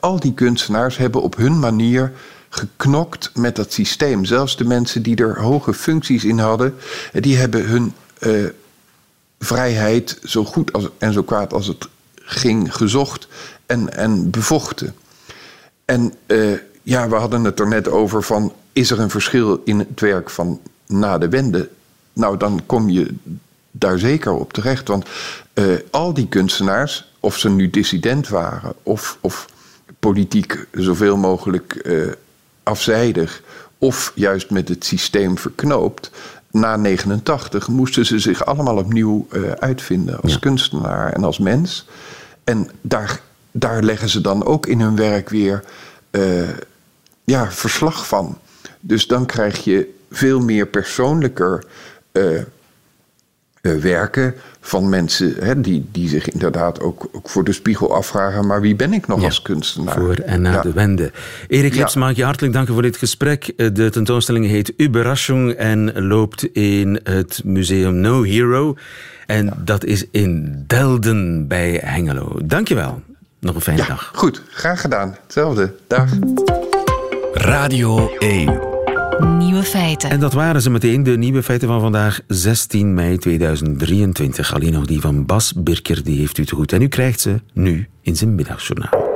Al 0.00 0.20
die 0.20 0.34
kunstenaars 0.34 0.96
hebben 0.96 1.22
op 1.22 1.36
hun 1.36 1.58
manier 1.58 2.12
geknokt 2.48 3.30
met 3.34 3.56
dat 3.56 3.72
systeem. 3.72 4.24
Zelfs 4.24 4.56
de 4.56 4.64
mensen 4.64 5.02
die 5.02 5.16
er 5.16 5.40
hoge 5.40 5.74
functies 5.74 6.24
in 6.24 6.38
hadden, 6.38 6.74
eh, 7.12 7.22
die 7.22 7.36
hebben 7.36 7.64
hun 7.64 7.92
eh, 8.18 8.32
vrijheid 9.38 10.18
zo 10.24 10.44
goed 10.44 10.72
als, 10.72 10.88
en 10.98 11.12
zo 11.12 11.22
kwaad 11.22 11.52
als 11.52 11.66
het 11.66 11.88
ging 12.14 12.74
gezocht 12.74 13.28
en, 13.66 13.96
en 13.96 14.30
bevochten. 14.30 14.94
En 15.84 16.14
eh, 16.26 16.52
ja, 16.82 17.08
we 17.08 17.14
hadden 17.14 17.44
het 17.44 17.60
er 17.60 17.68
net 17.68 17.88
over 17.88 18.22
van... 18.22 18.52
is 18.72 18.90
er 18.90 19.00
een 19.00 19.10
verschil 19.10 19.62
in 19.64 19.78
het 19.78 20.00
werk 20.00 20.30
van 20.30 20.60
na 20.86 21.18
de 21.18 21.28
wende? 21.28 21.68
Nou, 22.12 22.36
dan 22.36 22.62
kom 22.66 22.88
je 22.88 23.14
daar 23.70 23.98
zeker 23.98 24.32
op 24.32 24.52
terecht. 24.52 24.88
Want 24.88 25.06
al 25.90 26.14
die 26.14 26.28
kunstenaars, 26.28 27.12
of 27.28 27.38
ze 27.38 27.50
nu 27.50 27.70
dissident 27.70 28.28
waren... 28.28 28.72
of, 28.82 29.18
of 29.20 29.48
politiek 30.00 30.66
zoveel 30.72 31.16
mogelijk 31.16 31.72
eh, 31.74 32.02
afzijdig... 32.62 33.42
of 33.78 34.12
juist 34.14 34.50
met 34.50 34.68
het 34.68 34.84
systeem 34.84 35.38
verknoopt... 35.38 36.10
na 36.50 36.76
89 36.76 37.68
moesten 37.68 38.06
ze 38.06 38.18
zich 38.18 38.44
allemaal 38.44 38.76
opnieuw 38.76 39.26
eh, 39.30 39.50
uitvinden... 39.50 40.20
als 40.20 40.38
kunstenaar 40.38 41.12
en 41.12 41.24
als 41.24 41.38
mens... 41.38 41.86
En 42.44 42.70
daar, 42.80 43.20
daar 43.50 43.82
leggen 43.82 44.08
ze 44.08 44.20
dan 44.20 44.44
ook 44.44 44.66
in 44.66 44.80
hun 44.80 44.96
werk 44.96 45.28
weer 45.28 45.64
eh, 46.10 46.48
ja, 47.24 47.52
verslag 47.52 48.06
van. 48.06 48.38
Dus 48.80 49.06
dan 49.06 49.26
krijg 49.26 49.64
je 49.64 49.94
veel 50.10 50.40
meer 50.40 50.66
persoonlijker 50.66 51.64
werken 53.76 54.34
van 54.60 54.88
mensen 54.88 55.34
hè, 55.40 55.60
die, 55.60 55.88
die 55.92 56.08
zich 56.08 56.28
inderdaad 56.30 56.80
ook, 56.80 57.08
ook 57.12 57.28
voor 57.28 57.44
de 57.44 57.52
spiegel 57.52 57.94
afvragen: 57.94 58.46
maar 58.46 58.60
wie 58.60 58.76
ben 58.76 58.92
ik 58.92 59.06
nog 59.06 59.20
Ja, 59.20 59.26
als 59.26 59.42
kunstenaar? 59.42 59.94
Voor 59.94 60.14
en 60.14 60.42
na 60.42 60.52
Ja. 60.52 60.60
de 60.60 60.72
wende. 60.72 61.10
Erik 61.48 61.72
Ja. 61.74 61.78
Lips, 61.78 61.94
mag 61.94 62.10
ik 62.10 62.16
je 62.16 62.24
hartelijk 62.24 62.52
danken 62.54 62.72
voor 62.72 62.82
dit 62.82 62.96
gesprek. 62.96 63.52
Eh, 63.56 63.66
De 63.72 63.90
tentoonstelling 63.90 64.46
heet 64.46 64.72
Überraschung 64.80 65.52
en 65.52 66.06
loopt 66.06 66.42
in 66.52 67.00
het 67.02 67.40
museum 67.44 67.94
No 67.94 68.22
Hero. 68.22 68.76
En 69.26 69.52
dat 69.64 69.84
is 69.84 70.04
in 70.10 70.64
Delden 70.66 71.46
bij 71.48 71.80
Hengelo. 71.84 72.38
Dankjewel. 72.44 73.02
Nog 73.40 73.54
een 73.54 73.60
fijne 73.60 73.80
Ja, 73.80 73.86
dag. 73.88 74.10
goed, 74.14 74.42
graag 74.50 74.80
gedaan. 74.80 75.16
Hetzelfde. 75.22 75.74
Dag. 75.86 76.08
Radio 77.32 78.10
1. 78.18 78.67
Nieuwe 79.26 79.62
feiten. 79.62 80.10
En 80.10 80.20
dat 80.20 80.32
waren 80.32 80.62
ze 80.62 80.70
meteen, 80.70 81.02
de 81.02 81.16
nieuwe 81.16 81.42
feiten 81.42 81.68
van 81.68 81.80
vandaag, 81.80 82.20
16 82.26 82.94
mei 82.94 83.18
2023. 83.18 84.54
Alleen 84.54 84.72
nog 84.72 84.86
die 84.86 85.00
van 85.00 85.26
Bas 85.26 85.52
Birker, 85.52 86.04
die 86.04 86.18
heeft 86.18 86.38
u 86.38 86.44
te 86.44 86.54
goed. 86.54 86.72
En 86.72 86.82
u 86.82 86.88
krijgt 86.88 87.20
ze 87.20 87.40
nu 87.52 87.88
in 88.02 88.16
zijn 88.16 88.34
middagjournaal. 88.34 89.06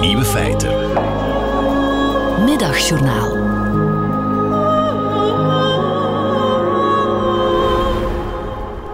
Nieuwe 0.00 0.24
feiten. 0.24 0.70
Middagjournaal. 2.44 3.52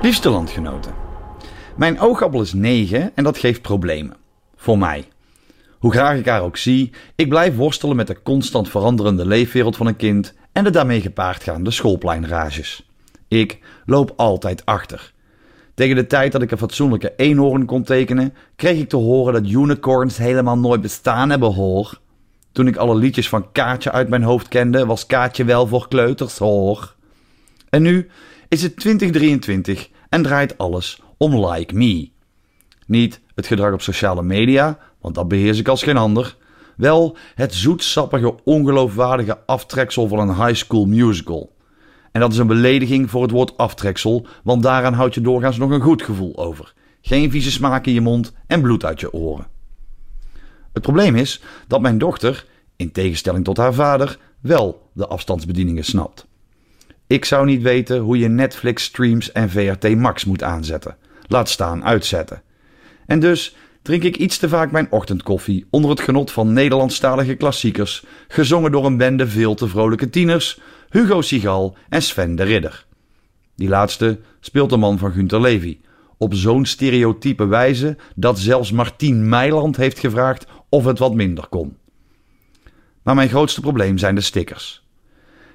Liefste 0.03 0.31
landgenoten. 0.31 0.93
Mijn 1.77 2.01
oogappel 2.01 2.41
is 2.41 2.53
9 2.53 3.11
en 3.15 3.25
dat 3.25 3.39
geeft 3.39 3.63
problemen. 3.63 4.17
Voor 4.57 4.79
mij. 4.79 5.09
Hoe 5.81 5.93
graag 5.93 6.19
ik 6.19 6.27
haar 6.27 6.43
ook 6.43 6.57
zie, 6.57 6.91
ik 7.15 7.29
blijf 7.29 7.57
worstelen 7.57 7.97
met 7.97 8.07
de 8.07 8.23
constant 8.23 8.69
veranderende 8.69 9.27
leefwereld 9.27 9.77
van 9.77 9.87
een 9.87 9.97
kind 9.97 10.35
en 10.53 10.65
de 10.65 10.71
daarmee 10.71 11.01
gepaard 11.01 11.43
gaande 11.43 11.71
schoolpleinrages. 11.71 12.89
Ik 13.29 13.59
loop 13.87 14.13
altijd 14.17 14.67
achter. 14.67 15.13
Tegen 15.75 15.97
de 15.97 16.07
tijd 16.07 16.33
dat 16.33 16.43
ik 16.43 16.51
een 16.51 16.59
fatsoenlijke 16.59 17.13
eenhoorn 17.17 17.65
kon 17.65 17.83
tekenen, 17.83 18.35
kreeg 18.57 18.79
ik 18.79 18.89
te 18.89 18.97
horen 18.97 19.33
dat 19.33 19.51
unicorns 19.51 20.17
helemaal 20.17 20.59
nooit 20.59 20.81
bestaan 20.81 21.31
hebben 21.31 21.55
hoor. 21.55 22.01
Toen 22.53 22.67
ik 22.67 22.77
alle 22.77 22.95
liedjes 22.95 23.29
van 23.29 23.53
Kaatje 23.53 23.93
uit 23.93 24.09
mijn 24.09 24.23
hoofd 24.23 24.49
kende, 24.49 24.87
was 24.87 25.07
Kaatje 25.07 25.45
wel 25.45 25.67
voor 25.67 25.89
kleuters 25.89 26.39
hoor. 26.39 26.95
En 27.69 27.83
nu 27.83 28.09
is 28.49 28.63
het 28.63 28.77
2023 28.77 29.91
en 30.09 30.23
draait 30.23 30.59
alles 30.59 31.03
om 31.17 31.47
Like 31.47 31.75
Me. 31.75 32.11
Niet 32.87 33.21
het 33.35 33.47
gedrag 33.47 33.73
op 33.73 33.83
sociale 33.83 34.23
media, 34.23 34.79
want 35.01 35.15
dat 35.15 35.29
beheers 35.29 35.59
ik 35.59 35.69
als 35.69 35.83
geen 35.83 35.97
ander. 35.97 36.37
Wel 36.77 37.17
het 37.35 37.55
zoetsappige, 37.55 38.35
ongeloofwaardige 38.45 39.39
aftreksel 39.47 40.09
van 40.09 40.19
een 40.19 40.35
high 40.35 40.55
school 40.55 40.87
musical. 40.87 41.57
En 42.13 42.21
dat 42.21 42.33
is 42.33 42.39
een 42.39 42.47
belediging 42.47 43.11
voor 43.11 43.23
het 43.23 43.31
woord 43.31 43.57
aftreksel, 43.57 44.27
want 44.43 44.63
daaraan 44.63 44.95
houd 44.95 45.15
je 45.15 45.21
doorgaans 45.21 45.57
nog 45.57 45.71
een 45.71 45.81
goed 45.81 46.03
gevoel 46.03 46.39
over. 46.39 46.73
Geen 47.01 47.31
vieze 47.31 47.51
smaak 47.51 47.87
in 47.87 47.93
je 47.93 48.01
mond 48.01 48.33
en 48.47 48.61
bloed 48.61 48.85
uit 48.85 49.01
je 49.01 49.13
oren. 49.13 49.47
Het 50.73 50.83
probleem 50.83 51.17
is 51.17 51.43
dat 51.67 51.81
mijn 51.81 51.99
dochter, 51.99 52.47
in 52.77 52.93
tegenstelling 52.93 53.45
tot 53.45 53.57
haar 53.57 53.75
vader, 53.75 54.19
wel 54.41 54.91
de 54.93 55.07
afstandsbedieningen 55.07 55.85
snapt. 55.85 56.27
Ik 57.07 57.25
zou 57.25 57.47
niet 57.47 57.63
weten 57.63 57.99
hoe 57.99 58.19
je 58.19 58.29
Netflix 58.29 58.85
streams 58.85 59.33
en 59.33 59.51
VRT 59.51 59.97
Max 59.97 60.25
moet 60.25 60.43
aanzetten. 60.43 60.97
Laat 61.27 61.49
staan 61.49 61.85
uitzetten. 61.85 62.43
En 63.07 63.21
dus 63.21 63.57
drink 63.83 64.03
ik 64.03 64.17
iets 64.17 64.39
te 64.39 64.49
vaak 64.49 64.71
mijn 64.71 64.87
ochtendkoffie 64.91 65.67
onder 65.71 65.91
het 65.91 66.01
genot 66.01 66.31
van 66.31 66.53
Nederlandstalige 66.53 67.35
klassiekers, 67.35 68.05
gezongen 68.29 68.73
door 68.73 68.87
een 68.87 68.97
bende 68.97 69.29
veel 69.29 69.55
te 69.55 69.69
vrolijke 69.69 70.11
tieners, 70.11 70.61
Hugo 70.91 71.21
Sigal 71.21 71.77
en 71.89 72.03
Sven 72.03 72.37
de 72.37 72.43
Ridder. 72.43 72.87
Die 73.57 73.69
laatste 73.69 74.21
speelt 74.41 74.71
de 74.71 74.77
man 74.77 74.99
van 74.99 75.13
Günter 75.13 75.41
Levy, 75.41 75.79
op 76.19 76.35
zo'n 76.35 76.65
stereotype 76.65 77.47
wijze 77.47 77.97
dat 78.15 78.39
zelfs 78.39 78.73
Martien 78.73 79.29
Meiland 79.29 79.77
heeft 79.77 79.99
gevraagd 79.99 80.47
of 80.69 80.85
het 80.85 80.99
wat 80.99 81.15
minder 81.15 81.47
kon. 81.49 81.77
Maar 83.03 83.15
mijn 83.15 83.29
grootste 83.29 83.61
probleem 83.61 83.99
zijn 83.99 84.15
de 84.15 84.21
stickers. 84.21 84.85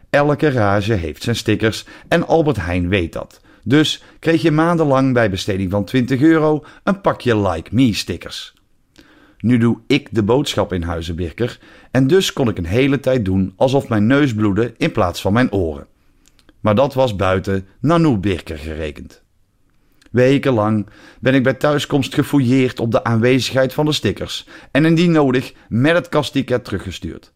Elke 0.09 0.49
rage 0.49 0.93
heeft 0.93 1.23
zijn 1.23 1.36
stickers 1.36 1.86
en 2.07 2.28
Albert 2.28 2.57
Heijn 2.57 2.89
weet 2.89 3.13
dat. 3.13 3.41
Dus 3.68 4.03
kreeg 4.20 4.41
je 4.41 4.51
maandenlang 4.51 5.13
bij 5.13 5.30
besteding 5.30 5.72
van 5.72 5.86
20 5.86 6.22
euro 6.22 6.63
een 6.84 7.01
pakje 7.01 7.38
Like 7.38 7.76
Me 7.76 7.93
stickers. 7.93 8.53
Nu 9.39 9.57
doe 9.57 9.80
ik 9.88 10.07
de 10.11 10.24
boodschap 10.24 10.74
in 10.74 10.82
Huizenbirker 10.82 11.59
en 11.91 12.07
dus 12.07 12.34
kon 12.34 12.49
ik 12.49 12.57
een 12.57 12.66
hele 12.66 12.99
tijd 12.99 13.26
doen 13.26 13.53
alsof 13.55 13.88
mijn 13.88 14.07
neus 14.07 14.34
bloedde 14.34 14.74
in 14.78 14.91
plaats 14.91 15.22
van 15.22 15.34
mijn 15.34 15.51
oren. 15.51 15.88
Maar 16.59 16.76
dat 16.76 16.93
was 16.93 17.16
buiten 17.16 17.68
Nanoe 17.80 18.18
Birker 18.18 18.57
gerekend. 18.57 19.24
Wekenlang 20.11 20.88
ben 21.20 21.34
ik 21.34 21.43
bij 21.43 21.53
thuiskomst 21.53 22.13
gefouilleerd 22.13 22.80
op 22.80 22.91
de 22.91 23.03
aanwezigheid 23.03 23.74
van 23.74 23.86
de 23.86 23.91
stickers 23.91 24.47
en 24.72 24.86
indien 24.86 25.11
nodig 25.11 25.53
met 25.70 25.95
het 25.95 26.09
kastticket 26.09 26.63
teruggestuurd. 26.63 27.34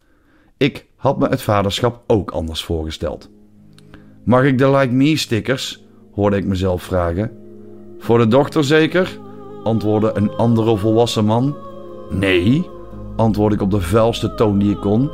Ik 0.57 0.85
had 0.95 1.19
me 1.19 1.27
het 1.27 1.41
vaderschap 1.41 2.03
ook 2.07 2.31
anders 2.31 2.63
voorgesteld. 2.63 3.29
Mag 4.23 4.43
ik 4.43 4.57
de 4.57 4.69
Like 4.69 4.93
Me 4.93 5.17
stickers? 5.17 5.83
Hoorde 6.19 6.37
ik 6.37 6.45
mezelf 6.45 6.83
vragen. 6.83 7.31
Voor 7.99 8.17
de 8.17 8.27
dochter 8.27 8.63
zeker? 8.63 9.19
antwoordde 9.63 10.11
een 10.13 10.31
andere 10.31 10.77
volwassen 10.77 11.25
man. 11.25 11.55
Nee, 12.09 12.69
antwoordde 13.15 13.55
ik 13.55 13.61
op 13.61 13.71
de 13.71 13.81
vuilste 13.81 14.33
toon 14.35 14.59
die 14.59 14.71
ik 14.71 14.79
kon. 14.79 15.09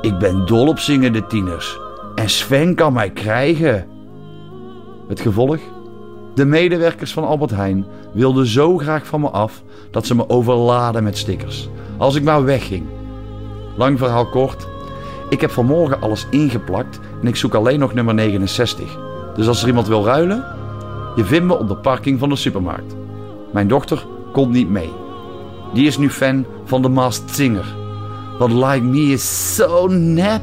Ik 0.00 0.18
ben 0.18 0.46
dol 0.46 0.68
op 0.68 0.78
zingende 0.78 1.26
tieners. 1.26 1.78
En 2.14 2.30
Sven 2.30 2.74
kan 2.74 2.92
mij 2.92 3.10
krijgen. 3.10 3.86
Het 5.08 5.20
gevolg? 5.20 5.58
De 6.34 6.44
medewerkers 6.44 7.12
van 7.12 7.24
Albert 7.24 7.50
Heijn 7.50 7.86
wilden 8.12 8.46
zo 8.46 8.78
graag 8.78 9.06
van 9.06 9.20
me 9.20 9.28
af 9.28 9.62
dat 9.90 10.06
ze 10.06 10.14
me 10.14 10.28
overladen 10.28 11.04
met 11.04 11.18
stickers. 11.18 11.68
Als 11.96 12.14
ik 12.14 12.22
maar 12.22 12.44
wegging. 12.44 12.86
Lang 13.76 13.98
verhaal 13.98 14.26
kort. 14.26 14.66
Ik 15.28 15.40
heb 15.40 15.50
vanmorgen 15.50 16.00
alles 16.00 16.26
ingeplakt 16.30 17.00
en 17.20 17.28
ik 17.28 17.36
zoek 17.36 17.54
alleen 17.54 17.78
nog 17.78 17.94
nummer 17.94 18.14
69. 18.14 19.06
Dus 19.38 19.48
als 19.48 19.62
er 19.62 19.68
iemand 19.68 19.86
wil 19.86 20.04
ruilen, 20.04 20.44
je 21.16 21.24
vindt 21.24 21.46
me 21.46 21.58
op 21.58 21.68
de 21.68 21.76
parking 21.76 22.18
van 22.18 22.28
de 22.28 22.36
supermarkt. 22.36 22.96
Mijn 23.52 23.68
dochter 23.68 24.06
komt 24.32 24.52
niet 24.52 24.68
mee. 24.68 24.90
Die 25.74 25.86
is 25.86 25.98
nu 25.98 26.10
fan 26.10 26.46
van 26.64 26.82
The 26.82 26.88
Masked 26.88 27.34
Singer. 27.34 27.74
Want 28.38 28.52
Like 28.52 28.82
Me 28.82 29.00
is 29.00 29.54
zo 29.54 29.86
nep. 29.88 30.42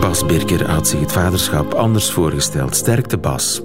Bas 0.00 0.26
Birker 0.26 0.70
had 0.70 0.88
zich 0.88 1.00
het 1.00 1.12
vaderschap 1.12 1.74
anders 1.74 2.10
voorgesteld. 2.10 2.76
Sterkte 2.76 3.18
Bas. 3.18 3.62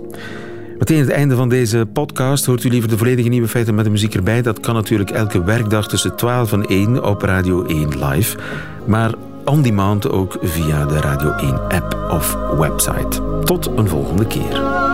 Meteen 0.77 0.99
het 0.99 1.09
einde 1.09 1.35
van 1.35 1.49
deze 1.49 1.87
podcast. 1.93 2.45
Hoort 2.45 2.63
u 2.63 2.69
liever 2.69 2.89
de 2.89 2.97
volledige 2.97 3.29
nieuwe 3.29 3.47
feiten 3.47 3.75
met 3.75 3.85
de 3.85 3.91
muziek 3.91 4.15
erbij? 4.15 4.41
Dat 4.41 4.59
kan 4.59 4.73
natuurlijk 4.73 5.09
elke 5.09 5.43
werkdag 5.43 5.87
tussen 5.87 6.15
12 6.15 6.51
en 6.51 6.65
1 6.65 7.03
op 7.03 7.21
Radio 7.21 7.65
1 7.65 8.05
live. 8.05 8.37
Maar 8.85 9.13
on 9.45 9.61
demand 9.61 10.09
ook 10.09 10.37
via 10.41 10.85
de 10.85 10.99
Radio 10.99 11.31
1 11.31 11.59
app 11.69 11.97
of 12.09 12.37
website. 12.57 13.41
Tot 13.43 13.69
een 13.75 13.87
volgende 13.87 14.27
keer. 14.27 14.86